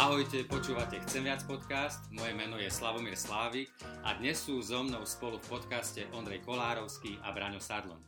Ahojte, 0.00 0.48
počúvate 0.48 0.96
Chcem 1.04 1.28
viac 1.28 1.44
podcast, 1.44 2.08
moje 2.08 2.32
meno 2.32 2.56
je 2.56 2.72
Slavomír 2.72 3.20
Slávik 3.20 3.68
a 4.00 4.16
dnes 4.16 4.40
sú 4.40 4.56
so 4.64 4.80
mnou 4.80 5.04
spolu 5.04 5.36
v 5.36 5.60
podcaste 5.60 6.08
Ondrej 6.16 6.40
Kolárovský 6.40 7.20
a 7.20 7.28
Braňo 7.36 7.60
Sadlon. 7.60 8.00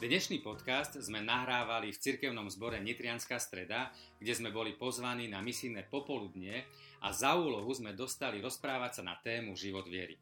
Dnešný 0.00 0.40
podcast 0.40 0.96
sme 0.96 1.20
nahrávali 1.20 1.92
v 1.92 2.00
cirkevnom 2.00 2.48
zbore 2.48 2.80
Nitrianská 2.80 3.36
streda, 3.36 3.92
kde 4.16 4.40
sme 4.40 4.48
boli 4.48 4.72
pozvaní 4.72 5.28
na 5.28 5.44
misijné 5.44 5.84
popoludnie 5.92 6.64
a 7.04 7.12
za 7.12 7.36
úlohu 7.36 7.68
sme 7.76 7.92
dostali 7.92 8.40
rozprávať 8.40 9.04
sa 9.04 9.12
na 9.12 9.20
tému 9.20 9.52
život 9.52 9.84
viery. 9.84 10.16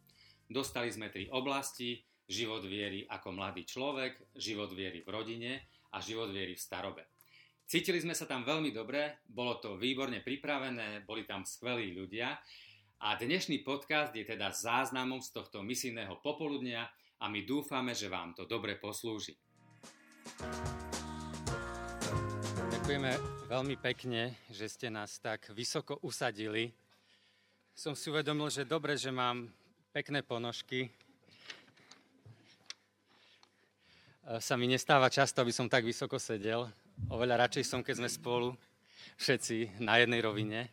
Dostali 0.50 0.90
sme 0.90 1.14
tri 1.14 1.30
oblasti, 1.30 2.02
život 2.26 2.66
viery 2.66 3.06
ako 3.06 3.30
mladý 3.30 3.62
človek, 3.62 4.34
život 4.34 4.74
viery 4.74 5.06
v 5.06 5.08
rodine 5.14 5.70
a 5.94 6.02
život 6.02 6.34
viery 6.34 6.58
v 6.58 6.64
starobe. 6.66 7.15
Cítili 7.66 7.98
sme 7.98 8.14
sa 8.14 8.30
tam 8.30 8.46
veľmi 8.46 8.70
dobre, 8.70 9.26
bolo 9.26 9.58
to 9.58 9.74
výborne 9.74 10.22
pripravené, 10.22 11.02
boli 11.02 11.26
tam 11.26 11.42
skvelí 11.42 11.98
ľudia 11.98 12.38
a 13.02 13.18
dnešný 13.18 13.66
podcast 13.66 14.14
je 14.14 14.22
teda 14.22 14.54
záznamom 14.54 15.18
z 15.18 15.34
tohto 15.34 15.66
misijného 15.66 16.22
popoludnia 16.22 16.86
a 17.18 17.26
my 17.26 17.42
dúfame, 17.42 17.90
že 17.90 18.06
vám 18.06 18.38
to 18.38 18.46
dobre 18.46 18.78
poslúži. 18.78 19.34
Ďakujeme 22.70 23.10
veľmi 23.50 23.76
pekne, 23.82 24.38
že 24.46 24.70
ste 24.70 24.86
nás 24.86 25.18
tak 25.18 25.50
vysoko 25.50 25.98
usadili. 26.06 26.70
Som 27.74 27.98
si 27.98 28.14
uvedomil, 28.14 28.46
že 28.46 28.62
dobre, 28.62 28.94
že 28.94 29.10
mám 29.10 29.50
pekné 29.90 30.22
ponožky. 30.22 30.86
Sa 34.38 34.54
mi 34.54 34.70
nestáva 34.70 35.10
často, 35.10 35.42
aby 35.42 35.50
som 35.50 35.66
tak 35.66 35.82
vysoko 35.82 36.22
sedel, 36.22 36.70
Oveľa 37.12 37.44
radšej 37.44 37.64
som, 37.68 37.84
keď 37.84 38.00
sme 38.00 38.08
spolu 38.08 38.48
všetci 39.20 39.84
na 39.84 40.00
jednej 40.00 40.24
rovine. 40.24 40.72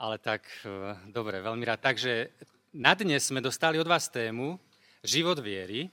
Ale 0.00 0.16
tak, 0.16 0.48
e, 0.64 0.96
dobre, 1.12 1.44
veľmi 1.44 1.60
rád. 1.60 1.84
Takže 1.92 2.32
na 2.72 2.96
dnes 2.96 3.28
sme 3.28 3.44
dostali 3.44 3.76
od 3.76 3.84
vás 3.84 4.08
tému 4.08 4.56
život 5.04 5.36
viery 5.44 5.92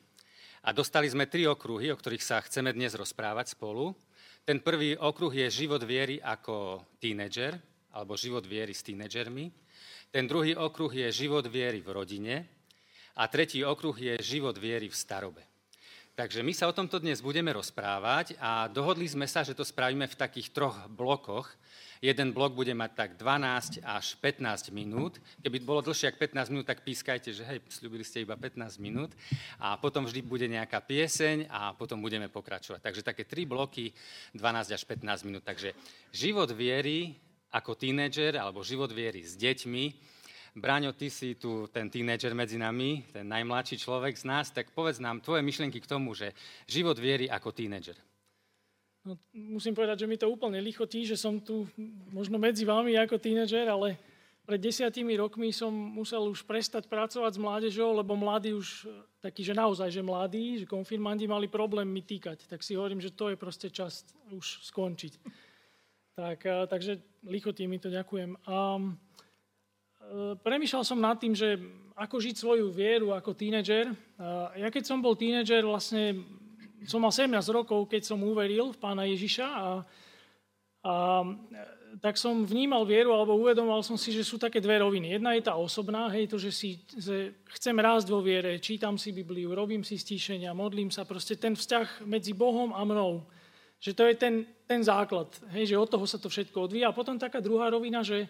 a 0.64 0.72
dostali 0.72 1.12
sme 1.12 1.28
tri 1.28 1.44
okruhy, 1.44 1.92
o 1.92 2.00
ktorých 2.00 2.24
sa 2.24 2.40
chceme 2.40 2.72
dnes 2.72 2.96
rozprávať 2.96 3.52
spolu. 3.52 3.92
Ten 4.48 4.64
prvý 4.64 4.96
okruh 4.96 5.32
je 5.32 5.48
život 5.52 5.84
viery 5.84 6.24
ako 6.24 6.88
tínedžer, 7.04 7.60
alebo 7.92 8.16
život 8.16 8.48
viery 8.48 8.72
s 8.72 8.84
tínedžermi. 8.84 9.52
Ten 10.08 10.24
druhý 10.24 10.56
okruh 10.56 10.92
je 10.92 11.08
život 11.12 11.44
viery 11.52 11.84
v 11.84 11.90
rodine. 11.92 12.36
A 13.20 13.30
tretí 13.30 13.62
okruh 13.62 13.94
je 13.94 14.18
život 14.24 14.58
viery 14.58 14.90
v 14.90 14.96
starobe. 14.96 15.53
Takže 16.14 16.46
my 16.46 16.54
sa 16.54 16.70
o 16.70 16.78
tomto 16.78 17.02
dnes 17.02 17.26
budeme 17.26 17.50
rozprávať 17.50 18.38
a 18.38 18.70
dohodli 18.70 19.10
sme 19.10 19.26
sa, 19.26 19.42
že 19.42 19.58
to 19.58 19.66
spravíme 19.66 20.06
v 20.06 20.14
takých 20.14 20.54
troch 20.54 20.78
blokoch. 20.86 21.50
Jeden 22.06 22.38
blok 22.38 22.54
bude 22.54 22.70
mať 22.70 22.92
tak 22.94 23.10
12 23.18 23.82
až 23.82 24.14
15 24.22 24.70
minút. 24.70 25.18
Keby 25.42 25.66
bolo 25.66 25.82
dlhšie 25.82 26.14
ako 26.14 26.38
15 26.38 26.54
minút, 26.54 26.70
tak 26.70 26.86
pískajte, 26.86 27.34
že 27.34 27.42
hej, 27.42 27.66
slúbili 27.66 28.06
ste 28.06 28.22
iba 28.22 28.38
15 28.38 28.78
minút. 28.78 29.10
A 29.58 29.74
potom 29.82 30.06
vždy 30.06 30.22
bude 30.22 30.46
nejaká 30.46 30.86
pieseň 30.86 31.50
a 31.50 31.74
potom 31.74 31.98
budeme 31.98 32.30
pokračovať. 32.30 32.86
Takže 32.86 33.02
také 33.02 33.26
tri 33.26 33.50
bloky, 33.50 33.90
12 34.38 34.70
až 34.70 34.86
15 34.86 35.26
minút. 35.26 35.42
Takže 35.42 35.74
život 36.14 36.54
viery 36.54 37.18
ako 37.50 37.74
tínedžer 37.74 38.38
alebo 38.38 38.62
život 38.62 38.94
viery 38.94 39.26
s 39.26 39.34
deťmi 39.34 40.13
Braňo, 40.54 40.94
ty 40.94 41.10
si 41.10 41.34
tu 41.34 41.66
ten 41.74 41.90
tínedžer 41.90 42.38
medzi 42.38 42.62
nami, 42.62 43.02
ten 43.10 43.26
najmladší 43.26 43.82
človek 43.82 44.14
z 44.14 44.26
nás, 44.30 44.54
tak 44.54 44.70
povedz 44.70 45.02
nám 45.02 45.18
tvoje 45.18 45.42
myšlienky 45.42 45.82
k 45.82 45.90
tomu, 45.90 46.14
že 46.14 46.38
život 46.70 46.94
viery 47.02 47.26
ako 47.26 47.50
tínedžer. 47.50 47.98
No, 49.02 49.18
musím 49.34 49.74
povedať, 49.74 50.06
že 50.06 50.10
mi 50.10 50.16
to 50.16 50.30
úplne 50.30 50.62
lichotí, 50.62 51.10
že 51.10 51.18
som 51.18 51.42
tu 51.42 51.66
možno 52.14 52.38
medzi 52.38 52.64
vami 52.70 52.94
ako 52.96 53.18
tínedžer, 53.18 53.66
ale 53.66 53.98
pred 54.46 54.62
desiatimi 54.62 55.18
rokmi 55.18 55.50
som 55.50 55.74
musel 55.74 56.30
už 56.30 56.46
prestať 56.46 56.86
pracovať 56.86 57.34
s 57.34 57.42
mládežou, 57.42 57.90
lebo 57.96 58.14
mladí 58.14 58.54
už, 58.54 58.86
takí, 59.26 59.42
že 59.42 59.58
naozaj, 59.58 59.90
že 59.90 60.06
mladí, 60.06 60.62
že 60.62 60.70
konfirmandi 60.70 61.26
mali 61.26 61.50
problém 61.50 61.90
mi 61.90 62.06
týkať. 62.06 62.46
Tak 62.46 62.62
si 62.62 62.78
hovorím, 62.78 63.02
že 63.02 63.10
to 63.12 63.34
je 63.34 63.42
proste 63.42 63.74
čas 63.74 64.06
už 64.30 64.70
skončiť. 64.70 65.18
Tak, 66.14 66.70
takže 66.70 67.02
lichotí 67.26 67.66
mi 67.66 67.82
to, 67.82 67.90
ďakujem. 67.90 68.38
Um, 68.46 69.02
premýšľal 70.42 70.84
som 70.84 71.00
nad 71.00 71.18
tým, 71.18 71.34
že 71.34 71.58
ako 71.94 72.18
žiť 72.18 72.36
svoju 72.38 72.74
vieru 72.74 73.14
ako 73.14 73.38
tínedžer. 73.38 73.94
Ja 74.58 74.70
keď 74.74 74.84
som 74.86 75.02
bol 75.02 75.14
tínedžer, 75.14 75.62
vlastne 75.62 76.18
som 76.90 77.00
mal 77.00 77.14
17 77.14 77.30
rokov, 77.54 77.88
keď 77.88 78.02
som 78.04 78.20
uveril 78.20 78.74
v 78.74 78.82
pána 78.82 79.08
Ježiša 79.08 79.48
a, 79.48 79.70
a 80.84 80.94
tak 82.02 82.18
som 82.18 82.42
vnímal 82.42 82.84
vieru 82.90 83.14
alebo 83.14 83.38
uvedomal 83.38 83.86
som 83.86 83.94
si, 83.94 84.10
že 84.10 84.26
sú 84.26 84.42
také 84.42 84.58
dve 84.58 84.82
roviny. 84.82 85.14
Jedna 85.14 85.38
je 85.38 85.46
tá 85.46 85.54
osobná, 85.54 86.10
hej, 86.10 86.26
to, 86.26 86.42
že, 86.42 86.52
si, 86.52 86.82
že 86.98 87.38
chcem 87.54 87.76
rásť 87.78 88.10
vo 88.10 88.20
viere, 88.26 88.58
čítam 88.58 88.98
si 88.98 89.14
Bibliu, 89.14 89.54
robím 89.54 89.86
si 89.86 90.02
stíšenia, 90.02 90.58
modlím 90.58 90.90
sa, 90.90 91.06
proste 91.06 91.38
ten 91.38 91.54
vzťah 91.54 92.04
medzi 92.10 92.34
Bohom 92.34 92.74
a 92.74 92.82
mnou. 92.82 93.22
Že 93.78 93.92
to 93.94 94.04
je 94.10 94.16
ten, 94.16 94.36
ten 94.66 94.82
základ, 94.82 95.30
hej, 95.54 95.76
že 95.76 95.80
od 95.80 95.92
toho 95.92 96.06
sa 96.10 96.18
to 96.18 96.32
všetko 96.32 96.72
odvíja. 96.72 96.90
A 96.90 96.98
potom 96.98 97.20
taká 97.20 97.44
druhá 97.44 97.70
rovina, 97.70 98.02
že, 98.02 98.26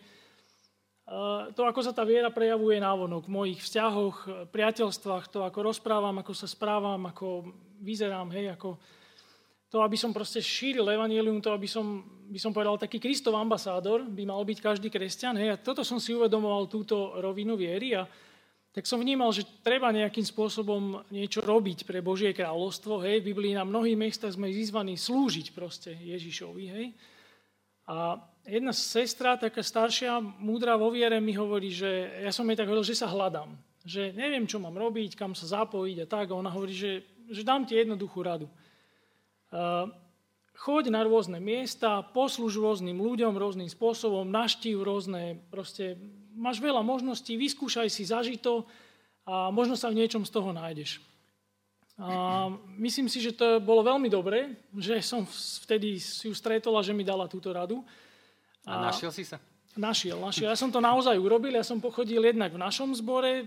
to, 1.51 1.61
ako 1.67 1.83
sa 1.83 1.91
tá 1.91 2.07
viera 2.07 2.31
prejavuje 2.31 2.79
návonok 2.79 3.27
v 3.27 3.35
mojich 3.35 3.59
vzťahoch, 3.59 4.47
priateľstvách, 4.55 5.25
to, 5.27 5.43
ako 5.43 5.59
rozprávam, 5.59 6.15
ako 6.23 6.31
sa 6.31 6.47
správam, 6.47 7.03
ako 7.11 7.51
vyzerám, 7.83 8.31
hej, 8.31 8.55
ako 8.55 8.79
to, 9.67 9.81
aby 9.83 9.97
som 9.99 10.15
proste 10.15 10.39
šíril 10.39 10.85
evanílium, 10.85 11.43
to, 11.43 11.51
aby 11.51 11.67
som, 11.67 12.05
by 12.31 12.39
som 12.39 12.55
povedal, 12.55 12.79
taký 12.79 13.03
Kristov 13.03 13.35
ambasádor, 13.35 14.07
by 14.07 14.23
mal 14.23 14.39
byť 14.47 14.59
každý 14.63 14.87
kresťan, 14.87 15.35
hej, 15.35 15.49
a 15.51 15.59
toto 15.59 15.83
som 15.83 15.99
si 15.99 16.15
uvedomoval, 16.15 16.71
túto 16.71 17.19
rovinu 17.19 17.59
viery 17.59 17.99
a 17.99 18.07
tak 18.73 18.89
som 18.89 18.97
vnímal, 18.97 19.29
že 19.29 19.45
treba 19.61 19.93
nejakým 19.93 20.25
spôsobom 20.25 21.05
niečo 21.13 21.45
robiť 21.45 21.85
pre 21.85 22.01
Božie 22.01 22.31
kráľovstvo, 22.31 23.03
hej, 23.03 23.19
v 23.19 23.35
Biblii 23.35 23.53
na 23.59 23.67
mnohých 23.67 23.99
miestach 23.99 24.33
sme 24.33 24.47
vyzvaní 24.49 24.95
slúžiť 24.95 25.51
proste 25.51 25.91
Ježišovi, 25.99 26.65
hej, 26.71 26.85
a 27.83 28.15
jedna 28.47 28.71
sestra, 28.71 29.35
taká 29.35 29.59
staršia, 29.59 30.19
múdra 30.19 30.79
vo 30.79 30.91
viere, 30.91 31.19
mi 31.19 31.35
hovorí, 31.35 31.71
že 31.71 32.23
ja 32.23 32.31
som 32.31 32.47
jej 32.47 32.55
tak 32.55 32.67
hovoril, 32.71 32.87
že 32.87 32.95
sa 32.95 33.11
hľadám. 33.11 33.55
Že 33.83 34.15
neviem, 34.15 34.47
čo 34.47 34.63
mám 34.63 34.75
robiť, 34.79 35.19
kam 35.19 35.35
sa 35.35 35.63
zapojiť 35.63 35.97
a 36.03 36.07
tak. 36.07 36.31
A 36.31 36.39
ona 36.39 36.47
hovorí, 36.47 36.71
že, 36.71 37.03
že 37.27 37.43
dám 37.43 37.67
ti 37.67 37.75
jednoduchú 37.75 38.23
radu. 38.23 38.47
Uh, 39.51 39.91
choď 40.55 40.95
na 40.95 41.03
rôzne 41.03 41.43
miesta, 41.43 41.99
poslúž 42.15 42.55
rôznym 42.55 42.95
ľuďom, 42.95 43.35
rôznym 43.35 43.67
spôsobom, 43.67 44.31
naštív 44.31 44.81
rôzne, 44.87 45.43
proste 45.51 45.99
máš 46.33 46.63
veľa 46.63 46.81
možností, 46.81 47.35
vyskúšaj 47.35 47.91
si 47.91 48.07
zažito 48.07 48.65
a 49.27 49.51
možno 49.51 49.75
sa 49.75 49.91
v 49.91 49.99
niečom 49.99 50.23
z 50.23 50.31
toho 50.31 50.55
nájdeš. 50.55 51.03
A 52.01 52.49
myslím 52.81 53.05
si, 53.05 53.21
že 53.21 53.37
to 53.37 53.61
bolo 53.61 53.85
veľmi 53.85 54.09
dobré, 54.09 54.57
že 54.73 54.97
som 55.05 55.29
vtedy 55.61 56.01
ju 56.01 56.33
stretol 56.33 56.73
a 56.73 56.81
že 56.81 56.89
mi 56.89 57.05
dala 57.05 57.29
túto 57.29 57.53
radu. 57.53 57.85
A, 58.65 58.81
a 58.81 58.89
našiel 58.89 59.13
si 59.13 59.21
sa? 59.21 59.37
Našiel, 59.77 60.17
našiel. 60.17 60.49
Ja 60.49 60.57
som 60.57 60.73
to 60.73 60.81
naozaj 60.81 61.17
urobil. 61.17 61.53
Ja 61.53 61.65
som 61.65 61.81
pochodil 61.81 62.21
jednak 62.21 62.53
v 62.53 62.61
našom 62.61 62.93
zbore, 62.97 63.41
e, 63.41 63.45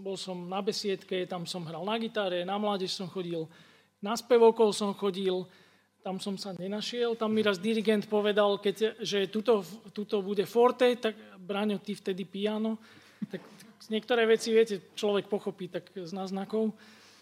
bol 0.00 0.16
som 0.16 0.48
na 0.48 0.60
besiedke, 0.64 1.24
tam 1.28 1.48
som 1.48 1.64
hral 1.64 1.84
na 1.84 1.96
gitare, 1.96 2.44
na 2.44 2.56
mládež 2.56 2.92
som 2.92 3.08
chodil, 3.08 3.48
na 4.00 4.16
spevokol 4.16 4.72
som 4.72 4.96
chodil, 4.96 5.44
tam 6.04 6.20
som 6.20 6.36
sa 6.36 6.52
nenašiel. 6.56 7.16
Tam 7.16 7.32
mi 7.32 7.40
raz 7.40 7.56
dirigent 7.56 8.04
povedal, 8.08 8.60
keď, 8.60 9.00
že 9.00 9.28
tuto, 9.32 9.64
tuto 9.92 10.20
bude 10.20 10.44
forte, 10.44 10.92
tak 10.96 11.16
Braňo, 11.40 11.80
ty 11.80 11.96
vtedy 11.96 12.28
piano. 12.28 12.76
Tak 13.28 13.40
niektoré 13.88 14.28
veci, 14.28 14.52
viete, 14.52 14.92
človek 14.92 15.28
pochopí 15.28 15.72
tak 15.72 15.88
z 15.92 16.12
náznakov 16.12 16.72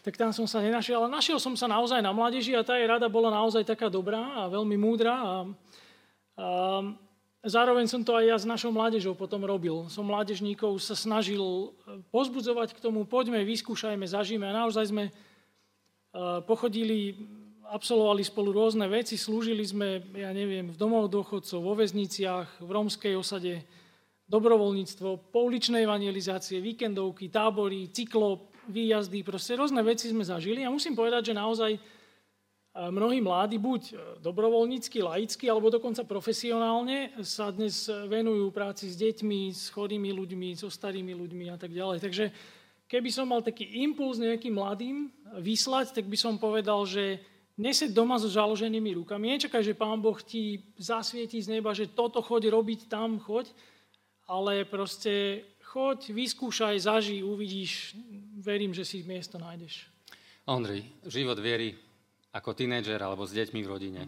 tak 0.01 0.17
tam 0.17 0.33
som 0.33 0.49
sa 0.49 0.65
nenašiel. 0.65 0.97
Ale 0.97 1.13
našiel 1.13 1.37
som 1.37 1.53
sa 1.53 1.69
naozaj 1.69 2.01
na 2.01 2.13
mládeži 2.13 2.57
a 2.57 2.65
tá 2.65 2.81
jej 2.81 2.89
rada 2.89 3.09
bola 3.13 3.29
naozaj 3.29 3.69
taká 3.69 3.93
dobrá 3.93 4.45
a 4.45 4.49
veľmi 4.49 4.77
múdra. 4.81 5.13
A, 5.13 5.35
a 6.41 6.47
zároveň 7.45 7.85
som 7.85 8.01
to 8.01 8.17
aj 8.17 8.25
ja 8.25 8.37
s 8.41 8.49
našou 8.49 8.73
mládežou 8.73 9.13
potom 9.13 9.45
robil. 9.45 9.89
Som 9.93 10.09
mládežníkov 10.09 10.81
sa 10.81 10.97
snažil 10.97 11.41
e, 11.41 12.01
pozbudzovať 12.09 12.77
k 12.77 12.83
tomu, 12.83 13.05
poďme, 13.05 13.45
vyskúšajme, 13.45 14.09
zažíme. 14.09 14.49
A 14.49 14.65
naozaj 14.65 14.89
sme 14.89 15.05
e, 15.09 15.13
pochodili, 16.49 17.21
absolvovali 17.69 18.25
spolu 18.25 18.57
rôzne 18.57 18.89
veci, 18.89 19.21
slúžili 19.21 19.65
sme, 19.69 20.01
ja 20.17 20.33
neviem, 20.33 20.73
v 20.73 20.77
domov 20.81 21.13
dôchodcov, 21.13 21.61
vo 21.61 21.77
väzniciach, 21.77 22.65
v 22.65 22.71
rómskej 22.73 23.15
osade, 23.21 23.61
dobrovoľníctvo, 24.31 25.35
pouličné 25.35 25.83
evangelizácie, 25.83 26.63
víkendovky, 26.63 27.29
tábory, 27.29 27.91
cyklo, 27.91 28.50
výjazdy, 28.71 29.27
proste 29.27 29.59
rôzne 29.59 29.83
veci 29.83 30.09
sme 30.09 30.25
zažili 30.25 30.65
a 30.65 30.73
musím 30.73 30.95
povedať, 30.95 31.31
že 31.31 31.35
naozaj 31.35 31.77
e, 31.77 31.81
mnohí 32.75 33.19
mladí, 33.19 33.59
buď 33.59 33.83
e, 33.91 33.93
dobrovoľnícky, 34.25 35.03
laicky, 35.03 35.51
alebo 35.51 35.69
dokonca 35.69 36.07
profesionálne 36.07 37.13
sa 37.27 37.51
dnes 37.51 37.91
venujú 38.09 38.49
práci 38.55 38.89
s 38.89 38.97
deťmi, 38.97 39.51
s 39.51 39.69
chorými 39.75 40.15
ľuďmi, 40.15 40.55
so 40.55 40.71
starými 40.71 41.13
ľuďmi 41.13 41.53
a 41.53 41.59
tak 41.59 41.75
ďalej. 41.75 41.99
Takže 42.01 42.25
keby 42.89 43.11
som 43.11 43.29
mal 43.29 43.43
taký 43.43 43.85
impuls 43.85 44.23
nejakým 44.23 44.55
mladým 44.57 45.13
vyslať, 45.39 45.99
tak 45.99 46.09
by 46.09 46.17
som 46.17 46.39
povedal, 46.39 46.87
že 46.87 47.21
Nesed 47.61 47.93
doma 47.93 48.17
so 48.17 48.25
založenými 48.25 48.97
rukami. 49.05 49.37
Nečakaj, 49.37 49.61
že 49.61 49.77
Pán 49.77 50.01
Boh 50.01 50.17
ti 50.25 50.65
zasvietí 50.81 51.37
z 51.45 51.61
neba, 51.61 51.77
že 51.77 51.93
toto 51.93 52.25
choď 52.25 52.49
robiť, 52.49 52.89
tam 52.89 53.21
choď. 53.21 53.53
Ale 54.25 54.65
proste 54.65 55.45
choď, 55.69 56.09
vyskúšaj, 56.09 56.81
zaži, 56.81 57.21
uvidíš. 57.21 57.93
Verím, 58.41 58.73
že 58.73 58.89
si 58.89 59.05
miesto 59.05 59.37
nájdeš. 59.37 59.85
Ondrej, 60.49 60.81
život 61.05 61.37
viery 61.37 61.77
ako 62.33 62.57
tínedžer 62.57 62.97
alebo 62.97 63.29
s 63.29 63.37
deťmi 63.37 63.61
v 63.61 63.69
rodine. 63.69 64.01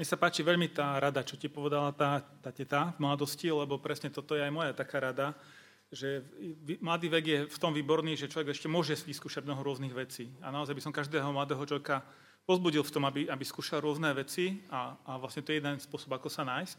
Mne 0.00 0.06
sa 0.08 0.16
páči 0.16 0.40
veľmi 0.40 0.72
tá 0.72 0.96
rada, 0.96 1.20
čo 1.20 1.36
ti 1.36 1.52
povedala 1.52 1.92
tá, 1.92 2.24
tá 2.40 2.48
teta 2.52 2.96
v 2.96 3.04
mladosti, 3.04 3.52
lebo 3.52 3.76
presne 3.76 4.08
toto 4.08 4.32
je 4.32 4.40
aj 4.40 4.52
moja 4.52 4.72
taká 4.72 5.12
rada, 5.12 5.36
že 5.92 6.24
mladý 6.80 7.08
vek 7.12 7.24
je 7.24 7.38
v 7.52 7.58
tom 7.60 7.76
výborný, 7.76 8.16
že 8.16 8.32
človek 8.32 8.56
ešte 8.56 8.68
môže 8.68 8.96
vyskúšať 8.96 9.44
mnoho 9.44 9.60
rôznych 9.60 9.92
vecí. 9.92 10.32
A 10.40 10.48
naozaj 10.48 10.72
by 10.72 10.82
som 10.84 10.96
každého 10.96 11.28
mladého 11.32 11.60
človeka 11.68 12.00
pozbudil 12.48 12.80
v 12.80 12.92
tom, 12.96 13.04
aby, 13.04 13.28
aby 13.28 13.44
skúšal 13.44 13.84
rôzne 13.84 14.08
veci 14.16 14.64
a, 14.72 14.96
a 15.04 15.20
vlastne 15.20 15.44
to 15.44 15.52
je 15.52 15.60
jeden 15.60 15.76
spôsob, 15.76 16.16
ako 16.16 16.32
sa 16.32 16.48
nájsť. 16.48 16.78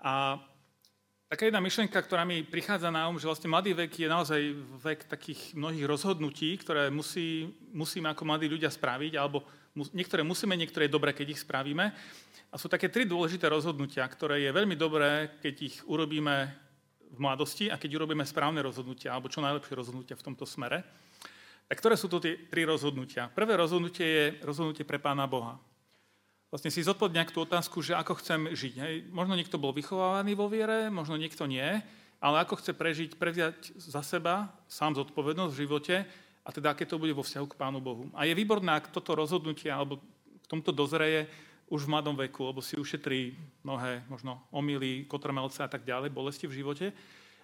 A 0.00 0.40
taká 1.26 1.50
jedna 1.50 1.58
myšlienka, 1.58 1.98
ktorá 1.98 2.22
mi 2.22 2.46
prichádza 2.46 2.86
na 2.90 3.10
um, 3.10 3.18
že 3.18 3.26
vlastne 3.26 3.50
mladý 3.50 3.74
vek 3.74 3.92
je 3.98 4.08
naozaj 4.08 4.40
vek 4.78 5.00
takých 5.10 5.58
mnohých 5.58 5.86
rozhodnutí, 5.86 6.54
ktoré 6.62 6.86
musí, 6.90 7.50
musíme 7.74 8.06
ako 8.10 8.22
mladí 8.22 8.46
ľudia 8.46 8.70
spraviť, 8.70 9.18
alebo 9.18 9.42
mus, 9.74 9.90
niektoré 9.90 10.22
musíme, 10.22 10.54
niektoré 10.54 10.86
je 10.86 10.94
dobré, 10.94 11.10
keď 11.10 11.34
ich 11.34 11.42
spravíme. 11.42 11.90
A 12.50 12.54
sú 12.54 12.70
také 12.70 12.86
tri 12.86 13.02
dôležité 13.02 13.50
rozhodnutia, 13.50 14.06
ktoré 14.06 14.46
je 14.46 14.54
veľmi 14.54 14.78
dobré, 14.78 15.34
keď 15.42 15.54
ich 15.66 15.76
urobíme 15.90 16.46
v 17.10 17.18
mladosti 17.18 17.70
a 17.70 17.78
keď 17.78 17.98
urobíme 18.02 18.22
správne 18.22 18.62
rozhodnutia, 18.62 19.10
alebo 19.10 19.26
čo 19.26 19.42
najlepšie 19.42 19.74
rozhodnutia 19.74 20.14
v 20.14 20.26
tomto 20.30 20.46
smere. 20.46 20.86
Tak 21.66 21.82
ktoré 21.82 21.98
sú 21.98 22.06
to 22.06 22.22
tie 22.22 22.46
tri 22.46 22.62
rozhodnutia? 22.62 23.26
Prvé 23.26 23.58
rozhodnutie 23.58 24.06
je 24.06 24.24
rozhodnutie 24.46 24.86
pre 24.86 25.02
Pána 25.02 25.26
Boha. 25.26 25.58
Vlastne 26.56 26.72
si 26.72 26.88
zodpovedať 26.88 27.36
tú 27.36 27.44
otázku, 27.44 27.84
že 27.84 27.92
ako 27.92 28.16
chcem 28.16 28.48
žiť. 28.48 28.74
Hej. 28.80 28.94
Možno 29.12 29.36
niekto 29.36 29.60
bol 29.60 29.76
vychovávaný 29.76 30.32
vo 30.32 30.48
viere, 30.48 30.88
možno 30.88 31.20
niekto 31.20 31.44
nie, 31.44 31.84
ale 32.16 32.36
ako 32.40 32.56
chce 32.56 32.72
prežiť, 32.72 33.20
prevziať 33.20 33.76
za 33.76 34.00
seba 34.00 34.48
sám 34.64 34.96
zodpovednosť 34.96 35.52
v 35.52 35.60
živote 35.68 35.94
a 36.40 36.48
teda 36.48 36.72
aké 36.72 36.88
to 36.88 36.96
bude 36.96 37.12
vo 37.12 37.20
vzťahu 37.20 37.44
k 37.52 37.58
Pánu 37.60 37.84
Bohu. 37.84 38.08
A 38.16 38.24
je 38.24 38.32
výborné, 38.32 38.72
ak 38.72 38.88
toto 38.88 39.12
rozhodnutie 39.12 39.68
alebo 39.68 40.00
k 40.00 40.48
tomuto 40.48 40.72
dozreje 40.72 41.28
už 41.68 41.84
v 41.84 41.92
mladom 41.92 42.16
veku, 42.16 42.48
lebo 42.48 42.64
si 42.64 42.80
ušetrí 42.80 43.36
mnohé 43.60 44.08
možno 44.08 44.40
omily, 44.48 45.04
kotrmelce 45.04 45.60
a 45.60 45.68
tak 45.68 45.84
ďalej, 45.84 46.08
bolesti 46.08 46.48
v 46.48 46.56
živote. 46.64 46.96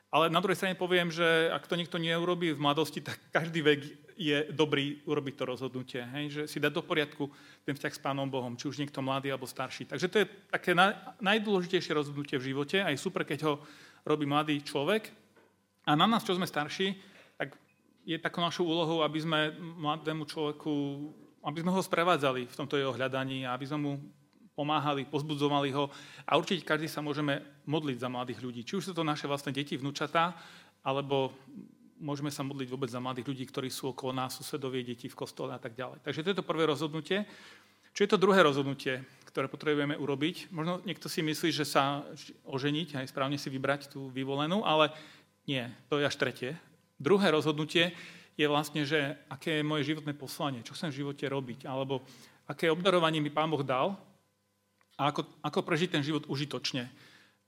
Ale 0.08 0.32
na 0.32 0.40
druhej 0.40 0.56
strane 0.56 0.72
poviem, 0.72 1.12
že 1.12 1.52
ak 1.52 1.68
to 1.68 1.76
niekto 1.76 2.00
neurobí 2.00 2.56
v 2.56 2.64
mladosti, 2.64 3.04
tak 3.04 3.20
každý 3.28 3.60
vek 3.60 4.01
je 4.16 4.48
dobrý 4.52 5.00
urobiť 5.04 5.34
to 5.34 5.44
rozhodnutie. 5.44 6.02
Hej? 6.02 6.24
Že 6.30 6.42
si 6.48 6.58
dať 6.58 6.72
do 6.72 6.82
poriadku 6.84 7.30
ten 7.64 7.74
vzťah 7.76 7.94
s 7.94 8.00
Pánom 8.02 8.28
Bohom, 8.28 8.56
či 8.56 8.68
už 8.68 8.80
niekto 8.80 9.00
mladý 9.00 9.30
alebo 9.30 9.48
starší. 9.48 9.88
Takže 9.88 10.06
to 10.08 10.16
je 10.22 10.26
také 10.50 10.72
najdôležitejšie 11.22 11.92
rozhodnutie 11.96 12.36
v 12.36 12.52
živote 12.54 12.82
a 12.82 12.90
je 12.90 12.98
super, 13.00 13.24
keď 13.24 13.40
ho 13.48 13.54
robí 14.06 14.26
mladý 14.26 14.58
človek. 14.62 15.10
A 15.86 15.98
na 15.98 16.06
nás, 16.06 16.22
čo 16.22 16.38
sme 16.38 16.46
starší, 16.46 16.94
tak 17.38 17.58
je 18.06 18.18
takou 18.18 18.42
našou 18.42 18.66
úlohou, 18.66 19.02
aby 19.02 19.18
sme 19.22 19.54
mladému 19.58 20.26
človeku, 20.26 20.72
aby 21.42 21.58
sme 21.62 21.74
ho 21.74 21.82
sprevádzali 21.82 22.46
v 22.46 22.58
tomto 22.58 22.78
jeho 22.78 22.94
hľadaní 22.94 23.46
a 23.46 23.54
aby 23.54 23.66
sme 23.66 23.78
mu 23.78 23.92
pomáhali, 24.52 25.08
pozbudzovali 25.08 25.72
ho 25.72 25.88
a 26.28 26.36
určite 26.36 26.68
každý 26.68 26.84
sa 26.86 27.00
môžeme 27.00 27.40
modliť 27.64 27.98
za 27.98 28.12
mladých 28.12 28.40
ľudí. 28.44 28.60
Či 28.62 28.76
už 28.78 28.84
sú 28.84 28.92
to 28.92 29.02
naše 29.02 29.24
vlastné 29.24 29.50
deti, 29.50 29.80
vnúčatá, 29.80 30.36
alebo 30.84 31.32
môžeme 32.02 32.34
sa 32.34 32.42
modliť 32.42 32.68
vôbec 32.68 32.90
za 32.90 32.98
mladých 32.98 33.30
ľudí, 33.30 33.44
ktorí 33.46 33.70
sú 33.70 33.94
okolo 33.94 34.10
nás, 34.10 34.34
susedovie, 34.34 34.82
deti 34.82 35.06
v 35.06 35.14
kostole 35.14 35.54
a 35.54 35.60
tak 35.62 35.78
ďalej. 35.78 36.02
Takže 36.02 36.20
to 36.26 36.30
je 36.34 36.38
to 36.42 36.44
prvé 36.44 36.66
rozhodnutie. 36.66 37.24
Čo 37.94 38.00
je 38.04 38.10
to 38.10 38.18
druhé 38.18 38.42
rozhodnutie, 38.42 39.06
ktoré 39.30 39.46
potrebujeme 39.46 39.94
urobiť? 39.94 40.50
Možno 40.50 40.82
niekto 40.82 41.06
si 41.06 41.22
myslí, 41.22 41.54
že 41.54 41.62
sa 41.62 42.02
oženiť, 42.48 42.98
aj 42.98 43.10
správne 43.12 43.38
si 43.38 43.46
vybrať 43.46 43.94
tú 43.94 44.10
vyvolenú, 44.10 44.66
ale 44.66 44.90
nie, 45.46 45.62
to 45.86 46.02
je 46.02 46.08
až 46.08 46.16
tretie. 46.18 46.58
Druhé 46.98 47.30
rozhodnutie 47.30 47.94
je 48.34 48.46
vlastne, 48.48 48.82
že 48.88 49.16
aké 49.28 49.60
je 49.60 49.64
moje 49.64 49.86
životné 49.86 50.16
poslanie, 50.16 50.64
čo 50.64 50.72
chcem 50.72 50.90
v 50.90 51.04
živote 51.04 51.24
robiť, 51.28 51.68
alebo 51.68 52.02
aké 52.48 52.72
obdarovanie 52.72 53.20
mi 53.20 53.30
Pán 53.30 53.52
Boh 53.52 53.62
dal 53.62 53.94
a 54.96 55.12
ako, 55.12 55.28
ako 55.44 55.60
prežiť 55.60 56.00
ten 56.00 56.02
život 56.04 56.24
užitočne. 56.28 56.88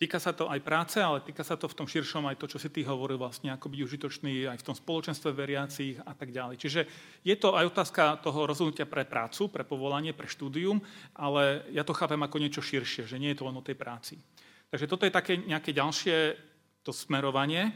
Týka 0.05 0.21
sa 0.21 0.37
to 0.37 0.53
aj 0.53 0.61
práce, 0.61 1.01
ale 1.01 1.25
týka 1.25 1.41
sa 1.41 1.57
to 1.57 1.65
v 1.65 1.81
tom 1.81 1.89
širšom 1.89 2.29
aj 2.29 2.37
to, 2.37 2.45
čo 2.45 2.61
si 2.61 2.69
ty 2.69 2.85
hovoril 2.85 3.17
vlastne, 3.17 3.49
ako 3.49 3.73
byť 3.73 3.81
užitočný 3.89 4.53
aj 4.53 4.61
v 4.61 4.67
tom 4.69 4.77
spoločenstve 4.77 5.33
veriacich 5.33 5.97
a 6.05 6.13
tak 6.13 6.29
ďalej. 6.29 6.61
Čiže 6.61 6.81
je 7.25 7.33
to 7.41 7.57
aj 7.57 7.73
otázka 7.73 8.21
toho 8.21 8.45
rozhodnutia 8.45 8.85
pre 8.85 9.09
prácu, 9.09 9.49
pre 9.49 9.65
povolanie, 9.65 10.13
pre 10.13 10.29
štúdium, 10.29 10.77
ale 11.17 11.65
ja 11.73 11.89
to 11.89 11.97
chápem 11.97 12.21
ako 12.21 12.37
niečo 12.37 12.61
širšie, 12.61 13.09
že 13.09 13.17
nie 13.17 13.33
je 13.33 13.41
to 13.41 13.49
len 13.49 13.57
o 13.57 13.65
tej 13.65 13.81
práci. 13.81 14.21
Takže 14.69 14.93
toto 14.93 15.09
je 15.09 15.17
také 15.17 15.41
nejaké 15.41 15.73
ďalšie 15.73 16.37
to 16.85 16.93
smerovanie, 16.93 17.73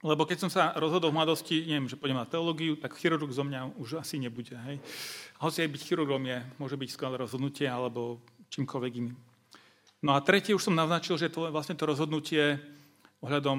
lebo 0.00 0.24
keď 0.24 0.48
som 0.48 0.48
sa 0.48 0.72
rozhodol 0.80 1.12
v 1.12 1.20
mladosti, 1.20 1.60
neviem, 1.68 1.92
že 1.92 2.00
pôjdem 2.00 2.24
na 2.24 2.24
teológiu, 2.24 2.80
tak 2.80 2.96
chirurg 2.96 3.28
zo 3.28 3.44
mňa 3.44 3.76
už 3.76 4.00
asi 4.00 4.16
nebude. 4.16 4.56
Hej. 4.64 4.80
Hoci 5.44 5.60
aj 5.60 5.76
byť 5.76 5.82
chirurgom 5.92 6.24
je, 6.24 6.40
môže 6.56 6.80
byť 6.80 6.88
skvelé 6.88 7.20
rozhodnutie, 7.20 7.68
alebo 7.68 8.24
čímkoľvek 8.48 8.92
iným. 8.96 9.33
No 10.04 10.12
a 10.12 10.20
tretie 10.20 10.52
už 10.52 10.68
som 10.68 10.76
naznačil, 10.76 11.16
že 11.16 11.32
to 11.32 11.48
vlastne 11.48 11.72
to 11.80 11.88
rozhodnutie 11.88 12.60
ohľadom 13.24 13.58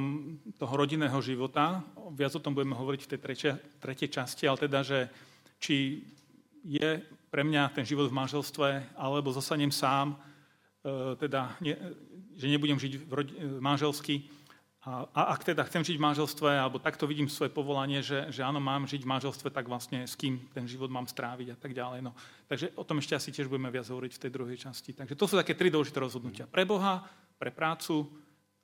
toho 0.62 0.74
rodinného 0.78 1.18
života. 1.26 1.82
Viac 2.14 2.38
o 2.38 2.44
tom 2.44 2.54
budeme 2.54 2.78
hovoriť 2.78 3.02
v 3.02 3.10
tej 3.10 3.20
tretej, 3.20 3.52
tretej 3.82 4.10
časti, 4.14 4.46
ale 4.46 4.62
teda, 4.62 4.86
že 4.86 5.10
či 5.58 6.06
je 6.62 7.02
pre 7.34 7.42
mňa 7.42 7.74
ten 7.74 7.82
život 7.82 8.14
v 8.14 8.18
manželstve, 8.22 8.94
alebo 8.94 9.34
zostanem 9.34 9.74
sám, 9.74 10.14
e, 10.14 10.18
teda, 11.18 11.58
že 12.38 12.46
nebudem 12.46 12.78
žiť 12.78 12.94
v 12.94 13.12
rodi, 13.12 13.34
manželsky, 13.58 14.30
a, 14.86 15.34
ak 15.34 15.42
teda 15.42 15.66
chcem 15.66 15.82
žiť 15.82 15.98
v 15.98 16.06
manželstve, 16.14 16.46
alebo 16.46 16.78
takto 16.78 17.10
vidím 17.10 17.26
svoje 17.26 17.50
povolanie, 17.50 18.06
že, 18.06 18.30
že 18.30 18.46
áno, 18.46 18.62
mám 18.62 18.86
žiť 18.86 19.02
v 19.02 19.12
manželstve, 19.18 19.50
tak 19.50 19.66
vlastne 19.66 20.06
s 20.06 20.14
kým 20.14 20.38
ten 20.54 20.70
život 20.70 20.94
mám 20.94 21.10
stráviť 21.10 21.48
a 21.54 21.58
tak 21.58 21.74
ďalej. 21.74 22.06
No. 22.06 22.14
Takže 22.46 22.78
o 22.78 22.86
tom 22.86 23.02
ešte 23.02 23.18
asi 23.18 23.34
tiež 23.34 23.50
budeme 23.50 23.74
viac 23.74 23.90
hovoriť 23.90 24.14
v 24.14 24.22
tej 24.22 24.32
druhej 24.32 24.58
časti. 24.62 24.94
Takže 24.94 25.18
to 25.18 25.26
sú 25.26 25.42
také 25.42 25.58
tri 25.58 25.74
dôležité 25.74 25.98
rozhodnutia. 25.98 26.46
Pre 26.46 26.62
Boha, 26.70 27.02
pre 27.42 27.50
prácu 27.50 28.06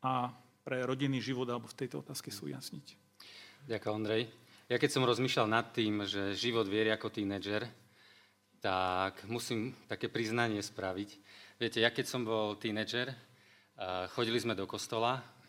a 0.05 0.29
pre 0.61 0.85
rodinný 0.85 1.17
život, 1.25 1.49
alebo 1.49 1.65
v 1.65 1.73
tejto 1.73 2.05
otázke 2.05 2.29
sú 2.29 2.45
jasniť. 2.53 2.93
Ďakujem, 3.65 3.93
Ondrej. 3.97 4.29
Ja 4.69 4.77
keď 4.77 4.89
som 4.93 5.09
rozmýšľal 5.09 5.49
nad 5.49 5.73
tým, 5.73 6.05
že 6.05 6.37
život 6.37 6.69
vierí 6.69 6.93
ako 6.93 7.09
tínedžer, 7.09 7.65
tak 8.61 9.25
musím 9.25 9.73
také 9.89 10.05
priznanie 10.05 10.61
spraviť. 10.61 11.09
Viete, 11.57 11.81
ja 11.81 11.89
keď 11.89 12.05
som 12.05 12.21
bol 12.21 12.61
tínedžer, 12.61 13.09
chodili 14.13 14.37
sme 14.37 14.53
do 14.53 14.69
kostola 14.69 15.40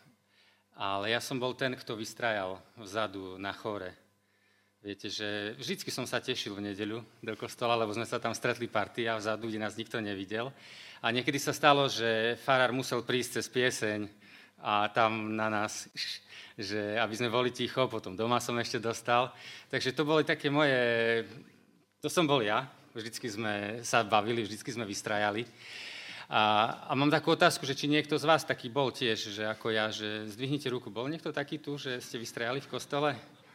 ale 0.73 1.13
ja 1.13 1.21
som 1.21 1.37
bol 1.37 1.53
ten, 1.53 1.77
kto 1.77 1.93
vystrajal 1.93 2.57
vzadu 2.77 3.37
na 3.37 3.53
chore. 3.53 3.93
Viete, 4.83 5.07
že 5.07 5.55
vždycky 5.55 5.87
som 5.95 6.03
sa 6.03 6.19
tešil 6.19 6.59
v 6.59 6.67
nedeľu 6.67 6.99
do 7.23 7.33
kostola, 7.39 7.79
lebo 7.79 7.95
sme 7.95 8.03
sa 8.03 8.19
tam 8.19 8.35
stretli 8.35 8.67
partia 8.67 9.15
vzadu, 9.15 9.47
kde 9.47 9.63
nás 9.63 9.79
nikto 9.79 10.03
nevidel. 10.03 10.51
A 10.99 11.07
niekedy 11.07 11.39
sa 11.39 11.55
stalo, 11.55 11.87
že 11.87 12.35
farár 12.43 12.75
musel 12.75 12.99
prísť 12.99 13.39
cez 13.39 13.47
pieseň 13.47 14.11
a 14.59 14.91
tam 14.91 15.39
na 15.39 15.47
nás, 15.47 15.87
že 16.59 16.99
aby 16.99 17.15
sme 17.15 17.31
boli 17.31 17.55
ticho, 17.55 17.87
potom 17.87 18.19
doma 18.19 18.43
som 18.43 18.59
ešte 18.59 18.83
dostal. 18.83 19.31
Takže 19.71 19.95
to 19.95 20.03
boli 20.03 20.27
také 20.27 20.51
moje, 20.51 20.75
to 22.03 22.11
som 22.11 22.27
bol 22.27 22.43
ja, 22.43 22.67
vždycky 22.91 23.31
sme 23.31 23.79
sa 23.87 24.03
bavili, 24.03 24.43
vždycky 24.43 24.67
sme 24.67 24.83
vystrajali. 24.83 25.47
A, 26.31 26.41
a 26.87 26.91
mám 26.95 27.11
takú 27.11 27.35
otázku, 27.35 27.67
že 27.67 27.75
či 27.75 27.91
niekto 27.91 28.15
z 28.15 28.23
vás 28.23 28.47
taký 28.47 28.71
bol 28.71 28.91
tiež, 28.91 29.35
že 29.35 29.43
ako 29.43 29.73
ja, 29.75 29.91
že 29.91 30.27
zdvihnite 30.31 30.71
ruku. 30.71 30.87
Bol 30.87 31.11
niekto 31.11 31.35
taký 31.35 31.59
tu, 31.59 31.75
že 31.75 31.99
ste 31.99 32.15
vystrajali 32.15 32.63
v 32.63 32.71
kostole? 32.71 33.11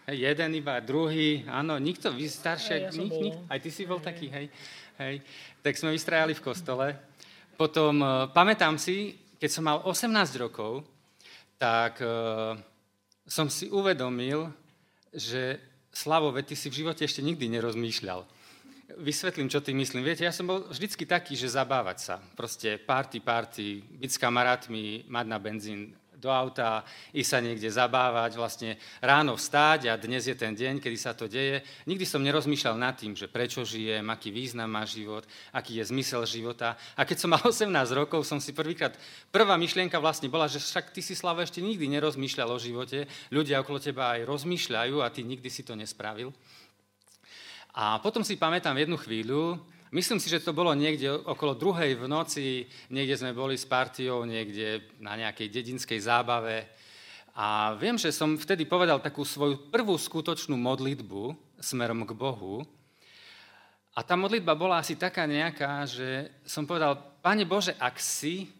Hej, 0.08 0.24
jeden 0.24 0.50
iba, 0.56 0.80
druhý, 0.80 1.44
áno, 1.48 1.76
nikto, 1.76 2.08
vy 2.08 2.28
staršie, 2.28 2.88
ja 2.88 2.90
nik, 2.92 3.12
nik, 3.12 3.36
aj 3.44 3.58
ty 3.60 3.68
si 3.68 3.84
bol 3.84 4.00
hej. 4.00 4.08
taký, 4.08 4.26
hej, 4.32 4.46
hej. 5.00 5.14
Tak 5.60 5.76
sme 5.76 5.92
vystrajali 5.92 6.32
v 6.32 6.44
kostole. 6.44 6.86
Potom, 7.60 8.00
uh, 8.00 8.24
pamätám 8.32 8.80
si, 8.80 9.20
keď 9.36 9.50
som 9.52 9.68
mal 9.68 9.84
18 9.84 10.08
rokov, 10.40 10.84
tak 11.60 12.00
uh, 12.00 12.56
som 13.28 13.52
si 13.52 13.68
uvedomil, 13.68 14.48
že 15.12 15.60
Slavo, 15.88 16.30
ty 16.46 16.54
si 16.54 16.70
v 16.70 16.84
živote 16.84 17.02
ešte 17.02 17.24
nikdy 17.26 17.50
nerozmýšľal 17.58 18.37
vysvetlím, 18.96 19.52
čo 19.52 19.60
tým 19.60 19.76
myslím. 19.84 20.00
Viete, 20.00 20.24
ja 20.24 20.32
som 20.32 20.48
bol 20.48 20.64
vždycky 20.72 21.04
taký, 21.04 21.36
že 21.36 21.52
zabávať 21.52 21.98
sa. 22.00 22.14
Proste 22.32 22.80
party, 22.80 23.20
party, 23.20 23.84
byť 24.00 24.10
s 24.16 24.18
kamarátmi, 24.22 25.04
mať 25.04 25.26
na 25.28 25.36
benzín 25.36 25.92
do 26.18 26.34
auta, 26.34 26.82
ísť 27.14 27.30
sa 27.30 27.38
niekde 27.38 27.70
zabávať, 27.70 28.34
vlastne 28.34 28.74
ráno 28.98 29.38
vstáť 29.38 29.86
a 29.86 29.94
dnes 29.94 30.26
je 30.26 30.34
ten 30.34 30.50
deň, 30.50 30.82
kedy 30.82 30.98
sa 30.98 31.14
to 31.14 31.30
deje. 31.30 31.62
Nikdy 31.86 32.02
som 32.02 32.26
nerozmýšľal 32.26 32.74
nad 32.74 32.98
tým, 32.98 33.14
že 33.14 33.30
prečo 33.30 33.62
žijem, 33.62 34.02
aký 34.10 34.34
význam 34.34 34.66
má 34.66 34.82
život, 34.82 35.22
aký 35.54 35.78
je 35.78 35.94
zmysel 35.94 36.26
života. 36.26 36.74
A 36.98 37.06
keď 37.06 37.16
som 37.22 37.30
mal 37.30 37.42
18 37.46 37.70
rokov, 37.94 38.26
som 38.26 38.42
si 38.42 38.50
prvýkrát, 38.50 38.98
prvá 39.30 39.54
myšlienka 39.54 40.02
vlastne 40.02 40.26
bola, 40.26 40.50
že 40.50 40.58
však 40.58 40.90
ty 40.90 41.00
si, 41.06 41.14
Slava, 41.14 41.46
ešte 41.46 41.62
nikdy 41.62 41.86
nerozmýšľal 41.86 42.50
o 42.50 42.58
živote, 42.58 43.06
ľudia 43.30 43.62
okolo 43.62 43.78
teba 43.78 44.18
aj 44.18 44.26
rozmýšľajú 44.26 44.98
a 44.98 45.06
ty 45.14 45.22
nikdy 45.22 45.46
si 45.46 45.62
to 45.62 45.78
nespravil. 45.78 46.34
A 47.78 48.02
potom 48.02 48.26
si 48.26 48.34
pamätám 48.34 48.74
jednu 48.74 48.98
chvíľu, 48.98 49.62
Myslím 49.88 50.20
si, 50.20 50.28
že 50.28 50.44
to 50.44 50.52
bolo 50.52 50.76
niekde 50.76 51.08
okolo 51.08 51.56
druhej 51.56 51.96
v 51.96 52.04
noci, 52.12 52.68
niekde 52.92 53.16
sme 53.16 53.32
boli 53.32 53.56
s 53.56 53.64
partiou, 53.64 54.20
niekde 54.28 54.84
na 55.00 55.16
nejakej 55.16 55.48
dedinskej 55.48 55.96
zábave. 56.04 56.68
A 57.32 57.72
viem, 57.72 57.96
že 57.96 58.12
som 58.12 58.36
vtedy 58.36 58.68
povedal 58.68 59.00
takú 59.00 59.24
svoju 59.24 59.72
prvú 59.72 59.96
skutočnú 59.96 60.60
modlitbu 60.60 61.32
smerom 61.56 62.04
k 62.04 62.12
Bohu. 62.12 62.68
A 63.96 64.04
tá 64.04 64.12
modlitba 64.12 64.52
bola 64.52 64.84
asi 64.84 64.92
taká 64.92 65.24
nejaká, 65.24 65.88
že 65.88 66.36
som 66.44 66.68
povedal, 66.68 67.00
Pane 67.24 67.48
Bože, 67.48 67.72
ak 67.80 67.96
si, 67.96 68.52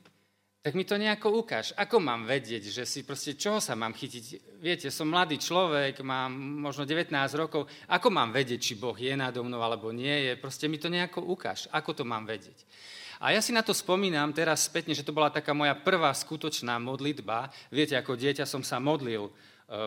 tak 0.69 0.77
mi 0.77 0.85
to 0.85 1.01
nejako 1.01 1.33
ukáž. 1.41 1.73
Ako 1.81 1.97
mám 1.97 2.29
vedieť, 2.29 2.69
že 2.69 2.85
si 2.85 3.01
proste, 3.01 3.33
čoho 3.33 3.57
sa 3.57 3.73
mám 3.73 3.97
chytiť? 3.97 4.25
Viete, 4.61 4.93
som 4.93 5.09
mladý 5.09 5.41
človek, 5.41 6.05
mám 6.05 6.29
možno 6.37 6.85
19 6.85 7.09
rokov. 7.41 7.65
Ako 7.89 8.13
mám 8.13 8.37
vedieť, 8.37 8.61
či 8.61 8.75
Boh 8.77 8.93
je 8.93 9.17
nado 9.17 9.41
mnou 9.41 9.65
alebo 9.65 9.89
nie 9.97 10.29
je? 10.29 10.37
Proste 10.37 10.69
mi 10.69 10.77
to 10.77 10.93
nejako 10.93 11.25
ukáž. 11.25 11.73
Ako 11.73 11.97
to 11.97 12.05
mám 12.05 12.29
vedieť? 12.29 12.69
A 13.25 13.33
ja 13.33 13.41
si 13.41 13.49
na 13.57 13.65
to 13.65 13.73
spomínam 13.73 14.29
teraz 14.37 14.69
spätne, 14.69 14.93
že 14.93 15.09
to 15.09 15.17
bola 15.17 15.33
taká 15.33 15.57
moja 15.57 15.73
prvá 15.73 16.13
skutočná 16.13 16.77
modlitba. 16.77 17.49
Viete, 17.73 17.97
ako 17.97 18.21
dieťa 18.21 18.45
som 18.45 18.61
sa 18.61 18.77
modlil 18.77 19.25
e, 19.25 19.33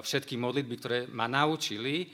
všetky 0.02 0.34
modlitby, 0.34 0.76
ktoré 0.82 0.98
ma 1.14 1.30
naučili, 1.30 2.10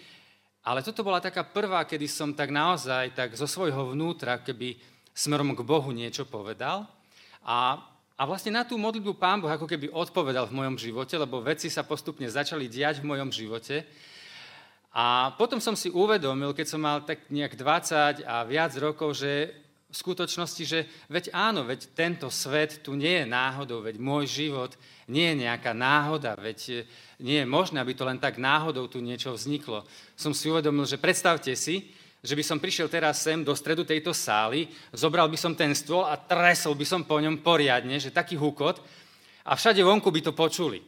ale 0.68 0.84
toto 0.84 1.08
bola 1.08 1.24
taká 1.24 1.48
prvá, 1.48 1.88
kedy 1.88 2.04
som 2.12 2.36
tak 2.36 2.52
naozaj 2.52 3.16
tak 3.16 3.32
zo 3.32 3.48
svojho 3.48 3.96
vnútra, 3.96 4.44
keby 4.44 4.76
smerom 5.16 5.56
k 5.56 5.64
Bohu 5.64 5.96
niečo 5.96 6.28
povedal. 6.28 6.84
A 7.48 7.96
a 8.18 8.26
vlastne 8.26 8.50
na 8.50 8.66
tú 8.66 8.82
modlitbu 8.82 9.14
Pán 9.14 9.38
Boh 9.38 9.54
ako 9.54 9.70
keby 9.70 9.94
odpovedal 9.94 10.50
v 10.50 10.58
mojom 10.58 10.76
živote, 10.82 11.14
lebo 11.22 11.38
veci 11.46 11.70
sa 11.70 11.86
postupne 11.86 12.26
začali 12.26 12.66
diať 12.66 13.06
v 13.06 13.14
mojom 13.14 13.30
živote. 13.30 13.86
A 14.90 15.38
potom 15.38 15.62
som 15.62 15.78
si 15.78 15.94
uvedomil, 15.94 16.58
keď 16.58 16.66
som 16.66 16.82
mal 16.82 17.06
tak 17.06 17.30
nejak 17.30 17.54
20 17.54 18.26
a 18.26 18.42
viac 18.42 18.74
rokov, 18.82 19.22
že 19.22 19.54
v 19.88 19.96
skutočnosti, 19.96 20.64
že 20.66 20.80
veď 21.08 21.32
áno, 21.32 21.64
veď 21.64 21.94
tento 21.94 22.28
svet 22.34 22.82
tu 22.82 22.98
nie 22.98 23.24
je 23.24 23.26
náhodou, 23.30 23.86
veď 23.86 24.02
môj 24.02 24.26
život 24.28 24.74
nie 25.08 25.32
je 25.32 25.48
nejaká 25.48 25.72
náhoda, 25.72 26.36
veď 26.36 26.90
nie 27.24 27.40
je 27.40 27.48
možné, 27.48 27.80
aby 27.80 27.94
to 27.96 28.04
len 28.04 28.20
tak 28.20 28.42
náhodou 28.42 28.90
tu 28.92 29.00
niečo 29.00 29.32
vzniklo. 29.32 29.88
Som 30.20 30.36
si 30.36 30.52
uvedomil, 30.52 30.84
že 30.90 31.00
predstavte 31.00 31.54
si, 31.56 31.94
že 32.28 32.36
by 32.36 32.44
som 32.44 32.60
prišiel 32.60 32.92
teraz 32.92 33.24
sem 33.24 33.40
do 33.40 33.56
stredu 33.56 33.88
tejto 33.88 34.12
sály, 34.12 34.68
zobral 34.92 35.32
by 35.32 35.40
som 35.40 35.56
ten 35.56 35.72
stôl 35.72 36.04
a 36.04 36.20
tresol 36.20 36.76
by 36.76 36.84
som 36.84 37.08
po 37.08 37.24
ňom 37.24 37.40
poriadne, 37.40 37.96
že 37.96 38.12
taký 38.12 38.36
hukot 38.36 38.84
a 39.48 39.56
všade 39.56 39.80
vonku 39.80 40.12
by 40.12 40.20
to 40.28 40.36
počuli. 40.36 40.84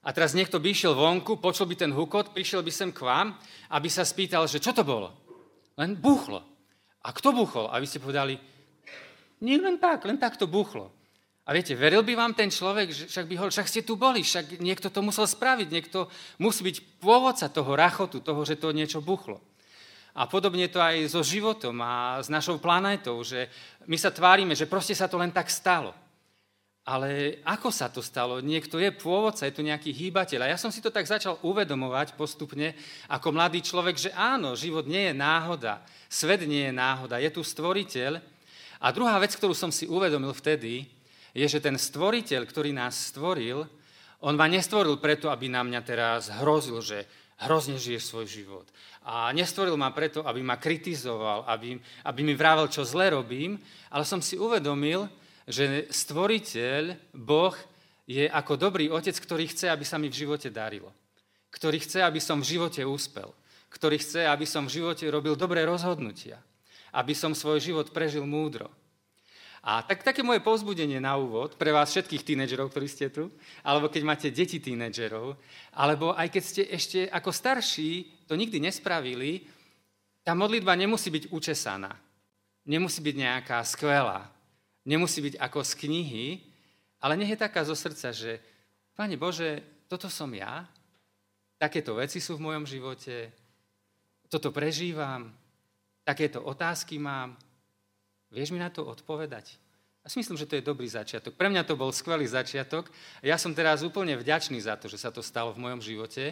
A 0.00 0.14
teraz 0.16 0.32
niekto 0.32 0.56
by 0.56 0.72
išiel 0.72 0.96
vonku, 0.96 1.36
počul 1.36 1.68
by 1.68 1.76
ten 1.76 1.92
hukot, 1.92 2.32
prišiel 2.32 2.64
by 2.64 2.72
sem 2.72 2.88
k 2.88 3.04
vám, 3.04 3.36
aby 3.68 3.88
sa 3.92 4.06
spýtal, 4.06 4.48
že 4.48 4.62
čo 4.62 4.72
to 4.72 4.80
bolo? 4.80 5.12
Len 5.76 5.92
buchlo. 5.92 6.40
A 7.04 7.12
kto 7.12 7.36
buchol? 7.36 7.68
A 7.68 7.76
vy 7.76 7.86
ste 7.90 8.00
povedali, 8.00 8.40
nie 9.44 9.60
len 9.60 9.76
tak, 9.76 10.08
len 10.08 10.16
tak 10.16 10.40
to 10.40 10.48
buchlo. 10.48 10.88
A 11.46 11.54
viete, 11.54 11.78
veril 11.78 12.02
by 12.02 12.14
vám 12.18 12.34
ten 12.34 12.50
človek, 12.50 12.90
že 12.90 13.04
však 13.06 13.26
by 13.30 13.34
ho, 13.38 13.44
však 13.46 13.70
ste 13.70 13.86
tu 13.86 13.94
boli, 13.94 14.26
však 14.26 14.58
niekto 14.58 14.90
to 14.90 14.98
musel 14.98 15.30
spraviť, 15.30 15.68
niekto 15.70 16.10
musí 16.42 16.66
byť 16.66 16.76
pôvodca 16.98 17.46
toho 17.46 17.70
rachotu, 17.78 18.18
toho, 18.18 18.42
že 18.42 18.58
to 18.58 18.74
niečo 18.74 18.98
buchlo. 18.98 19.38
A 20.16 20.24
podobne 20.24 20.64
to 20.72 20.80
aj 20.80 21.12
so 21.12 21.20
životom 21.20 21.76
a 21.84 22.24
s 22.24 22.32
našou 22.32 22.56
planétou, 22.56 23.20
že 23.20 23.52
my 23.84 24.00
sa 24.00 24.08
tvárime, 24.08 24.56
že 24.56 24.64
proste 24.64 24.96
sa 24.96 25.04
to 25.04 25.20
len 25.20 25.28
tak 25.28 25.52
stalo. 25.52 25.92
Ale 26.86 27.42
ako 27.42 27.68
sa 27.68 27.90
to 27.92 28.00
stalo? 28.00 28.38
Niekto 28.38 28.78
je 28.78 28.94
pôvodca, 28.94 29.44
je 29.44 29.52
tu 29.52 29.60
nejaký 29.60 29.90
hýbateľ. 29.90 30.46
A 30.46 30.50
ja 30.54 30.58
som 30.58 30.70
si 30.70 30.78
to 30.78 30.94
tak 30.94 31.04
začal 31.04 31.36
uvedomovať 31.42 32.14
postupne 32.14 32.72
ako 33.10 33.34
mladý 33.34 33.60
človek, 33.60 33.98
že 33.98 34.10
áno, 34.14 34.54
život 34.54 34.86
nie 34.86 35.10
je 35.10 35.14
náhoda, 35.18 35.82
svet 36.06 36.46
nie 36.46 36.70
je 36.70 36.72
náhoda, 36.72 37.18
je 37.18 37.28
tu 37.28 37.42
stvoriteľ. 37.42 38.22
A 38.80 38.86
druhá 38.94 39.18
vec, 39.18 39.34
ktorú 39.34 39.52
som 39.52 39.74
si 39.74 39.84
uvedomil 39.90 40.30
vtedy, 40.30 40.86
je, 41.36 41.44
že 41.44 41.60
ten 41.60 41.76
stvoriteľ, 41.76 42.46
ktorý 42.48 42.70
nás 42.72 43.12
stvoril, 43.12 43.68
on 44.24 44.38
ma 44.38 44.48
nestvoril 44.48 44.96
preto, 44.96 45.28
aby 45.28 45.50
na 45.50 45.60
mňa 45.60 45.80
teraz 45.84 46.32
hrozil, 46.40 46.80
že 46.80 47.04
hrozne 47.36 47.76
žije 47.76 48.00
svoj 48.00 48.26
život. 48.28 48.66
A 49.04 49.28
nestvoril 49.36 49.76
ma 49.76 49.92
preto, 49.92 50.24
aby 50.24 50.40
ma 50.40 50.56
kritizoval, 50.56 51.44
aby, 51.44 51.76
aby 52.04 52.20
mi 52.24 52.32
vrával, 52.32 52.72
čo 52.72 52.84
zle 52.84 53.12
robím, 53.12 53.60
ale 53.92 54.08
som 54.08 54.24
si 54.24 54.40
uvedomil, 54.40 55.08
že 55.46 55.86
stvoriteľ, 55.92 57.14
Boh, 57.14 57.54
je 58.06 58.30
ako 58.30 58.54
dobrý 58.54 58.86
otec, 58.86 59.14
ktorý 59.18 59.50
chce, 59.50 59.66
aby 59.66 59.82
sa 59.82 59.98
mi 59.98 60.06
v 60.06 60.18
živote 60.26 60.48
darilo. 60.48 60.94
Ktorý 61.50 61.82
chce, 61.82 62.06
aby 62.06 62.22
som 62.22 62.38
v 62.38 62.56
živote 62.56 62.82
úspel. 62.86 63.34
Ktorý 63.66 63.98
chce, 63.98 64.30
aby 64.30 64.46
som 64.46 64.70
v 64.70 64.78
živote 64.78 65.04
robil 65.10 65.34
dobré 65.34 65.66
rozhodnutia. 65.66 66.38
Aby 66.94 67.18
som 67.18 67.34
svoj 67.34 67.58
život 67.58 67.90
prežil 67.90 68.22
múdro. 68.22 68.70
A 69.66 69.82
tak, 69.82 70.06
také 70.06 70.22
moje 70.22 70.38
povzbudenie 70.38 71.02
na 71.02 71.18
úvod 71.18 71.58
pre 71.58 71.74
vás 71.74 71.90
všetkých 71.90 72.22
tínedžerov, 72.22 72.70
ktorí 72.70 72.86
ste 72.86 73.10
tu, 73.10 73.34
alebo 73.66 73.90
keď 73.90 74.02
máte 74.06 74.28
deti 74.30 74.62
tínedžerov, 74.62 75.34
alebo 75.74 76.14
aj 76.14 76.30
keď 76.30 76.42
ste 76.46 76.62
ešte 76.70 77.00
ako 77.10 77.34
starší 77.34 78.22
to 78.30 78.38
nikdy 78.38 78.62
nespravili, 78.62 79.42
tá 80.22 80.38
modlitba 80.38 80.78
nemusí 80.78 81.10
byť 81.10 81.34
učesaná. 81.34 81.98
Nemusí 82.62 83.02
byť 83.02 83.16
nejaká 83.18 83.58
skvelá. 83.66 84.30
Nemusí 84.86 85.18
byť 85.18 85.34
ako 85.42 85.58
z 85.66 85.72
knihy, 85.82 86.26
ale 87.02 87.18
nech 87.18 87.34
je 87.34 87.42
taká 87.42 87.66
zo 87.66 87.74
srdca, 87.74 88.14
že 88.14 88.38
Pane 88.94 89.18
Bože, 89.18 89.82
toto 89.90 90.06
som 90.06 90.30
ja, 90.30 90.62
takéto 91.58 91.98
veci 91.98 92.22
sú 92.22 92.38
v 92.38 92.54
mojom 92.54 92.64
živote, 92.70 93.34
toto 94.30 94.54
prežívam, 94.54 95.34
takéto 96.06 96.38
otázky 96.46 97.02
mám, 97.02 97.34
Vieš 98.30 98.50
mi 98.54 98.58
na 98.58 98.70
to 98.70 98.82
odpovedať? 98.86 99.54
Ja 100.06 100.08
si 100.14 100.22
myslím, 100.22 100.38
že 100.38 100.46
to 100.46 100.54
je 100.54 100.62
dobrý 100.62 100.86
začiatok. 100.86 101.34
Pre 101.34 101.50
mňa 101.50 101.66
to 101.66 101.74
bol 101.74 101.90
skvelý 101.90 102.30
začiatok. 102.30 102.86
Ja 103.26 103.34
som 103.34 103.50
teraz 103.50 103.82
úplne 103.82 104.14
vďačný 104.14 104.62
za 104.62 104.78
to, 104.78 104.86
že 104.86 105.02
sa 105.02 105.10
to 105.10 105.18
stalo 105.18 105.50
v 105.50 105.66
mojom 105.66 105.82
živote. 105.82 106.30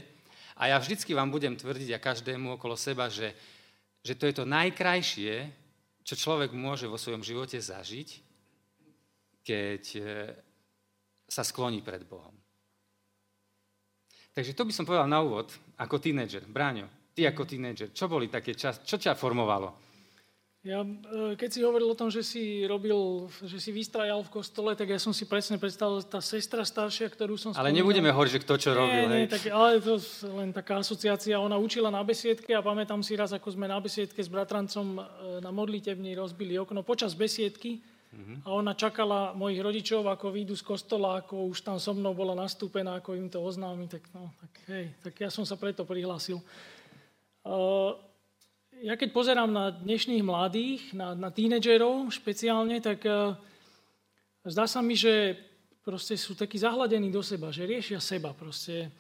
A 0.55 0.71
ja 0.71 0.79
vždycky 0.79 1.11
vám 1.11 1.35
budem 1.35 1.59
tvrdiť 1.59 1.99
a 1.99 1.99
každému 1.99 2.55
okolo 2.55 2.79
seba, 2.79 3.11
že, 3.11 3.35
že 4.07 4.15
to 4.15 4.31
je 4.31 4.35
to 4.39 4.47
najkrajšie, 4.47 5.51
čo 6.07 6.15
človek 6.15 6.55
môže 6.55 6.87
vo 6.87 6.95
svojom 6.95 7.27
živote 7.27 7.59
zažiť, 7.59 8.09
keď 9.43 9.83
e, 9.99 10.01
sa 11.27 11.43
skloní 11.43 11.83
pred 11.83 12.07
Bohom. 12.07 12.39
Takže 14.31 14.55
to 14.55 14.67
by 14.67 14.73
som 14.75 14.87
povedal 14.87 15.11
na 15.11 15.19
úvod, 15.19 15.51
ako 15.83 15.99
tínedžer. 15.99 16.47
Bráňo, 16.47 17.11
ty 17.11 17.27
ako 17.27 17.43
tínedžer, 17.43 17.91
čo 17.91 18.07
boli 18.07 18.31
také 18.31 18.55
čas, 18.55 18.87
čo 18.87 19.03
ťa 19.03 19.19
formovalo? 19.19 19.84
Ja, 20.65 20.81
e, 20.81 21.37
keď 21.37 21.51
si 21.53 21.61
hovoril 21.61 21.93
o 21.93 21.93
tom, 21.93 22.09
že 22.09 22.25
si 22.25 22.65
robil, 22.65 23.29
že 23.45 23.61
si 23.61 23.69
vystrajal 23.69 24.25
v 24.25 24.33
kostole, 24.33 24.73
tak 24.73 24.89
ja 24.89 24.97
som 24.97 25.13
si 25.13 25.29
presne 25.29 25.61
predstavil 25.61 26.01
tá 26.09 26.25
sestra 26.25 26.65
staršia, 26.65 27.13
ktorú 27.13 27.37
som 27.37 27.53
Ale 27.53 27.69
spomínal. 27.69 27.77
nebudeme 27.85 28.09
hovoriť, 28.09 28.33
že 28.33 28.43
kto 28.49 28.55
čo 28.57 28.71
nie, 28.73 28.79
robil. 28.81 29.05
Nie, 29.13 29.29
tak, 29.29 29.45
ale 29.53 29.77
to 29.85 30.01
len 30.33 30.57
taká 30.57 30.81
asociácia. 30.81 31.37
Ona 31.37 31.61
učila 31.61 31.93
na 31.93 32.01
besiedke 32.01 32.57
a 32.57 32.65
pamätám 32.65 33.05
si 33.05 33.13
raz, 33.13 33.37
ako 33.37 33.53
sme 33.53 33.69
na 33.69 33.77
besiedke 33.77 34.17
s 34.25 34.33
bratrancom 34.33 34.97
e, 34.97 35.01
na 35.45 35.53
modlitevni 35.53 36.17
rozbili 36.17 36.57
okno 36.57 36.81
počas 36.81 37.13
besiedky 37.13 37.85
mm-hmm. 38.17 38.49
a 38.49 38.57
ona 38.57 38.73
čakala 38.73 39.37
mojich 39.37 39.61
rodičov, 39.61 40.09
ako 40.09 40.33
výjdu 40.33 40.57
z 40.57 40.65
kostola, 40.65 41.21
ako 41.21 41.53
už 41.53 41.61
tam 41.61 41.77
so 41.77 41.93
mnou 41.93 42.17
bola 42.17 42.33
nastúpená, 42.33 43.05
ako 43.05 43.21
im 43.21 43.29
to 43.29 43.37
oznámi. 43.37 43.85
Tak, 43.85 44.01
no, 44.17 44.33
tak, 44.41 44.53
hej, 44.73 44.97
tak 45.05 45.13
ja 45.13 45.29
som 45.29 45.45
sa 45.45 45.61
preto 45.61 45.85
prihlásil. 45.85 46.41
Uh, 47.45 47.93
ja 48.83 48.99
keď 48.99 49.09
pozerám 49.15 49.51
na 49.53 49.71
dnešných 49.71 50.25
mladých, 50.25 50.91
na, 50.97 51.15
na 51.15 51.31
tínedžerov 51.31 52.11
špeciálne, 52.11 52.83
tak 52.83 53.07
uh, 53.07 53.39
zdá 54.43 54.67
sa 54.67 54.83
mi, 54.83 54.99
že 54.99 55.39
proste 55.87 56.19
sú 56.19 56.35
takí 56.35 56.59
zahladení 56.59 57.13
do 57.13 57.23
seba, 57.23 57.55
že 57.55 57.69
riešia 57.69 58.03
seba 58.03 58.35
proste. 58.35 58.91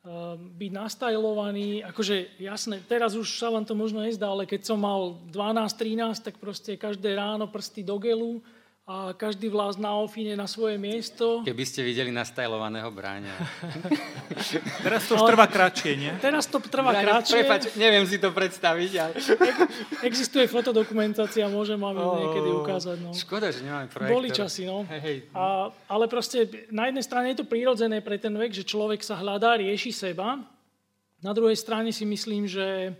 Uh, 0.00 0.36
byť 0.36 0.70
nastajlovaný, 0.72 1.84
akože 1.84 2.40
jasné, 2.40 2.80
teraz 2.88 3.12
už 3.12 3.36
sa 3.36 3.52
vám 3.52 3.68
to 3.68 3.76
možno 3.76 4.00
nezdá, 4.00 4.32
ale 4.32 4.48
keď 4.48 4.72
som 4.72 4.80
mal 4.80 5.20
12-13, 5.28 6.24
tak 6.24 6.40
proste 6.40 6.80
každé 6.80 7.20
ráno 7.20 7.44
prsty 7.44 7.84
do 7.84 8.00
gelu, 8.00 8.40
a 8.90 9.14
každý 9.14 9.46
vlás 9.46 9.78
na 9.78 9.94
ofine 9.94 10.34
na 10.34 10.50
svoje 10.50 10.74
miesto. 10.74 11.46
Keby 11.46 11.62
ste 11.62 11.86
videli 11.86 12.10
nastajlovaného 12.10 12.90
bráňa. 12.90 13.30
teraz 14.86 15.06
to 15.06 15.14
už 15.14 15.30
trvá 15.30 15.46
kratšie, 15.46 15.92
nie? 15.94 16.12
Teraz 16.18 16.50
to 16.50 16.58
trvá 16.58 16.90
Bráňa, 16.90 17.06
kratšie. 17.06 17.34
Prepač, 17.38 17.62
neviem 17.78 18.02
si 18.08 18.18
to 18.18 18.34
predstaviť. 18.34 18.92
Ale... 18.98 19.12
Existuje 20.02 20.50
fotodokumentácia, 20.50 21.46
môžem 21.46 21.78
vám 21.78 22.02
ju 22.02 22.06
oh, 22.08 22.18
niekedy 22.18 22.48
ukázať. 22.50 22.96
No. 22.98 23.10
Škoda, 23.14 23.54
že 23.54 23.62
nemáme 23.62 23.86
projektor. 23.86 24.16
Boli 24.18 24.28
časy, 24.34 24.66
no. 24.66 24.82
Hey, 24.90 25.00
hey. 25.00 25.18
A, 25.38 25.70
ale 25.86 26.10
proste 26.10 26.50
na 26.74 26.90
jednej 26.90 27.04
strane 27.06 27.30
je 27.30 27.44
to 27.44 27.46
prírodzené 27.46 28.02
pre 28.02 28.18
ten 28.18 28.34
vek, 28.34 28.50
že 28.50 28.66
človek 28.66 29.06
sa 29.06 29.14
hľadá, 29.14 29.54
rieši 29.54 29.94
seba. 29.94 30.42
Na 31.20 31.30
druhej 31.36 31.54
strane 31.54 31.92
si 31.92 32.02
myslím, 32.08 32.48
že 32.48 32.96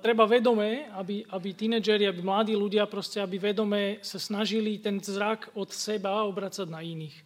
treba 0.00 0.24
vedome, 0.24 0.88
aby, 0.96 1.20
aby 1.28 1.48
tínedžeri, 1.52 2.08
aby 2.08 2.24
mladí 2.24 2.56
ľudia 2.56 2.88
proste, 2.88 3.20
aby 3.20 3.36
vedome 3.36 4.00
sa 4.00 4.16
snažili 4.16 4.80
ten 4.80 4.96
zrak 4.96 5.52
od 5.52 5.68
seba 5.68 6.24
obracať 6.24 6.64
na 6.64 6.80
iných. 6.80 7.16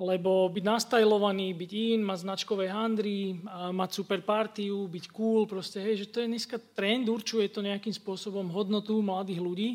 lebo 0.00 0.48
byť 0.48 0.64
nastajlovaný, 0.64 1.52
byť 1.52 1.70
in, 1.76 2.00
mať 2.00 2.24
značkové 2.24 2.72
handry, 2.72 3.36
mať 3.52 3.90
super 3.92 4.24
partiu, 4.24 4.88
byť 4.88 5.04
cool, 5.12 5.44
proste, 5.44 5.76
hej, 5.76 6.04
že 6.04 6.06
to 6.08 6.24
je 6.24 6.30
dneska 6.32 6.56
trend, 6.72 7.04
určuje 7.04 7.52
to 7.52 7.60
nejakým 7.60 7.92
spôsobom 7.92 8.48
hodnotu 8.48 8.96
mladých 9.04 9.44
ľudí, 9.44 9.70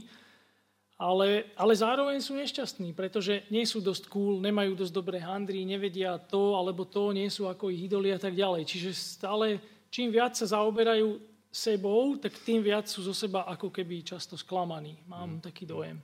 ale, 0.97 1.53
ale 1.53 1.77
zároveň 1.77 2.17
sú 2.25 2.33
nešťastní, 2.41 2.97
pretože 2.97 3.45
nie 3.53 3.69
sú 3.69 3.85
dosť 3.85 4.09
cool, 4.09 4.41
nemajú 4.41 4.73
dosť 4.73 4.93
dobré 4.97 5.21
handry, 5.21 5.61
nevedia 5.61 6.17
to 6.17 6.57
alebo 6.57 6.89
to, 6.89 7.13
nie 7.13 7.29
sú 7.29 7.45
ako 7.45 7.69
ich 7.69 7.85
idoli 7.85 8.09
a 8.09 8.17
tak 8.17 8.33
ďalej. 8.33 8.65
Čiže 8.65 8.89
stále, 8.97 9.61
čím 9.93 10.09
viac 10.09 10.33
sa 10.33 10.49
zaoberajú 10.49 11.21
sebou, 11.55 12.19
tak 12.19 12.35
tým 12.43 12.59
viac 12.59 12.91
sú 12.91 12.99
zo 12.99 13.15
seba 13.15 13.47
ako 13.47 13.71
keby 13.71 14.03
často 14.03 14.35
sklamaní. 14.35 14.99
Mám 15.07 15.39
mm. 15.39 15.41
taký 15.47 15.63
dojem. 15.63 16.03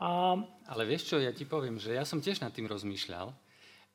A... 0.00 0.40
Ale 0.72 0.82
vieš 0.88 1.12
čo, 1.12 1.16
ja 1.20 1.36
ti 1.36 1.44
poviem, 1.44 1.76
že 1.76 1.92
ja 1.92 2.08
som 2.08 2.24
tiež 2.24 2.40
nad 2.40 2.50
tým 2.56 2.64
rozmýšľal 2.64 3.28